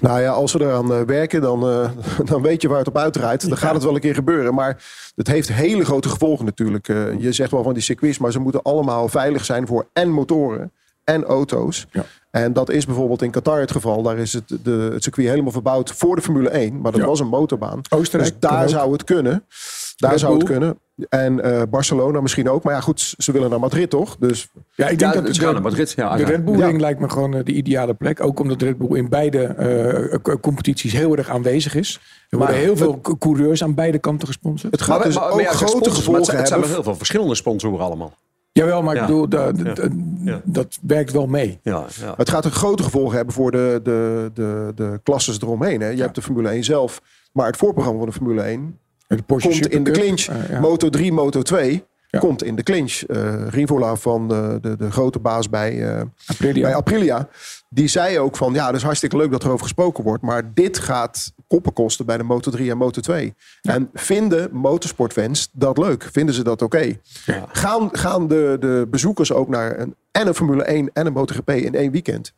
Nou 0.00 0.20
ja, 0.20 0.30
als 0.30 0.52
we 0.52 0.60
eraan 0.60 0.92
eh, 0.92 1.00
werken, 1.00 1.40
dan, 1.40 1.68
eh, 1.68 1.90
dan 2.30 2.42
weet 2.42 2.62
je 2.62 2.68
waar 2.68 2.78
het 2.78 2.88
op 2.88 2.96
uitdraait. 2.96 3.48
Dan 3.48 3.58
gaat 3.58 3.74
het 3.74 3.82
wel 3.82 3.94
een 3.94 4.00
keer 4.00 4.14
gebeuren. 4.14 4.54
Maar 4.54 4.84
het 5.14 5.26
heeft 5.26 5.52
hele 5.52 5.84
grote 5.84 6.08
gevolgen 6.08 6.44
natuurlijk. 6.44 6.88
Eh, 6.88 7.20
je 7.20 7.32
zegt 7.32 7.50
wel 7.50 7.62
van 7.62 7.74
die 7.74 7.82
circuits, 7.82 8.18
maar 8.18 8.32
ze 8.32 8.38
moeten 8.38 8.62
allemaal 8.62 9.08
veilig 9.08 9.44
zijn 9.44 9.66
voor 9.66 9.88
en 9.92 10.10
motoren 10.10 10.72
en 11.04 11.24
auto's. 11.24 11.86
En 12.30 12.52
dat 12.52 12.70
is 12.70 12.86
bijvoorbeeld 12.86 13.22
in 13.22 13.30
Qatar 13.30 13.60
het 13.60 13.70
geval. 13.70 14.02
Daar 14.02 14.18
is 14.18 14.32
het, 14.32 14.48
de, 14.62 14.90
het 14.92 15.02
circuit 15.02 15.28
helemaal 15.28 15.52
verbouwd 15.52 15.92
voor 15.92 16.16
de 16.16 16.22
Formule 16.22 16.48
1. 16.48 16.80
Maar 16.80 16.92
dat 16.92 17.00
Ja. 17.00 17.06
was 17.06 17.20
een 17.20 17.26
motorbaan. 17.28 17.80
Oostenrijk 17.88 18.40
dus 18.40 18.50
daar 18.50 18.68
zou 18.68 18.92
het 18.92 19.04
kunnen. 19.04 19.44
Daar 19.96 20.10
Red 20.10 20.20
zou 20.20 20.34
het 20.34 20.44
kunnen. 20.44 20.78
En 21.08 21.40
eh, 21.40 21.62
Barcelona 21.70 22.20
misschien 22.20 22.48
ook. 22.50 22.62
Maar 22.62 22.74
ja, 22.74 22.80
goed, 22.80 23.14
ze 23.18 23.32
willen 23.32 23.50
naar 23.50 23.60
Madrid 23.60 23.90
toch? 23.90 24.16
Dus 24.18 24.48
Ja, 24.74 24.88
ik 24.88 24.98
denk 24.98 25.14
Ja, 25.14 25.20
dat 25.20 25.34
ze 25.34 25.38
de, 25.40 25.44
gaan 25.44 25.52
naar 25.54 25.62
Madrid, 25.62 25.92
ja, 25.96 26.16
de. 26.16 26.24
Red 26.24 26.44
Bull 26.44 26.58
Ja. 26.58 26.66
Ring 26.66 26.80
lijkt 26.80 27.00
me 27.00 27.08
gewoon 27.10 27.34
eh, 27.34 27.44
de 27.44 27.52
ideale 27.52 27.94
plek. 27.94 28.20
Ook 28.22 28.40
omdat 28.40 28.62
Red 28.62 28.78
Bull 28.78 28.96
in 28.98 29.08
beide 29.08 29.42
eh, 29.44 30.34
competities 30.40 30.92
heel 30.92 31.16
erg 31.16 31.28
aanwezig 31.28 31.74
is. 31.74 32.00
Er 32.28 32.38
worden 32.38 32.54
Maar 32.56 32.64
heel 32.64 32.76
veel 32.76 33.00
coureurs 33.18 33.62
aan 33.62 33.74
beide 33.74 33.98
kanten 33.98 34.26
gesponsord. 34.26 34.72
het 34.72 34.82
gaat 34.82 35.02
dus 35.02 35.14
maar- 35.14 35.24
maar 35.24 35.32
ook 35.32 35.40
ja, 35.40 35.46
grote 35.50 35.66
sponsors, 35.66 35.96
gevolgen 35.96 36.20
het 36.20 36.26
zijn, 36.26 36.38
het 36.38 36.48
zijn 36.48 36.60
hebben. 36.60 36.76
wel 36.76 36.84
heel 36.84 36.90
veel 36.92 36.96
verschillende 36.98 37.34
sponsoren 37.34 37.84
allemaal. 37.84 38.14
Jawel, 38.52 38.82
maar 38.82 38.94
Ja. 38.94 39.00
ik 39.00 39.06
bedoel, 39.06 39.28
dat, 40.44 40.78
werkt 40.82 41.12
wel 41.12 41.26
mee. 41.26 41.58
Ja, 41.62 41.84
ja. 42.00 42.14
Het 42.16 42.30
gaat 42.30 42.44
een 42.44 42.50
grote 42.50 42.82
gevolgen 42.82 43.16
hebben 43.16 43.34
voor 43.34 43.50
de, 43.50 43.80
de, 43.82 44.30
de, 44.34 44.72
de 44.74 45.00
klasses 45.02 45.40
eromheen. 45.40 45.80
Hè. 45.80 45.88
Je 45.88 46.00
hebt 46.02 46.14
de 46.14 46.22
Formule 46.22 46.48
1 46.48 46.64
zelf. 46.64 47.00
Maar 47.32 47.46
het 47.46 47.56
voorprogramma 47.56 47.98
van 47.98 48.08
de 48.08 48.14
Formule 48.14 48.42
1 48.42 48.78
De 49.06 49.22
Porsche 49.22 49.48
komt 49.50 49.66
in 49.68 49.84
de 49.84 49.90
clinch. 49.90 50.20
ja. 50.50 50.60
Moto 50.60 50.88
3, 50.90 51.12
Moto 51.12 51.42
2 51.42 51.84
Ja. 52.08 52.18
komt 52.18 52.42
in 52.42 52.56
de 52.56 52.62
clinch. 52.62 53.02
Eh 53.02 53.48
Rivola 53.48 53.96
van 53.96 54.28
de, 54.28 54.58
de, 54.60 54.76
de 54.76 54.90
grote 54.90 55.18
baas 55.18 55.48
bij, 55.48 55.94
eh, 55.96 56.02
Aprilia. 56.26 56.62
bij 56.62 56.74
Aprilia. 56.74 57.28
Die 57.68 57.88
zei 57.88 58.18
ook 58.18 58.36
van 58.36 58.52
ja, 58.54 58.66
dat 58.66 58.74
is 58.76 58.82
hartstikke 58.82 59.16
leuk 59.16 59.30
dat 59.30 59.42
er 59.42 59.50
over 59.50 59.62
gesproken 59.62 60.04
wordt. 60.04 60.22
Maar 60.22 60.54
dit 60.54 60.78
gaat 60.78 61.32
koppen 61.46 61.72
kosten 61.72 62.06
bij 62.06 62.16
de 62.16 62.22
Moto 62.22 62.50
3 62.50 62.70
en 62.70 62.76
Moto 62.76 63.00
2. 63.00 63.34
En 63.62 63.90
vinden 63.94 64.48
motorsportfans 64.52 65.48
dat 65.52 65.78
leuk? 65.78 66.08
Vinden 66.12 66.34
ze 66.34 66.42
dat 66.44 66.62
oké? 66.62 66.98
Gaan, 67.52 67.88
gaan 67.92 68.28
de, 68.28 68.56
de 68.60 68.86
bezoekers 68.90 69.32
ook 69.32 69.48
naar 69.48 69.78
een, 69.78 69.94
en 70.12 70.26
een 70.26 70.34
Formule 70.34 70.62
1 70.64 70.90
en 70.92 71.06
een 71.06 71.12
MotoGP 71.12 71.50
in 71.50 71.74
één 71.74 71.90
weekend? 71.92 72.32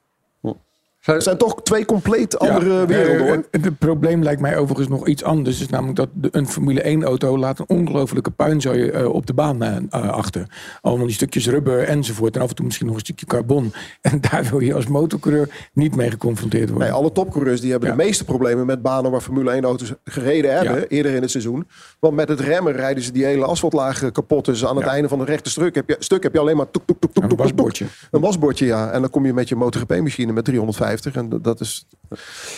Het 1.15 1.23
zijn 1.23 1.37
toch 1.37 1.63
twee 1.63 1.85
compleet 1.85 2.39
andere 2.39 2.75
Ja, 2.75 2.87
werelden 2.87 3.27
hoor. 3.27 3.45
Het, 3.51 3.65
het 3.65 3.79
probleem 3.79 4.23
lijkt 4.23 4.41
mij 4.41 4.57
overigens 4.57 4.89
nog 4.89 5.07
iets 5.07 5.23
anders. 5.25 5.61
is 5.61 5.69
namelijk 5.69 5.97
dat 5.97 6.09
de- 6.13 6.29
een 6.33 6.49
Formule 6.49 6.81
1 6.83 7.05
auto 7.05 7.39
laat 7.39 7.59
een 7.59 7.65
ongelofelijke 7.69 8.31
puinzooi 8.31 8.89
eh, 8.89 9.09
op 9.15 9.27
de 9.27 9.35
baan 9.35 9.63
eh, 9.63 9.77
eh, 9.91 10.09
achter. 10.09 10.47
Allemaal 10.81 11.07
die 11.07 11.15
stukjes 11.15 11.49
rubber 11.49 11.83
enzovoort. 11.83 12.37
En 12.37 12.43
af 12.43 12.49
en 12.49 12.55
toe 12.55 12.65
misschien 12.65 12.87
nog 12.87 12.95
een 12.95 13.01
stukje 13.01 13.27
carbon. 13.27 13.73
En 14.01 14.21
daar 14.31 14.47
wil 14.51 14.61
je 14.61 14.75
als 14.75 14.87
motorcoureur 14.87 15.69
niet 15.73 15.97
mee 15.97 16.11
geconfronteerd 16.11 16.69
worden. 16.69 16.89
Nee, 16.89 16.97
alle 16.97 17.13
topcoureurs 17.13 17.61
die 17.61 17.71
hebben 17.71 17.89
Ja. 17.89 17.97
de 17.97 18.03
meeste 18.03 18.25
problemen 18.25 18.67
met 18.67 18.83
banen 18.83 19.11
waar 19.11 19.21
Formule 19.21 19.51
1 19.51 19.65
auto's 19.65 19.93
gereden 20.05 20.55
hebben. 20.55 20.75
Ja. 20.81 20.85
Eerder 20.87 21.15
in 21.15 21.23
het 21.23 21.31
seizoen. 21.31 21.67
Want 21.99 22.15
met 22.15 22.29
het 22.29 22.41
remmen 22.41 22.73
rijden 22.73 23.03
ze 23.03 23.13
die 23.13 23.25
hele 23.25 23.45
asfaltlaag 23.45 24.13
kapot. 24.13 24.45
Dus 24.45 24.67
aan 24.67 24.77
het 24.77 24.87
einde 24.87 25.09
van 25.09 25.19
het 25.21 25.29
rechte 25.29 25.51
stuk 25.51 25.75
heb 25.75 25.89
je, 25.89 25.97
stuk 25.99 26.23
heb 26.23 26.33
je 26.33 26.39
alleen 26.41 26.57
maar 26.57 26.71
toek, 26.71 26.83
toek, 26.87 27.01
toek, 27.01 27.13
toek, 27.15 27.31
Een 27.31 27.37
wasbordje. 27.37 27.85
Een 28.11 28.21
wasbordje, 28.21 28.67
ja. 28.67 28.91
En 28.91 29.01
dan 29.01 29.11
kom 29.11 29.27
je 29.27 29.33
met 29.33 29.49
je 29.49 29.57
MotoGP-machine 29.57 30.33
met 30.33 30.45
350. 30.45 30.97
En 31.07 31.29
dat- 31.29 31.43
is 31.61 31.87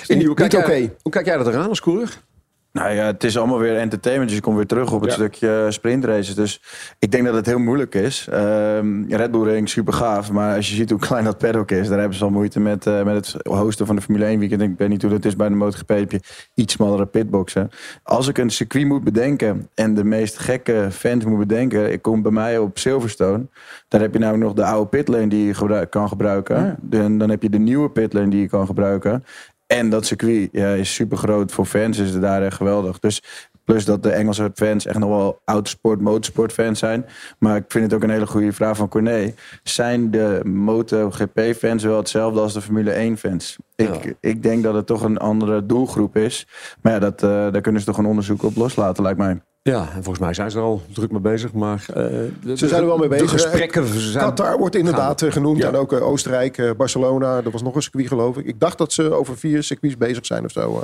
hoe 0.08 0.16
niet 0.16 0.28
oké. 0.56 0.92
hoe 1.02 1.12
kijk 1.12 1.26
jij 1.26 1.36
dat 1.36 1.46
eraan 1.46 1.68
als 1.68 1.80
coureur? 1.80 2.20
Nou 2.72 2.92
ja, 2.94 3.04
het 3.06 3.24
is 3.24 3.38
allemaal 3.38 3.58
weer 3.58 3.76
entertainment. 3.76 4.28
Dus 4.28 4.38
je 4.38 4.44
komt 4.44 4.56
weer 4.56 4.66
terug 4.66 4.92
op 4.92 5.00
het 5.00 5.10
Ja. 5.10 5.16
stukje 5.16 5.66
sprintraces. 5.68 6.34
Dus 6.34 6.62
ik 6.98 7.10
denk 7.10 7.24
dat 7.24 7.34
het 7.34 7.46
heel 7.46 7.58
moeilijk 7.58 7.94
is. 7.94 8.28
Ehm, 8.30 9.04
Red 9.08 9.30
Bull 9.30 9.42
Ring, 9.42 9.68
super 9.68 9.92
gaaf. 9.92 10.32
Maar 10.32 10.56
als 10.56 10.68
je 10.68 10.74
ziet 10.74 10.90
hoe 10.90 10.98
klein 10.98 11.24
dat 11.24 11.38
paddock 11.38 11.70
is... 11.70 11.88
daar 11.88 11.98
hebben 11.98 12.16
ze 12.18 12.24
al 12.24 12.30
moeite 12.30 12.60
met, 12.60 12.86
eh, 12.86 13.02
met 13.02 13.14
het 13.14 13.46
hosten 13.46 13.86
van 13.86 13.96
de 13.96 14.02
Formule 14.02 14.24
1 14.26 14.38
weekend. 14.38 14.62
Ik 14.62 14.74
weet 14.76 14.88
niet 14.88 15.02
hoe 15.02 15.10
dat 15.10 15.24
is 15.24 15.36
bij 15.36 15.48
de 15.48 15.54
MotoGP. 15.54 15.88
heb 15.88 16.12
je 16.12 16.20
iets 16.54 16.74
smallere 16.74 17.06
pitboxen. 17.06 17.70
Als 18.02 18.28
ik 18.28 18.38
een 18.38 18.50
circuit 18.50 18.86
moet 18.86 19.04
bedenken... 19.04 19.68
en 19.74 19.94
de 19.94 20.04
meest 20.04 20.38
gekke 20.38 20.88
fans 20.90 21.24
moet 21.24 21.38
bedenken... 21.38 21.92
ik 21.92 22.02
kom 22.02 22.22
bij 22.22 22.32
mij 22.32 22.58
op 22.58 22.78
Silverstone. 22.78 23.46
Daar 23.88 24.00
heb 24.00 24.12
je 24.12 24.18
namelijk 24.18 24.44
nog 24.44 24.54
de 24.54 24.64
oude 24.64 24.88
pitlane 24.88 25.28
die 25.28 25.46
je 25.46 25.86
kan 25.88 26.08
gebruiken. 26.08 26.78
En 26.90 27.18
dan 27.18 27.30
heb 27.30 27.42
je 27.42 27.50
de 27.50 27.58
nieuwe 27.58 27.90
pitlane 27.90 28.28
die 28.30 28.40
je 28.40 28.48
kan 28.48 28.66
gebruiken. 28.66 29.24
En 29.76 29.90
dat 29.90 30.06
circuit 30.06 30.48
ja, 30.52 30.72
is 30.72 30.94
super 30.94 31.16
groot 31.16 31.52
voor 31.52 31.66
fans, 31.66 31.98
is 31.98 32.10
het 32.10 32.22
daar 32.22 32.42
echt 32.42 32.56
geweldig. 32.56 32.98
Dus 32.98 33.22
plus 33.64 33.84
dat 33.84 34.02
de 34.02 34.10
Engelse 34.10 34.50
fans 34.54 34.86
echt 34.86 34.98
nog 34.98 35.08
wel 35.08 35.40
autosport, 35.44 36.00
motorsport 36.00 36.52
fans 36.52 36.78
zijn. 36.78 37.06
Maar 37.38 37.56
ik 37.56 37.64
vind 37.68 37.84
het 37.84 37.94
ook 37.94 38.02
een 38.02 38.10
hele 38.10 38.26
goede 38.26 38.52
vraag 38.52 38.76
van 38.76 38.88
Corné. 38.88 39.34
Zijn 39.62 40.10
de 40.10 40.40
MotoGP 40.44 41.40
fans 41.56 41.84
wel 41.84 41.96
hetzelfde 41.96 42.40
als 42.40 42.52
de 42.52 42.60
Formule 42.60 42.90
1 42.90 43.16
fans? 43.16 43.56
Ik, 43.76 44.14
ik 44.20 44.42
denk 44.42 44.62
dat 44.62 44.74
het 44.74 44.86
toch 44.86 45.02
een 45.02 45.18
andere 45.18 45.66
doelgroep 45.66 46.16
is. 46.16 46.46
Maar 46.82 46.92
ja, 46.92 46.98
dat, 46.98 47.22
eh, 47.22 47.28
daar 47.28 47.60
kunnen 47.60 47.80
ze 47.80 47.86
toch 47.86 47.98
een 47.98 48.06
onderzoek 48.06 48.42
op 48.42 48.56
loslaten, 48.56 49.02
lijkt 49.02 49.18
mij. 49.18 49.40
Ja, 49.70 49.80
en 49.94 50.02
volgens 50.02 50.18
mij 50.18 50.34
zijn 50.34 50.50
ze 50.50 50.56
er 50.58 50.62
al 50.64 50.82
druk 50.92 51.10
mee 51.10 51.20
bezig. 51.20 51.52
Maar, 51.52 51.84
eh, 51.88 51.94
de- 51.94 52.56
Ze 52.56 52.68
zijn 52.68 52.80
er 52.80 52.86
wel 52.86 52.98
mee 52.98 53.08
bezig. 53.08 53.26
De 53.30 53.38
gesprekken 53.38 53.86
zijn... 54.00 54.24
Qatar 54.24 54.58
wordt 54.58 54.74
inderdaad 54.76 55.22
eh, 55.22 55.32
genoemd. 55.32 55.58
Ja. 55.58 55.68
En 55.68 55.76
ook 55.76 55.92
eh, 55.92 56.06
Oostenrijk, 56.06 56.58
eh, 56.58 56.70
Barcelona. 56.76 57.36
Er 57.44 57.50
was 57.50 57.62
nog 57.62 57.74
een 57.74 57.82
circuit 57.82 58.06
geloof 58.08 58.36
ik. 58.36 58.46
Ik 58.46 58.60
dacht 58.60 58.78
dat 58.78 58.92
ze 58.92 59.12
over 59.12 59.36
vier 59.38 59.62
circuits 59.62 59.96
bezig 59.96 60.26
zijn 60.26 60.44
of 60.44 60.50
zo. 60.50 60.82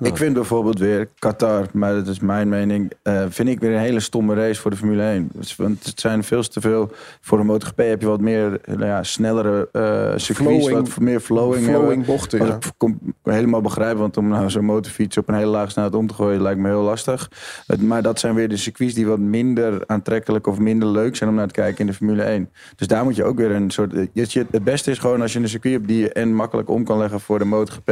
Maar 0.00 0.10
ik 0.10 0.16
vind 0.16 0.34
bijvoorbeeld 0.34 0.78
weer 0.78 1.08
Qatar, 1.18 1.66
maar 1.72 1.94
dat 1.94 2.06
is 2.06 2.20
mijn 2.20 2.48
mening, 2.48 2.92
eh, 3.02 3.24
vind 3.28 3.48
ik 3.48 3.60
weer 3.60 3.72
een 3.72 3.78
hele 3.80 4.00
stomme 4.00 4.34
race 4.34 4.60
voor 4.60 4.70
de 4.70 4.76
Formule 4.76 5.02
1. 5.02 5.30
Dus, 5.32 5.56
Want 5.56 5.84
het 5.86 6.00
zijn 6.00 6.24
veel 6.24 6.42
te 6.42 6.60
veel. 6.60 6.90
Voor 7.20 7.38
de 7.38 7.44
MotoGP 7.44 7.76
heb 7.78 8.00
je 8.00 8.06
wat 8.06 8.20
meer 8.20 8.60
nou 8.64 8.84
ja, 8.84 9.02
snellere 9.02 9.68
eh 9.72 9.82
circuits, 10.16 10.64
Flowing- 10.64 10.88
wat 10.88 11.00
meer 11.00 11.20
flowing, 11.20 11.64
flowing 11.64 12.04
bochten, 12.04 12.46
ja. 12.46 12.54
ik 12.54 12.70
kom, 12.76 12.98
helemaal 13.22 13.60
begrijp, 13.60 13.96
want 13.96 14.16
om 14.16 14.28
nou 14.28 14.50
zo'n 14.50 14.64
motorfiets 14.64 15.16
op 15.16 15.28
een 15.28 15.34
hele 15.34 15.46
lage 15.50 15.70
snelheid 15.70 15.94
om 15.96 16.06
te 16.06 16.14
gooien 16.14 16.42
lijkt 16.42 16.60
me 16.60 16.68
heel 16.68 16.82
lastig. 16.82 17.30
Het- 17.66 17.82
maar 17.82 18.02
dat 18.02 18.18
zijn 18.20 18.34
weer 18.34 18.48
de 18.48 18.56
circuits 18.56 18.94
die 18.94 19.06
wat 19.06 19.18
minder 19.18 19.82
aantrekkelijk 19.86 20.46
of 20.46 20.58
minder 20.58 20.88
leuk 20.88 21.16
zijn 21.16 21.30
om 21.30 21.36
naar 21.36 21.46
te 21.46 21.52
kijken 21.54 21.78
in 21.80 21.86
de 21.86 21.94
Formule 21.94 22.22
1. 22.22 22.50
Dus 22.76 22.86
daar 22.86 23.04
moet 23.04 23.16
je 23.16 23.24
ook 23.24 23.36
weer 23.36 23.50
een 23.50 23.70
soort. 23.70 23.92
je- 24.12 24.46
Het 24.50 24.64
beste 24.64 24.90
is 24.90 24.98
gewoon 24.98 25.22
als 25.22 25.32
je 25.32 25.38
een 25.38 25.48
circuit 25.48 25.74
hebt 25.74 25.88
die 25.88 25.98
je 25.98 26.12
en 26.12 26.34
makkelijk 26.34 26.68
om 26.70 26.84
kan 26.84 26.98
leggen 26.98 27.20
voor 27.20 27.38
de 27.38 27.44
MotoGP 27.44 27.90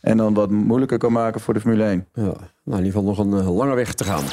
en 0.00 0.16
dan 0.16 0.34
wat 0.34 0.50
moeilijker 0.50 0.98
kan 0.98 1.12
maken 1.12 1.40
voor 1.42 1.54
de 1.54 1.60
Formule 1.60 1.84
1. 1.84 2.06
Ja, 2.14 2.22
nou 2.22 2.34
in 2.64 2.84
ieder 2.84 2.84
geval 2.84 3.02
nog 3.02 3.18
een 3.18 3.32
eh, 3.32 3.56
lange 3.56 3.74
weg 3.74 3.94
te 3.94 4.04
gaan. 4.04 4.24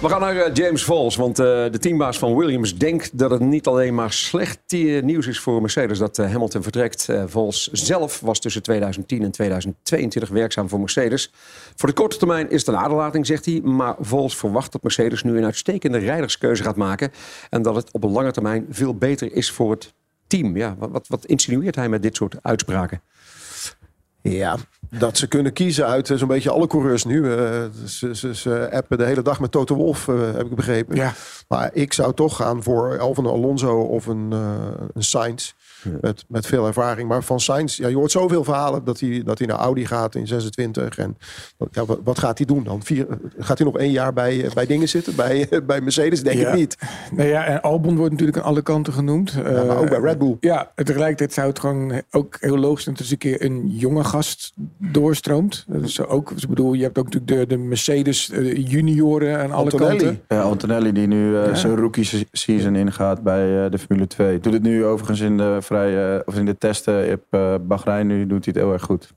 We 0.00 0.08
gaan 0.08 0.20
naar 0.20 0.36
eh, 0.36 0.54
James 0.54 0.84
Vols, 0.84 1.16
want 1.16 1.38
eh, 1.38 1.44
de 1.46 1.78
teambaas 1.78 2.18
van 2.18 2.36
Williams 2.36 2.78
denkt 2.78 3.18
dat 3.18 3.30
het 3.30 3.40
niet 3.40 3.66
alleen 3.66 3.94
maar 3.94 4.12
slecht 4.12 4.60
nieuws 5.02 5.26
is 5.26 5.40
voor 5.40 5.60
Mercedes 5.60 5.98
dat 5.98 6.16
Hamilton 6.16 6.62
vertrekt. 6.62 7.08
Eh 7.08 7.24
Vols 7.26 7.70
zelf 7.72 8.20
was 8.20 8.40
tussen 8.40 8.62
2010 8.62 9.22
en 9.22 9.30
2022 9.30 10.28
werkzaam 10.28 10.68
voor 10.68 10.78
Mercedes. 10.78 11.32
Voor 11.76 11.88
de 11.88 11.94
korte 11.94 12.16
termijn 12.16 12.50
is 12.50 12.66
het 12.66 12.74
een 12.74 12.80
aderlating, 12.80 13.26
zegt 13.26 13.44
hij. 13.44 13.60
Maar 13.60 13.94
Vols 14.00 14.36
verwacht 14.36 14.72
dat 14.72 14.82
Mercedes 14.82 15.22
nu 15.22 15.36
een 15.36 15.44
uitstekende 15.44 15.98
rijderskeuze 15.98 16.62
gaat 16.62 16.76
maken. 16.76 17.12
En 17.50 17.62
dat 17.62 17.74
het 17.74 17.90
op 17.92 18.04
een 18.04 18.12
lange 18.12 18.32
termijn 18.32 18.66
veel 18.70 18.94
beter 18.94 19.32
is 19.32 19.50
voor 19.50 19.70
het 19.70 19.94
team. 20.26 20.56
Ja, 20.56 20.76
wat, 20.78 20.90
wat, 20.90 21.08
wat 21.08 21.24
insinueert 21.24 21.74
hij 21.74 21.88
met 21.88 22.02
dit 22.02 22.16
soort 22.16 22.36
uitspraken? 22.42 23.02
Ja, 24.22 24.56
dat 24.98 25.16
ze 25.18 25.26
kunnen 25.26 25.52
kiezen 25.52 25.86
uit 25.86 26.10
eh, 26.10 26.16
zo'n 26.16 26.28
beetje 26.28 26.50
alle 26.50 26.66
coureurs 26.66 27.04
nu. 27.04 27.32
Eh, 27.32 27.64
ze, 27.86 28.14
ze, 28.14 28.34
ze 28.34 28.70
appen 28.72 28.98
de 28.98 29.04
hele 29.04 29.22
dag 29.22 29.40
met 29.40 29.50
Toto 29.50 29.74
Wolf, 29.74 30.08
eh, 30.08 30.32
heb 30.32 30.46
ik 30.46 30.54
begrepen. 30.54 30.96
Ja. 30.96 31.14
Maar 31.48 31.70
ik 31.72 31.92
zou 31.92 32.14
toch 32.14 32.36
gaan 32.36 32.62
voor 32.62 32.98
of 32.98 33.16
een 33.16 33.26
Alonso 33.26 33.80
of 33.80 34.06
een, 34.06 34.30
uh, 34.32 34.40
een 34.94 35.02
Sainz. 35.04 35.52
Met, 36.00 36.24
met 36.28 36.46
veel 36.46 36.66
ervaring. 36.66 37.08
Maar 37.08 37.22
van 37.22 37.40
Sainz, 37.40 37.76
ja, 37.76 37.88
je 37.88 37.94
hoort 37.96 38.10
zoveel 38.10 38.44
verhalen 38.44 38.84
dat 38.84 39.00
hij, 39.00 39.22
dat 39.24 39.38
hij 39.38 39.46
naar 39.46 39.56
Audi 39.58 39.86
gaat 39.86 40.14
in 40.14 40.26
26. 40.26 40.98
En 40.98 41.16
ja, 41.70 41.84
wat, 41.84 41.98
wat 42.04 42.18
gaat 42.18 42.38
hij 42.38 42.46
doen 42.46 42.64
dan? 42.64 42.82
Vier, 42.82 43.06
gaat 43.38 43.58
hij 43.58 43.66
nog 43.66 43.78
één 43.78 43.90
jaar 43.90 44.12
bij, 44.12 44.50
bij 44.54 44.66
dingen 44.66 44.88
zitten? 44.88 45.16
Bij, 45.16 45.48
bij 45.66 45.80
Mercedes? 45.80 46.22
Denk 46.22 46.38
Ja. 46.40 46.48
ik 46.48 46.54
niet. 46.58 46.76
Nou 47.12 47.28
ja, 47.28 47.44
en 47.44 47.60
Albon 47.62 47.96
wordt 47.96 48.10
natuurlijk 48.10 48.38
aan 48.38 48.44
alle 48.44 48.62
kanten 48.62 48.92
genoemd. 48.92 49.30
Ja, 49.44 49.64
maar 49.64 49.76
ook 49.76 49.88
bij 49.88 49.98
Red 50.00 50.18
Bull. 50.18 50.36
Ja, 50.40 50.72
tegelijkertijd 50.74 51.32
zou 51.32 51.48
het 51.48 51.58
gewoon 51.58 52.02
ook 52.10 52.36
heel 52.40 52.58
logisch 52.58 52.82
zijn 52.84 52.94
dat 52.96 53.04
er 53.06 53.12
eens 53.12 53.22
een 53.24 53.30
keer 53.38 53.44
een 53.50 53.68
jonge 53.68 54.04
gast 54.04 54.52
doorstroomt. 54.78 55.64
Dat 55.68 55.82
is 55.82 56.00
ook, 56.06 56.30
ik 56.30 56.48
bedoel, 56.48 56.72
je 56.72 56.82
hebt 56.82 56.98
ook 56.98 57.04
natuurlijk 57.12 57.48
de, 57.48 57.56
de 57.56 57.62
Mercedes 57.62 58.30
eh, 58.30 58.56
junioren 58.68 59.38
aan 59.38 59.52
alle 59.52 59.62
Antonelli. 59.70 59.96
kanten. 59.98 60.20
Ja, 60.28 60.40
Antonelli 60.42 60.92
die 60.92 61.06
nu 61.06 61.36
eh, 61.36 61.46
Ja. 61.46 61.54
zijn 61.54 61.76
rookie 61.76 62.04
se- 62.04 62.26
season 62.32 62.76
ingaat 62.76 63.22
bij 63.22 63.64
eh, 63.64 63.70
de 63.70 63.78
Formule 63.78 64.06
2. 64.06 64.40
Doet 64.40 64.52
het 64.52 64.62
nu 64.62 64.84
overigens 64.84 65.20
in 65.20 65.36
de, 65.36 65.58
eh, 65.74 66.20
of 66.24 66.34
in 66.34 66.44
de 66.44 66.58
testen 66.58 67.12
op 67.12 67.24
eh 67.30 67.54
Bahrein. 67.60 68.06
Nu 68.06 68.26
doet 68.26 68.44
hij 68.44 68.54
het 68.54 68.62
heel 68.62 68.72
erg 68.72 68.82
goed. 68.82 69.12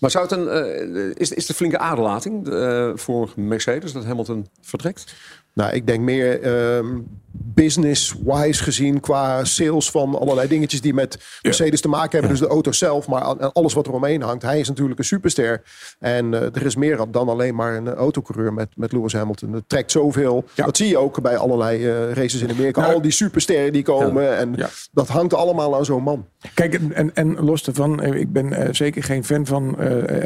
Maar 0.00 0.10
zou 0.10 0.24
het 0.24 0.32
een, 0.32 0.48
eh, 0.48 1.10
is, 1.14 1.32
is 1.32 1.48
een 1.48 1.54
flinke 1.54 1.78
aderlating 1.78 2.48
eh, 2.48 2.90
voor 2.94 3.32
Mercedes 3.36 3.92
dat 3.92 4.04
Hamilton 4.04 4.48
vertrekt? 4.60 5.14
Nou, 5.54 5.72
ik 5.72 5.86
denk 5.86 6.00
meer 6.00 6.42
ehm, 6.42 6.98
business-wise 7.32 8.62
gezien 8.62 9.00
qua 9.00 9.44
sales 9.44 9.90
van 9.90 10.18
allerlei 10.18 10.48
dingetjes 10.48 10.80
die 10.80 10.94
met 10.94 11.18
Mercedes 11.42 11.80
te 11.80 11.88
maken 11.88 12.10
hebben. 12.12 12.30
Dus 12.30 12.40
de 12.40 12.46
auto 12.46 12.72
zelf, 12.72 13.08
maar 13.08 13.22
alles 13.52 13.74
wat 13.74 13.86
er 13.86 13.92
omheen 13.92 14.22
hangt. 14.22 14.42
Hij 14.42 14.60
is 14.60 14.68
natuurlijk 14.68 14.98
een 14.98 15.04
superster. 15.04 15.62
En 15.98 16.34
eh, 16.34 16.40
er 16.40 16.66
is 16.66 16.76
meer 16.76 17.06
dan 17.10 17.28
alleen 17.28 17.54
maar 17.54 17.76
een 17.76 17.88
autocoureur 17.88 18.52
met, 18.52 18.68
met 18.76 18.92
Lewis 18.92 19.12
Hamilton. 19.12 19.52
Het 19.52 19.68
trekt 19.68 19.90
zoveel. 19.90 20.44
Dat 20.54 20.76
zie 20.76 20.88
je 20.88 20.98
ook 20.98 21.22
bij 21.22 21.36
allerlei 21.36 21.86
eh, 21.86 22.12
races 22.12 22.40
in 22.40 22.50
Amerika. 22.50 22.92
Al 22.92 23.02
die 23.02 23.10
supersterren 23.10 23.72
die 23.72 23.82
komen. 23.82 24.36
En 24.36 24.54
dat 24.92 25.08
hangt 25.08 25.34
allemaal 25.34 25.76
aan 25.76 25.84
zo'n 25.84 26.02
man. 26.02 26.26
Kijk, 26.54 26.80
en, 26.92 27.14
en, 27.14 27.44
los 27.44 27.62
daarvan, 27.62 28.02
eh, 28.02 28.20
ik 28.20 28.32
ben 28.32 28.74
zeker 28.74 29.02
geen 29.02 29.24
fan 29.24 29.46
van 29.46 29.76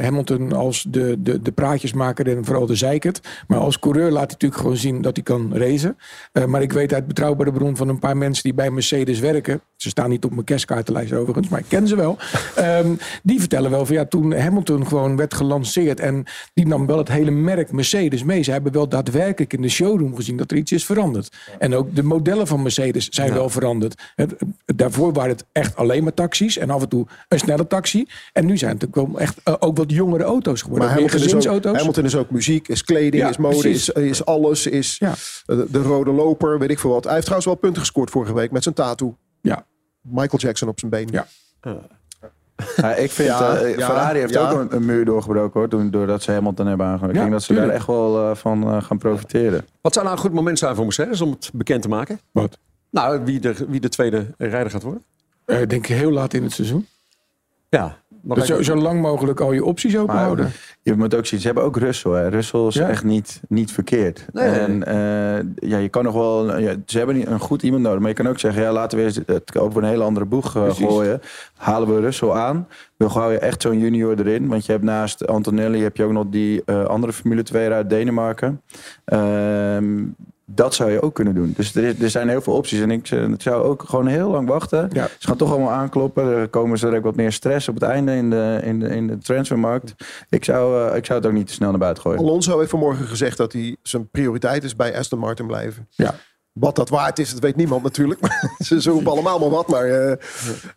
Hamilton 0.00 0.52
als 0.52 0.86
de, 0.88 1.16
de, 1.18 1.42
de 1.42 1.52
praatjesmaker 1.52 2.28
en 2.36 2.44
vooral 2.44 2.66
de 2.66 2.74
zeikert. 2.74 3.20
Maar 3.46 3.58
als 3.58 3.78
coureur 3.78 4.10
laat 4.10 4.22
hij 4.22 4.30
natuurlijk 4.30 4.60
gewoon 4.60 4.76
zien 4.76 5.02
dat 5.02 5.13
hij 5.14 5.24
kan 5.24 5.56
racen. 5.56 5.96
Eh, 6.32 6.44
maar 6.44 6.62
ik 6.62 6.72
weet 6.72 6.94
uit 6.94 7.06
betrouwbare 7.06 7.52
bron 7.52 7.76
van 7.76 7.88
een 7.88 7.98
paar 7.98 8.16
mensen 8.16 8.42
die 8.42 8.54
bij 8.54 8.70
Mercedes 8.70 9.18
werken. 9.18 9.60
Ze 9.76 9.88
staan 9.88 10.10
niet 10.10 10.24
op 10.24 10.30
mijn 10.30 10.44
kerstkaartenlijst 10.44 11.12
overigens, 11.12 11.48
maar 11.48 11.60
ik 11.60 11.68
ken 11.68 11.88
ze 11.88 11.96
wel. 11.96 12.16
Ehm, 12.54 12.94
die 13.22 13.40
vertellen 13.40 13.70
wel 13.70 13.86
van 13.86 13.94
ja, 13.94 14.04
toen 14.04 14.34
Hamilton 14.34 14.86
gewoon 14.86 15.16
werd 15.16 15.34
gelanceerd 15.34 16.00
en 16.00 16.24
die 16.54 16.66
nam 16.66 16.86
wel 16.86 16.98
het 16.98 17.08
hele 17.08 17.30
merk 17.30 17.72
Mercedes 17.72 18.24
mee. 18.24 18.42
Ze 18.42 18.50
hebben 18.50 18.72
wel 18.72 18.88
daadwerkelijk 18.88 19.52
in 19.52 19.62
de 19.62 19.68
showroom 19.68 20.16
gezien 20.16 20.36
dat 20.36 20.50
er 20.50 20.56
iets 20.56 20.72
is 20.72 20.84
veranderd. 20.84 21.36
En 21.58 21.74
ook 21.74 21.94
de 21.94 22.02
modellen 22.02 22.46
van 22.46 22.62
Mercedes 22.62 23.08
zijn 23.08 23.32
wel 23.32 23.48
veranderd. 23.48 24.02
Het, 24.14 24.34
daarvoor 24.64 25.12
waren 25.12 25.30
het 25.30 25.44
echt 25.52 25.76
alleen 25.76 26.02
maar 26.02 26.14
taxis 26.14 26.58
en 26.58 26.70
af 26.70 26.82
en 26.82 26.88
toe 26.88 27.06
een 27.28 27.38
snelle 27.38 27.66
taxi. 27.66 28.06
En 28.32 28.46
nu 28.46 28.56
zijn 28.58 28.74
het 28.74 28.86
ook 28.86 28.94
wel 28.94 29.20
echt 29.20 29.40
eh, 29.44 29.54
ook 29.58 29.76
wat 29.76 29.90
jongere 29.90 30.24
auto's 30.24 30.62
geworden. 30.62 30.88
Maar 30.88 30.96
meer 30.96 31.10
Hamilton 31.10 31.38
is, 31.38 31.48
ook. 31.48 31.64
Hamilton 31.64 32.04
is 32.04 32.16
ook 32.16 32.30
muziek, 32.30 32.68
is 32.68 32.84
kleding, 32.84 33.22
Ja, 33.22 33.28
is 33.28 33.36
mode, 33.36 33.70
is, 33.70 33.88
is 33.88 34.24
alles. 34.24 34.66
Is 34.66 34.96
eh, 35.10 35.56
de, 35.56 35.66
de 35.70 35.82
rode 35.82 36.10
loper, 36.10 36.58
weet 36.58 36.70
ik 36.70 36.78
veel 36.78 36.90
wat. 36.90 37.04
Hij 37.04 37.12
heeft 37.12 37.24
trouwens 37.24 37.52
wel 37.52 37.60
punten 37.60 37.80
gescoord 37.80 38.10
vorige 38.10 38.34
week 38.34 38.50
met 38.50 38.62
zijn 38.62 38.74
tattoo. 38.74 39.16
Ja. 39.40 39.66
Michael 40.00 40.38
Jackson 40.38 40.68
op 40.68 40.78
zijn 40.78 40.90
been. 40.90 41.08
Ja. 41.10 41.26
Ja, 42.76 42.94
ik 42.94 43.10
vind, 43.10 43.28
Ja, 43.38 43.56
eh, 43.56 43.76
ja, 43.76 43.86
Ferrari 43.86 44.18
heeft 44.18 44.32
ja. 44.32 44.50
ook 44.50 44.60
een, 44.60 44.76
een 44.76 44.84
muur 44.84 45.04
doorgebroken 45.04 45.60
hoor, 45.60 45.68
toen, 45.68 45.90
doordat 45.90 46.22
ze 46.22 46.32
Hamilton 46.32 46.66
hebben 46.66 46.86
aangenomen. 46.86 47.14
Ja, 47.14 47.22
ik 47.22 47.26
denk 47.26 47.32
dat 47.32 47.42
ze 47.42 47.46
tuurlijk. 47.46 47.68
daar 47.68 47.76
echt 47.76 47.86
wel 47.86 48.30
eh, 48.30 48.36
van 48.36 48.62
eh, 48.62 48.82
gaan 48.82 48.98
profiteren. 48.98 49.66
Wat 49.80 49.92
zou 49.92 50.04
nou 50.04 50.16
een 50.16 50.22
goed 50.22 50.32
moment 50.32 50.58
zijn 50.58 50.74
voor 50.74 50.84
Mercedes 50.84 51.20
om 51.20 51.30
het 51.30 51.50
bekend 51.52 51.82
te 51.82 51.88
maken? 51.88 52.20
Wat? 52.32 52.58
Nou, 52.90 53.24
wie 53.24 53.40
de, 53.40 53.54
wie 53.68 53.80
de 53.80 53.88
tweede 53.88 54.34
rijder 54.38 54.70
gaat 54.70 54.82
worden? 54.82 55.02
Eh, 55.44 55.56
denk 55.56 55.72
ik 55.72 55.86
heel 55.86 56.10
laat 56.10 56.34
in 56.34 56.42
het 56.42 56.52
seizoen. 56.52 56.86
Ja. 57.68 58.02
Dus 58.26 58.46
zo, 58.46 58.62
zo 58.62 58.74
lang 58.76 59.00
mogelijk 59.00 59.40
al 59.40 59.52
je 59.52 59.64
opties 59.64 59.96
open 59.96 60.14
houden. 60.16 60.50
je 60.82 60.94
moet 60.94 61.14
ook 61.14 61.26
zien, 61.26 61.40
ze 61.40 61.46
hebben 61.46 61.64
ook 61.64 61.76
Russell. 61.76 62.12
Hè. 62.12 62.28
Russell 62.28 62.66
is 62.66 62.74
Ja. 62.74 62.88
echt 62.88 63.04
niet, 63.04 63.40
niet 63.48 63.72
verkeerd. 63.72 64.26
Nee, 64.32 64.50
nee, 64.50 64.58
en 64.58 64.84
eh, 64.86 65.68
ja, 65.70 65.78
je 65.78 65.88
kan 65.88 66.04
nog 66.04 66.14
wel. 66.14 66.58
Ja, 66.58 66.74
ze 66.86 66.98
hebben 66.98 67.16
niet 67.16 67.26
een 67.26 67.38
goed 67.40 67.62
iemand 67.62 67.82
nodig. 67.82 67.98
Maar 67.98 68.08
je 68.08 68.14
kan 68.14 68.28
ook 68.28 68.38
zeggen, 68.38 68.62
ja, 68.62 68.72
laten 68.72 68.98
we 68.98 69.04
eens 69.04 69.20
het 69.26 69.58
over 69.58 69.82
een 69.82 69.88
hele 69.88 70.04
andere 70.04 70.26
boeg 70.26 70.56
eh, 70.56 70.70
gooien. 70.70 71.20
Halen 71.56 71.94
we 71.94 72.00
Russell 72.00 72.30
aan. 72.30 72.68
Dan 72.96 73.10
gooi 73.10 73.32
je 73.32 73.38
echt 73.38 73.62
zo'n 73.62 73.78
junior 73.78 74.18
erin. 74.18 74.48
Want 74.48 74.66
je 74.66 74.72
hebt 74.72 74.84
naast 74.84 75.26
Antonelli 75.26 75.82
heb 75.82 75.96
je 75.96 76.04
ook 76.04 76.12
nog 76.12 76.24
die 76.30 76.62
eh, 76.64 76.84
andere 76.84 77.12
Formule 77.12 77.42
2 77.42 77.70
uit 77.70 77.90
Denemarken. 77.90 78.60
Dat 80.46 80.74
zou 80.74 80.90
je 80.90 81.02
ook 81.02 81.14
kunnen 81.14 81.34
doen. 81.34 81.52
Dus 81.56 81.74
er, 81.74 82.02
er 82.02 82.10
zijn 82.10 82.28
heel 82.28 82.40
veel 82.40 82.52
opties. 82.52 82.80
En 82.80 82.90
ik, 82.90 83.10
eh, 83.10 83.28
ik 83.28 83.42
zou 83.42 83.64
ook 83.64 83.82
gewoon 83.82 84.06
heel 84.06 84.30
lang 84.30 84.48
wachten. 84.48 84.88
Ze 84.92 85.26
gaan 85.26 85.36
toch 85.36 85.50
allemaal 85.50 85.70
aankloppen. 85.70 86.24
Er 86.24 86.48
komen 86.48 86.78
ze 86.78 87.00
wat 87.00 87.16
meer 87.16 87.32
stress 87.32 87.68
op 87.68 87.74
het 87.74 87.84
einde 87.84 88.14
in 88.16 88.30
de, 88.30 88.60
in 88.62 88.80
de, 88.80 88.88
in 88.88 89.06
de 89.06 89.18
transfermarkt. 89.18 89.94
Ik 90.28 90.44
zou, 90.44 90.90
eh, 90.90 90.96
ik 90.96 91.06
zou 91.06 91.18
het 91.18 91.28
ook 91.28 91.34
niet 91.34 91.46
te 91.46 91.52
snel 91.52 91.70
naar 91.70 91.78
buiten 91.78 92.02
gooien. 92.02 92.20
Alonso 92.20 92.58
heeft 92.58 92.70
vanmorgen 92.70 93.06
gezegd 93.06 93.36
dat 93.36 93.52
hij 93.52 93.76
zijn 93.82 94.08
prioriteit 94.08 94.64
is 94.64 94.76
bij 94.76 94.98
Aston 94.98 95.18
Martin 95.18 95.46
blijven. 95.46 95.88
Ja. 95.90 96.14
Wat 96.54 96.76
dat 96.76 96.88
waard 96.88 97.18
is, 97.18 97.32
dat 97.32 97.40
weet 97.40 97.56
niemand 97.56 97.82
natuurlijk. 97.82 98.20
Maar 98.20 98.54
ze 98.66 98.82
ze 98.82 98.90
roepen 98.90 99.12
allemaal 99.12 99.38
maar 99.38 99.50
wat. 99.50 99.68
Maar 99.68 99.84
eh, 99.84 100.10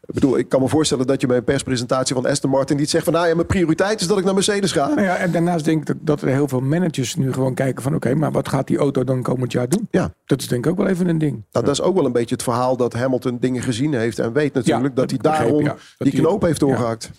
ik 0.08 0.14
bedoel, 0.14 0.38
ik 0.38 0.50
kan 0.50 0.62
me 0.62 0.68
voorstellen 0.68 1.08
dat 1.08 1.22
je 1.22 1.28
bij 1.28 1.38
een 1.38 1.44
perspresentatie 1.44 2.16
van 2.16 2.26
Aston 2.26 2.50
Martin 2.50 2.78
niet 2.78 2.90
zegt 2.90 3.04
van... 3.04 3.14
nou 3.14 3.28
ja, 3.28 3.36
mijn 3.36 3.48
prioriteit 3.48 4.02
is 4.02 4.08
dat 4.08 4.18
ik 4.18 4.24
naar 4.24 4.34
Mercedes 4.34 4.72
ga. 4.72 4.88
Nou 4.88 5.02
ja, 5.02 5.16
en 5.16 5.32
daarnaast 5.32 5.66
denk 5.66 5.80
ik 5.80 5.88
dat, 5.88 5.98
dat 6.00 6.22
er 6.22 6.28
heel 6.28 6.48
veel 6.48 6.60
managers 6.60 7.16
nu 7.16 7.34
gewoon 7.34 7.54
kijken 7.54 7.84
van... 7.84 7.96
oké, 7.96 8.16
maar 8.16 8.32
wat 8.32 8.48
gaat 8.48 8.68
die 8.68 8.78
auto 8.78 9.04
dan 9.04 9.22
komend 9.22 9.52
jaar 9.52 9.70
doen? 9.70 9.88
Ja. 9.92 10.14
Dat 10.26 10.42
is 10.42 10.48
denk 10.48 10.66
ik 10.66 10.72
ook 10.72 10.78
wel 10.78 10.88
even 10.88 11.08
een 11.08 11.18
ding. 11.18 11.44
Nou, 11.52 11.66
dat 11.66 11.74
is 11.74 11.82
ook 11.82 11.96
wel 11.96 12.06
een 12.06 12.12
beetje 12.12 12.36
het 12.36 12.44
verhaal 12.44 12.78
dat 12.78 12.94
Hamilton 12.94 13.38
dingen 13.40 13.62
gezien 13.62 13.94
heeft 13.94 14.20
en 14.20 14.34
weet 14.34 14.54
natuurlijk 14.54 14.96
dat, 14.96 15.10
hij 15.10 15.20
dat 15.20 15.34
daarom 15.34 15.64
ja. 15.64 15.76
Dat 15.98 16.12
die 16.12 16.20
knoop 16.20 16.42
heeft 16.42 16.60
doorgehakt. 16.60 17.12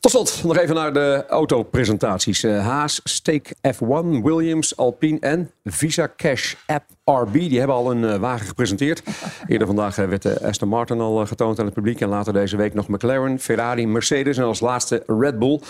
Tot 0.00 0.10
slot 0.10 0.40
nog 0.44 0.56
even 0.56 0.74
naar 0.74 0.92
de 0.92 1.24
autopresentaties. 1.28 2.42
Eh, 2.42 2.66
Haas, 2.66 3.00
Stake 3.04 3.54
F1, 3.74 4.22
Williams, 4.22 4.76
Alpine 4.76 5.18
en 5.20 5.50
Visa 5.64 6.12
Cash 6.16 6.54
App 6.66 6.84
RB. 7.04 7.32
Die 7.32 7.58
hebben 7.58 7.76
al 7.76 7.90
een 7.90 8.04
eh, 8.04 8.16
wagen 8.16 8.46
gepresenteerd. 8.46 9.02
Eerder 9.46 9.66
vandaag 9.66 9.98
eh, 9.98 10.08
werd 10.08 10.22
de 10.22 10.46
Aston 10.46 10.68
Martin 10.68 11.00
al 11.00 11.26
getoond 11.26 11.58
aan 11.58 11.64
het 11.64 11.74
publiek. 11.74 12.00
En 12.00 12.08
later 12.08 12.32
deze 12.32 12.56
week 12.56 12.74
nog 12.74 12.88
McLaren, 12.88 13.38
Ferrari, 13.38 13.86
Mercedes 13.86 14.36
en 14.36 14.44
als 14.44 14.60
laatste 14.60 15.02
Red 15.06 15.38
Bull. 15.38 15.60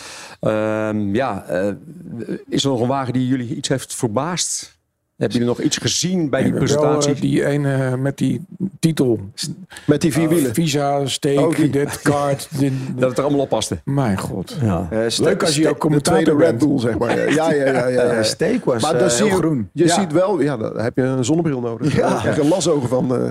Ehm, 0.40 1.14
ja, 1.14 1.45
is 2.49 2.64
er 2.64 2.71
nog 2.71 2.81
een 2.81 2.88
wagen 2.88 3.12
die 3.12 3.27
jullie 3.27 3.57
iets 3.57 3.69
heeft 3.69 3.95
verbaasd? 3.95 4.80
Hebben 5.20 5.38
jullie 5.38 5.54
nog 5.54 5.61
iets 5.66 5.76
gezien 5.76 6.30
bij 6.30 6.42
die 6.42 6.52
presentatie? 6.52 7.12
Wel, 7.12 7.14
eh, 7.14 7.20
die 7.20 7.46
ene 7.46 7.96
met 7.96 8.18
die 8.18 8.44
titel. 8.78 9.20
Met 9.87 10.00
die 10.00 10.12
vier 10.12 10.28
wielen. 10.28 10.54
Visa, 10.54 11.06
steek, 11.06 11.38
Oh, 11.38 11.72
dit, 11.72 12.00
kaart. 12.02 12.48
dit, 12.59 12.72
dat 12.96 13.09
het 13.09 13.18
er 13.18 13.24
allemaal 13.24 13.42
op 13.42 13.48
paste. 13.48 13.80
Mijn 13.85 14.18
god. 14.18 14.56
Ja. 14.62 14.88
Leuk 15.18 15.42
als 15.42 15.56
je 15.56 15.68
ook 15.68 15.74
De 15.74 15.80
commentator 15.80 16.22
tweede 16.22 16.44
Red. 16.44 16.59
Bull, 16.59 16.78
zeg 16.78 16.98
maar. 16.98 17.16
Ja, 17.33 17.52
ja, 17.52 17.64
ja. 17.64 17.72
ja, 17.72 17.87
ja. 17.87 18.02
Eh, 18.20 18.22
steek 18.22 18.64
was 18.64 18.83
maar 18.83 18.94
eh, 18.94 19.00
dan 19.00 19.11
zie 19.11 19.24
heel 19.26 19.35
je, 19.35 19.40
groen. 19.42 19.68
Je 19.72 19.85
Ja. 19.85 19.94
ziet 20.00 20.12
wel, 20.12 20.40
ja, 20.40 20.56
dan 20.56 20.78
heb 20.80 20.96
je 20.96 21.02
een 21.02 21.24
zonnebril 21.24 21.61
nodig. 21.61 21.94
Ja. 21.96 22.09
Daar 22.09 22.20
krijg 22.20 22.37
je 22.37 22.44
lasogen 22.48 22.88
van. 22.88 23.14
eh. 23.16 23.28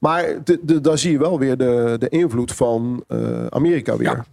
maar 0.00 0.24
de, 0.44 0.58
de, 0.62 0.80
dan 0.80 0.98
zie 0.98 1.12
je 1.12 1.18
wel 1.18 1.38
weer 1.38 1.56
de, 1.56 1.96
de 1.98 2.08
invloed 2.08 2.52
van 2.52 3.04
eh, 3.08 3.46
Amerika 3.46 3.96
weer. 3.96 4.24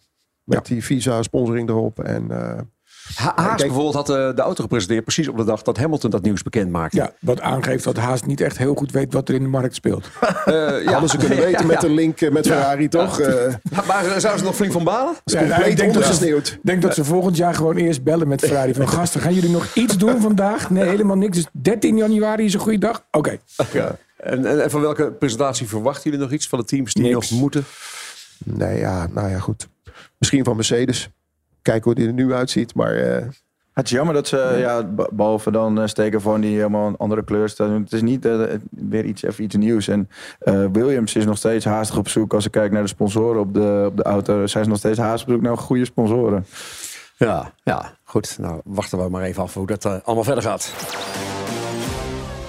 Met 0.43 0.65
die 0.65 0.83
visa 0.83 1.23
sponsoring 1.23 1.69
erop. 1.69 1.99
En, 1.99 2.25
eh, 2.31 2.59
Ha- 3.15 3.33
Haas 3.35 3.45
Kijk- 3.47 3.57
bijvoorbeeld 3.57 3.93
had 3.93 4.09
eh, 4.09 4.15
de 4.35 4.41
auto 4.41 4.61
gepresenteerd 4.63 5.03
precies 5.03 5.27
op 5.27 5.37
de 5.37 5.43
dag 5.43 5.61
dat 5.61 5.77
Hamilton 5.77 6.09
dat 6.09 6.21
nieuws 6.21 6.43
bekend 6.43 6.71
maakte. 6.71 6.97
Ja, 6.97 7.11
wat 7.19 7.41
aangeeft 7.41 7.83
dat 7.83 7.97
Haas 7.97 8.21
niet 8.21 8.41
echt 8.41 8.57
heel 8.57 8.75
goed 8.75 8.91
weet 8.91 9.13
wat 9.13 9.29
er 9.29 9.35
in 9.35 9.41
de 9.43 9.49
markt 9.49 9.75
speelt. 9.75 10.09
Eh, 10.45 10.53
ja. 10.83 10.91
Hadden 10.91 11.09
ze 11.09 11.17
kunnen 11.17 11.37
weten 11.45 11.59
Ja, 11.61 11.65
met 11.65 11.81
ja. 11.81 11.87
de 11.87 11.93
link 11.93 12.21
eh, 12.21 12.31
met 12.31 12.47
Ferrari, 12.47 12.87
toch? 12.87 13.19
Eh, 13.19 13.53
Maar 13.87 14.03
zouden 14.03 14.37
ze 14.39 14.43
nog 14.43 14.55
flink 14.55 14.71
van 14.71 14.83
balen? 14.83 15.15
Ja, 15.23 15.41
nou, 15.41 15.63
ik 15.63 15.65
denk 15.65 15.77
dat, 15.77 15.77
ze, 15.79 15.85
ondergesneeuwd. 15.85 16.57
denk 16.63 16.81
dat 16.81 16.93
ze 16.93 17.03
volgend 17.03 17.37
jaar 17.37 17.53
gewoon 17.55 17.75
eerst 17.75 18.03
bellen 18.03 18.27
met 18.27 18.39
Ferrari. 18.41 18.73
Van 18.73 18.87
gasten, 18.97 19.21
gaan 19.21 19.33
jullie 19.33 19.49
nog 19.49 19.67
iets 19.73 19.97
doen 19.97 20.21
vandaag? 20.21 20.69
Nee, 20.69 20.83
helemaal 20.87 21.17
niks. 21.17 21.37
Dus 21.37 21.45
13 21.51 21.97
januari 21.97 22.45
is 22.45 22.53
een 22.53 22.59
goede 22.59 22.77
dag. 22.77 23.03
Oké. 23.11 23.37
Ja. 23.73 23.95
En, 24.17 24.45
en, 24.45 24.63
en 24.63 24.69
van 24.69 24.81
welke 24.81 25.11
presentatie 25.11 25.67
verwachten 25.67 26.03
jullie 26.03 26.19
nog 26.25 26.31
iets 26.33 26.47
van 26.47 26.59
de 26.59 26.65
teams 26.65 26.93
die 26.93 27.03
Niks. 27.03 27.29
nog 27.31 27.39
moeten? 27.39 27.65
Nee, 28.43 28.79
ja, 28.79 29.07
nou 29.13 29.29
ja, 29.29 29.39
goed. 29.39 29.67
Misschien 30.17 30.43
van 30.43 30.55
Mercedes. 30.55 31.09
Kijken 31.67 31.83
hoe 31.83 31.95
die 31.95 32.07
er 32.07 32.13
nu 32.13 32.33
uitziet. 32.33 32.75
Maar 32.75 32.95
eh, 32.95 33.25
Het 33.73 33.85
is 33.85 33.91
jammer 33.91 34.13
dat 34.13 34.27
ze, 34.27 34.55
ja, 34.59 34.83
behalve 35.11 35.51
dan 35.51 35.81
eh, 35.81 35.87
steken 35.87 36.21
van 36.21 36.41
die 36.41 36.55
helemaal 36.55 36.87
een 36.87 36.97
andere 36.97 37.23
kleur 37.23 37.49
staan. 37.49 37.71
Het 37.71 37.93
is 37.93 38.01
niet 38.01 38.25
eh, 38.25 38.41
weer 38.69 39.05
iets, 39.05 39.23
even 39.23 39.43
iets 39.43 39.55
nieuws. 39.55 39.87
En 39.87 40.09
eh, 40.39 40.65
Williams 40.71 41.15
is 41.15 41.25
nog 41.25 41.37
steeds 41.37 41.65
haastig 41.65 41.97
op 41.97 42.07
zoek. 42.07 42.33
Als 42.33 42.45
ik 42.45 42.51
kijk 42.51 42.71
naar 42.71 42.81
de 42.81 42.87
sponsoren 42.87 43.41
op 43.41 43.53
de, 43.53 43.83
op 43.87 43.97
de 43.97 44.03
auto, 44.03 44.47
zijn 44.47 44.63
ze 44.63 44.69
nog 44.69 44.79
steeds 44.79 44.97
haastig 44.97 45.27
op 45.27 45.33
zoek 45.33 45.41
naar 45.41 45.57
goede 45.57 45.85
sponsoren. 45.85 46.45
Ja, 47.17 47.51
ja, 47.63 47.93
goed. 48.03 48.37
Nou, 48.39 48.61
wachten 48.63 48.97
we 49.03 49.09
maar 49.09 49.23
even 49.23 49.43
af 49.43 49.53
hoe 49.53 49.67
dat 49.67 49.85
allemaal 49.85 50.23
verder 50.23 50.43
gaat. 50.43 50.73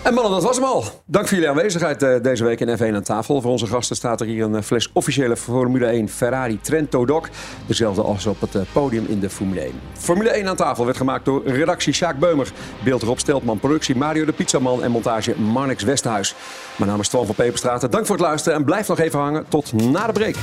En 0.02 0.14
mannen, 0.14 0.32
dat 0.32 0.42
was 0.42 0.56
hem 0.56 0.64
al. 0.64 0.84
Dank 1.04 1.26
voor 1.26 1.36
jullie 1.36 1.50
aanwezigheid 1.52 2.02
eh, 2.02 2.22
deze 2.22 2.44
week 2.44 2.60
in 2.60 2.78
F1 2.78 2.94
aan 2.94 3.02
tafel. 3.02 3.40
Voor 3.40 3.50
onze 3.50 3.66
gasten 3.66 3.96
staat 3.96 4.20
er 4.20 4.26
hier 4.26 4.44
een 4.44 4.54
eh, 4.54 4.62
fles 4.62 4.90
officiële 4.92 5.36
Formule 5.36 5.86
1 5.86 6.08
Ferrari 6.08 6.60
Trento 6.60 7.06
Doc. 7.06 7.28
Dezelfde 7.66 8.02
als 8.02 8.26
op 8.26 8.40
het 8.40 8.54
eh, 8.54 8.62
podium 8.72 9.06
in 9.08 9.20
de 9.20 9.30
Formule 9.30 9.60
1. 9.60 9.72
Formule 9.92 10.28
1 10.28 10.48
aan 10.48 10.56
tafel 10.56 10.84
werd 10.84 10.96
gemaakt 10.96 11.24
door 11.24 11.46
redactie 11.46 11.92
Sjaak 11.92 12.18
Beumer. 12.18 12.52
Beeld 12.84 13.02
Rob 13.02 13.18
Steltman, 13.18 13.58
productie 13.58 13.96
Mario 13.96 14.24
de 14.24 14.32
Pizzaman 14.32 14.82
en 14.82 14.90
montage 14.90 15.40
Marnix 15.40 15.82
Westhuis. 15.82 16.34
Mijn 16.76 16.90
naam 16.90 17.00
is 17.00 17.08
Twan 17.08 17.26
van 17.26 17.34
Peperstraat. 17.34 17.92
Dank 17.92 18.06
voor 18.06 18.16
het 18.16 18.24
luisteren 18.24 18.58
en 18.58 18.64
blijf 18.64 18.88
nog 18.88 18.98
even 18.98 19.18
hangen 19.18 19.44
tot 19.48 19.72
na 19.72 20.06
de 20.06 20.12
break. 20.12 20.34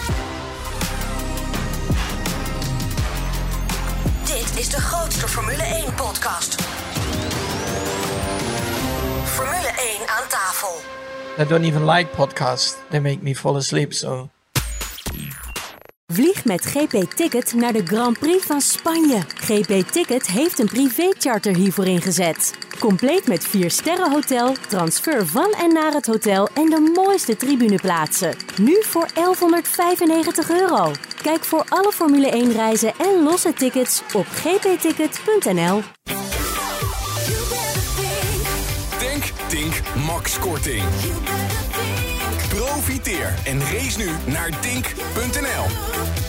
Dit 4.26 4.60
is 4.60 4.70
de 4.70 4.82
grootste 4.82 5.28
Formule 5.28 5.64
1-podcast. 5.64 6.56
Formule 6.62 6.65
I 11.38 11.44
don't 11.44 11.66
even 11.66 11.86
like 11.86 12.16
podcasts. 12.16 12.78
They 12.90 13.00
make 13.00 13.22
me 13.22 13.34
fall 13.36 13.56
asleep, 13.56 13.94
so... 13.94 14.30
Vlieg 16.14 16.46
met 16.46 16.66
GP 16.66 17.12
Ticket 17.16 17.54
naar 17.54 17.74
de 17.74 17.86
Grand 17.86 18.20
Prix 18.20 18.46
van 18.46 18.62
Spanje. 18.62 19.22
GP 19.36 19.92
Ticket 19.92 20.28
heeft 20.28 20.60
een 20.60 20.68
privécharter 20.68 21.56
hiervoor 21.56 21.86
ingezet. 21.86 22.54
Compleet 22.80 23.28
met 23.28 23.44
4 23.48 23.72
sterren 23.72 24.12
hotel, 24.12 24.56
transfer 24.68 25.28
van 25.28 25.52
en 25.52 25.74
naar 25.74 25.94
het 25.94 26.06
hotel 26.06 26.50
en 26.54 26.70
de 26.70 26.92
mooiste 26.96 27.36
tribuneplaatsen. 27.36 28.36
Nu 28.62 28.84
voor 28.84 29.08
1195 29.14 30.50
euro. 30.50 30.92
Kijk 31.22 31.44
voor 31.44 31.66
alle 31.70 31.92
Formule 31.92 32.30
1 32.30 32.52
reizen 32.52 32.94
en 32.98 33.24
losse 33.24 33.54
tickets 33.54 34.02
op 34.14 34.26
gpticket.nl. 34.26 35.82
Profiteer 42.50 43.34
en 43.44 43.60
race 43.60 43.98
nu 43.98 44.10
naar 44.26 44.60
Tink.nl. 44.60 46.25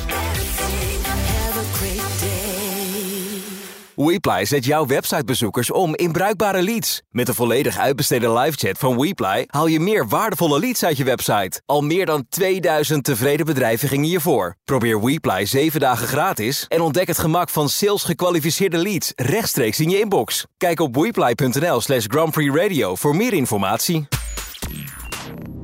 WePly 3.97 4.45
zet 4.45 4.65
jouw 4.65 4.87
websitebezoekers 4.87 5.71
om 5.71 5.95
in 5.95 6.13
bruikbare 6.13 6.63
leads. 6.63 7.03
Met 7.11 7.27
de 7.27 7.35
volledig 7.35 7.79
uitbesteden 7.79 8.33
livechat 8.33 8.79
van 8.79 8.99
WePly 9.01 9.45
haal 9.47 9.67
je 9.67 9.81
meer 9.81 10.09
waardevolle 10.09 10.59
leads 10.59 10.85
uit 10.85 10.97
je 10.97 11.05
website. 11.05 11.61
Al 11.67 11.83
meer 11.83 12.07
dan 12.07 12.27
2000 12.29 13.05
tevreden 13.05 13.47
bedrijven 13.47 13.89
gingen 13.89 14.07
hiervoor. 14.07 14.57
Probeer 14.65 15.05
WePly 15.05 15.45
7 15.45 15.81
dagen 15.81 16.07
gratis 16.09 16.65
en 16.69 16.81
ontdek 16.81 17.07
het 17.07 17.19
gemak 17.19 17.51
van 17.51 17.69
sales 17.69 18.05
gekwalificeerde 18.05 18.79
leads 18.79 19.13
rechtstreeks 19.15 19.81
in 19.81 19.91
je 19.91 19.99
inbox. 19.99 20.47
Kijk 20.57 20.81
op 20.81 20.97
wePly.nl 20.97 21.81
slash 21.81 22.05
Grand 22.09 22.31
Prix 22.31 22.55
Radio 22.55 22.95
voor 22.95 23.17
meer 23.17 23.33
informatie. 23.33 24.07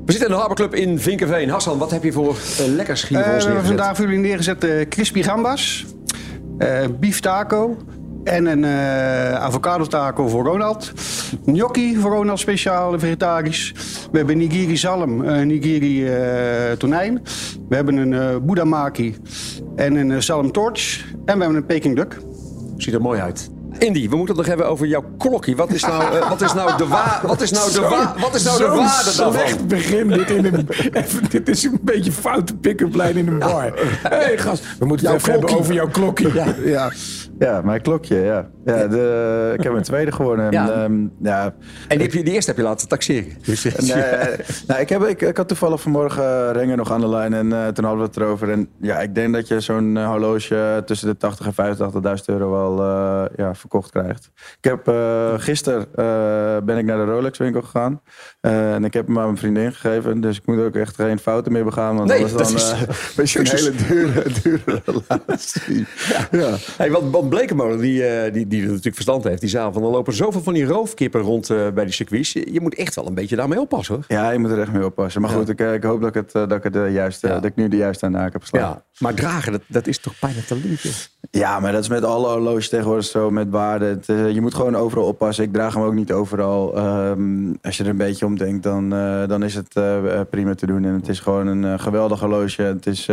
We 0.05 0.13
zitten 0.13 0.29
in 0.29 0.35
de 0.35 0.39
Harborclub 0.39 0.75
in 0.75 0.99
Vinkenveen. 0.99 1.51
Hassan, 1.51 1.79
wat 1.79 1.91
heb 1.91 2.03
je 2.03 2.13
voor 2.13 2.37
uh, 2.61 2.67
lekkers 2.67 3.09
hier 3.09 3.19
Eh, 3.19 3.25
voor 3.25 3.33
we 3.33 3.37
ons 3.37 3.45
hebben 3.45 3.63
neergezet? 3.63 3.67
vandaag 3.67 3.97
voor 3.97 4.05
jullie 4.05 4.21
neergezet 4.21 4.65
eh, 4.65 4.89
crispy 4.89 5.23
gambas, 5.23 5.87
eh 6.59 6.85
beef 7.01 7.21
taco 7.21 7.77
en 8.25 8.47
een 8.47 8.65
eh, 8.65 9.35
avocado 9.35 9.85
taco 9.85 10.29
voor 10.29 10.45
Ronald. 10.45 10.93
Gnocchi 11.47 11.97
voor 11.97 12.11
Ronald 12.11 12.39
speciaal, 12.39 12.99
vegetarisch. 12.99 13.75
We 14.11 14.19
hebben 14.19 14.39
nigiri 14.39 14.77
zalm, 14.77 15.25
eh, 15.25 15.45
nigiri 15.45 16.07
eh, 16.07 16.73
tonijn. 16.73 17.23
We 17.69 17.75
hebben 17.75 17.97
een 17.97 18.13
eh 18.13 18.37
budamaki 18.43 19.17
en 19.77 19.95
een 19.95 20.11
eh, 20.11 20.19
zalm 20.19 20.53
torch. 20.53 21.05
En 21.25 21.39
we 21.39 21.45
hebben 21.45 21.57
een 21.57 21.67
peking 21.67 21.97
duck. 21.97 22.21
Ziet 22.77 22.95
er 22.95 23.01
mooi 23.01 23.21
uit. 23.21 23.52
Indy, 23.83 24.09
we 24.09 24.17
moeten 24.17 24.37
het 24.37 24.37
nog 24.37 24.47
hebben 24.47 24.67
over 24.67 24.87
jouw 24.87 25.05
klokkie. 25.19 25.57
Wat 25.57 25.73
is 25.73 25.83
nou, 25.83 26.17
eh, 26.17 26.29
wat 26.29 26.41
is 26.41 26.53
nou 26.53 26.77
de, 26.77 26.87
wa 26.87 27.21
wat 27.23 27.41
is 27.41 27.51
nou 27.51 27.73
de, 27.73 27.81
wa 27.81 28.15
wat 28.19 28.35
is 28.35 28.43
nou 28.45 28.59
de 28.59 28.65
Zo'n 28.65 28.77
waarde 28.77 29.05
daarvan? 29.17 29.33
slecht 29.33 29.67
begin 29.67 30.09
dit 30.09 30.31
in 30.31 30.45
een... 30.45 30.69
Even, 30.93 31.31
dit 31.31 31.49
is 31.49 31.65
een 31.65 31.79
beetje 31.83 32.13
foute 32.13 32.57
pick-up 32.57 32.95
lijn 32.95 33.17
in 33.17 33.27
een 33.29 33.39
bar. 33.39 33.63
Hé 33.63 34.17
hey, 34.17 34.39
gast, 34.39 34.79
we 34.79 34.87
moeten 34.87 35.07
het 35.07 35.17
even 35.17 35.33
hebben 35.33 35.59
over 35.59 35.75
jouw 35.75 35.89
klokkie. 35.89 36.35
Ja, 36.35 36.55
ja. 36.65 36.91
ja 37.39 37.61
mijn 37.63 37.83
klokje, 37.83 38.17
ja. 38.17 38.49
ja 38.65 38.87
de, 38.87 39.55
ik 39.59 39.63
heb 39.63 39.73
een 39.73 39.83
tweede 39.83 40.13
gewonnen. 40.13 40.47
En, 40.47 40.53
Ja. 40.53 40.71
ehm, 40.71 41.07
ja. 41.23 41.45
En 41.45 41.53
die, 41.89 42.07
heb 42.07 42.13
je, 42.13 42.23
die 42.23 42.35
eerste 42.35 42.51
heb 42.51 42.59
je 42.59 42.67
laten 42.67 42.89
taxeren. 42.89 43.33
Nee, 43.77 44.05
nou, 44.67 44.81
ik, 44.81 44.89
heb, 44.89 45.03
ik, 45.03 45.21
ik 45.23 45.37
had 45.37 45.49
toevallig 45.49 45.81
vanmorgen 45.81 46.23
uh, 46.23 46.51
Renger 46.53 46.77
nog 46.77 46.93
aan 46.93 47.01
de 47.01 47.09
lijn 47.09 47.33
en 47.33 47.53
eh, 47.53 47.67
toen 47.69 47.85
hadden 47.85 48.03
we 48.03 48.09
het 48.09 48.17
erover. 48.17 48.51
En 48.51 48.69
ja, 48.81 48.99
ik 49.01 49.15
denk 49.15 49.33
dat 49.35 49.49
je 49.49 49.61
zo'n 49.61 49.97
eh, 49.97 50.07
horloge 50.09 50.83
tussen 50.87 51.09
de 51.09 51.17
80 51.17 51.47
en 51.47 51.77
85.000 51.77 52.25
euro 52.27 52.51
wel 52.51 52.81
eh, 52.83 53.25
ja, 53.37 53.55
verkocht 53.73 53.91
krijgt. 53.91 54.31
Ik 54.59 54.65
heb 54.71 54.89
uh, 54.89 55.33
gisteren 55.37 55.81
uh, 55.81 56.65
ben 56.65 56.79
ik 56.79 56.85
naar 56.85 56.97
de 57.07 57.13
Rolex 57.13 57.39
winkel 57.39 57.63
gegaan 57.63 58.01
uh, 58.43 58.75
en 58.75 58.85
ik 58.85 58.93
heb 58.95 59.07
hem 59.07 59.19
aan 59.19 59.25
mijn 59.25 59.37
vriendin 59.39 59.73
gegeven. 59.73 60.21
Dus 60.21 60.37
ik 60.37 60.47
moet 60.47 60.59
ook 60.59 60.75
echt 60.75 60.95
geen 60.95 61.19
fouten 61.19 61.53
meer 61.53 61.65
begaan. 61.65 61.97
Want 61.97 62.09
Nee, 62.09 62.21
dat 62.21 62.31
dan, 62.39 62.55
is- 62.55 62.71
eh, 62.71 62.81
een 63.43 63.47
hele 63.47 63.73
dure, 63.89 64.25
dure 64.43 64.83
relatie. 64.85 65.87
Ja. 66.31 66.55
Hey, 66.77 66.91
wat, 66.91 67.03
wat 67.11 67.29
Blekemolen, 67.29 67.79
die, 67.79 68.05
eh, 68.07 68.33
die, 68.33 68.47
die 68.47 68.61
er 68.61 68.67
natuurlijk 68.67 68.95
verstand 68.95 69.25
heeft, 69.25 69.41
die 69.41 69.51
zei 69.51 69.73
van... 69.73 69.83
er 69.83 69.89
lopen 69.89 70.13
zoveel 70.13 70.43
van 70.43 70.55
die 70.55 70.65
roofkippen 70.65 71.21
rond 71.21 71.51
eh, 71.51 71.69
bij 71.75 71.85
die 71.85 71.93
circuits. 71.95 72.33
Je, 72.33 72.53
je 72.53 72.61
moet 72.61 72.75
echt 72.75 72.95
wel 72.95 73.07
een 73.07 73.15
beetje 73.15 73.37
daarmee 73.37 73.61
oppassen, 73.61 73.95
hoor. 73.95 74.05
Ja, 74.09 74.31
je 74.31 74.39
moet 74.39 74.51
er 74.51 74.61
echt 74.61 74.73
mee 74.73 74.85
oppassen. 74.85 75.21
Maar 75.21 75.31
Ja. 75.31 75.37
goed, 75.37 75.49
ik, 75.49 75.61
eh, 75.61 75.73
ik 75.75 75.83
hoop 75.83 76.01
dat 76.01 76.09
ik, 76.09 76.15
het, 76.15 76.35
eh, 76.35 76.49
dat, 76.49 76.53
ik 76.59 76.63
het 76.63 76.73
de 76.73 76.89
juiste, 76.93 77.27
dat 77.29 77.45
ik 77.45 77.55
nu 77.57 77.69
de 77.69 77.77
juiste 77.77 78.07
aan 78.07 78.13
de 78.13 78.19
haak 78.19 78.33
heb 78.33 78.41
geslagen. 78.43 78.69
Ja, 78.69 78.85
maar 78.99 79.15
dragen, 79.15 79.53
dat, 79.53 79.61
dat 79.67 79.87
is 79.87 79.99
toch 79.99 80.19
bijna 80.21 80.41
te 80.47 80.57
liefje. 80.57 80.91
Ja, 81.31 81.61
maar 81.61 81.73
dat 81.73 81.83
is 81.83 81.89
met 81.89 82.05
alle 82.05 82.29
horloges 82.29 82.69
tegenwoordig 82.69 83.05
zo, 83.05 83.31
met 83.31 83.51
Het, 83.71 84.09
eh, 84.09 84.31
je 84.31 84.41
moet 84.41 84.55
gewoon 84.55 84.77
overal 84.77 85.07
oppassen. 85.07 85.45
Ik 85.45 85.53
draag 85.53 85.75
hem 85.75 85.83
ook 85.83 85.95
niet 85.95 86.13
overal. 86.13 86.77
Ehm, 86.77 87.55
als 87.63 87.77
je 87.77 87.83
er 87.85 87.91
een 87.91 87.97
beetje 87.97 88.27
om 88.27 88.37
denkt, 88.39 88.63
dan, 88.63 88.93
eh, 88.93 89.27
dan 89.27 89.43
is 89.43 89.55
het 89.55 89.77
eh, 89.77 90.21
prima 90.31 90.55
te 90.55 90.67
doen. 90.67 90.85
En 90.85 90.95
het 90.95 91.09
is 91.09 91.21
gewoon 91.21 91.47
een 91.47 91.65
eh, 91.65 91.79
geweldig 91.79 92.21
horloge. 92.21 92.63
Het 92.63 92.87
is 92.87 93.11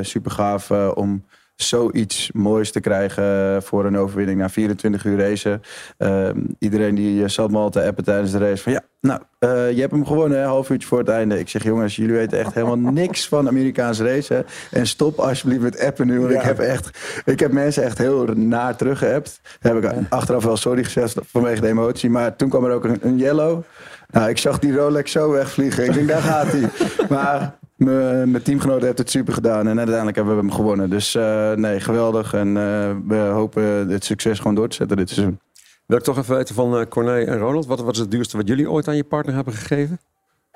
super 0.00 0.30
gaaf 0.30 0.70
om 0.94 1.24
zoiets 1.62 2.30
moois 2.32 2.72
te 2.72 2.80
krijgen 2.80 3.62
voor 3.62 3.84
een 3.84 3.98
overwinning 3.98 4.38
na 4.38 4.48
24 4.48 5.04
uur 5.04 5.18
racen. 5.18 5.62
Ehm, 5.96 6.38
iedereen 6.58 6.94
die 6.94 7.22
eh, 7.22 7.28
zat 7.28 7.50
me 7.50 7.58
al 7.58 7.70
te 7.70 7.82
appen 7.82 8.04
tijdens 8.04 8.32
de 8.32 8.38
race 8.38 8.62
van 8.62 8.72
ja, 8.72 8.80
nou, 9.00 9.20
eh, 9.38 9.72
je 9.72 9.80
hebt 9.80 9.92
hem 9.92 10.06
gewonnen, 10.06 10.38
hè, 10.38 10.44
een 10.44 10.50
half 10.50 10.70
uurtje 10.70 10.88
voor 10.88 10.98
het 10.98 11.08
einde. 11.08 11.38
Ik 11.38 11.48
zeg 11.48 11.64
jongens, 11.64 11.96
jullie 11.96 12.14
weten 12.14 12.38
echt 12.38 12.54
helemaal 12.54 12.92
niks 13.02 13.28
van 13.28 13.48
Amerikaanse 13.48 14.04
race. 14.04 14.44
En 14.70 14.86
stop 14.86 15.18
alsjeblieft 15.18 15.62
met 15.62 15.80
appen 15.80 16.06
nu, 16.06 16.20
want 16.20 16.32
ik, 16.32 16.40
heb 16.40 16.58
echt, 16.58 16.98
ik 17.24 17.40
heb 17.40 17.52
mensen 17.52 17.82
echt 17.82 17.98
heel 17.98 18.24
naar 18.24 18.76
teruggeappt. 18.76 19.40
Heb 19.60 19.84
ik 19.84 19.92
achteraf 20.08 20.44
wel 20.44 20.56
sorry 20.56 20.84
gezegd 20.84 21.18
vanwege 21.26 21.60
de 21.60 21.68
emotie, 21.68 22.10
maar 22.10 22.36
toen 22.36 22.48
kwam 22.48 22.64
er 22.64 22.72
ook 22.72 22.84
een, 22.84 22.98
een 23.00 23.18
yellow. 23.18 23.62
Nou, 24.10 24.28
ik 24.28 24.38
zag 24.38 24.58
die 24.58 24.74
Rolex 24.74 25.12
zo 25.12 25.30
wegvliegen. 25.30 25.84
Ik 25.84 25.92
denk, 25.92 26.08
daar 26.08 26.22
gaat 26.22 26.46
hij. 26.46 26.68
Maar 27.08 27.58
mijn 27.86 28.42
teamgenoten 28.42 28.86
heeft 28.86 28.98
het 28.98 29.10
super 29.10 29.34
gedaan. 29.34 29.68
En 29.68 29.76
uiteindelijk 29.78 30.16
hebben 30.16 30.34
we 30.34 30.40
hem 30.40 30.52
gewonnen. 30.52 30.90
Dus 30.90 31.14
eh, 31.14 31.52
nee, 31.52 31.80
geweldig. 31.80 32.34
En 32.34 32.48
eh, 32.56 32.90
we 33.06 33.16
hopen 33.16 33.88
dit 33.88 34.04
succes 34.04 34.38
gewoon 34.38 34.54
door 34.54 34.68
te 34.68 34.76
zetten 34.76 34.96
dit 34.96 35.08
seizoen. 35.10 35.40
Wil 35.86 35.98
ik 35.98 36.04
toch 36.04 36.18
even 36.18 36.36
weten 36.36 36.54
van 36.54 36.78
eh 36.78 36.86
Corné 36.88 37.20
en 37.24 37.38
Ronald. 37.38 37.66
Wat, 37.66 37.80
wat 37.80 37.94
is 37.94 38.00
het 38.00 38.10
duurste 38.10 38.36
wat 38.36 38.48
jullie 38.48 38.70
ooit 38.70 38.88
aan 38.88 38.96
je 38.96 39.04
partner 39.04 39.34
hebben 39.34 39.54
gegeven? 39.54 40.00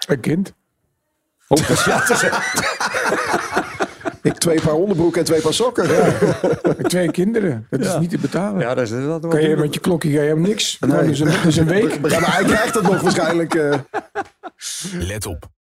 Een 0.07 0.21
kind. 0.21 0.53
Oh, 1.49 1.59
dat 1.59 1.69
is- 1.71 1.85
ja, 1.85 1.99
dat 2.07 2.11
is- 2.11 2.31
Ik 4.23 4.33
twee 4.39 4.61
paar 4.61 4.73
onderbroeken 4.75 5.19
en 5.21 5.25
twee 5.27 5.41
paar 5.41 5.55
sokken. 5.55 5.87
Twee 6.89 7.11
kinderen. 7.11 7.67
Dat 7.71 7.81
is 7.81 7.87
Ja. 7.87 7.99
niet 7.99 8.11
te 8.11 8.19
betalen. 8.19 8.61
Ja, 8.61 8.75
dat 8.75 8.85
is 8.85 8.91
dat 8.91 9.27
Kan 9.29 9.43
je 9.43 9.57
met 9.57 9.75
je 9.75 9.81
klokje 9.81 10.11
ga 10.11 10.23
je 10.23 10.29
hem 10.29 10.41
niks? 10.41 10.79
Nee. 10.81 11.07
Dus, 11.07 11.21
een, 11.21 11.43
dus 11.43 11.57
een 11.57 11.67
week. 11.67 11.93
Ja, 12.11 12.21
maar 12.21 12.35
hij 12.37 12.45
krijgt 12.45 12.75
het 12.75 12.83
nog 12.83 13.01
waarschijnlijk. 13.07 13.55
eh. 13.55 13.79
Let 14.93 15.27
op. 15.27 15.49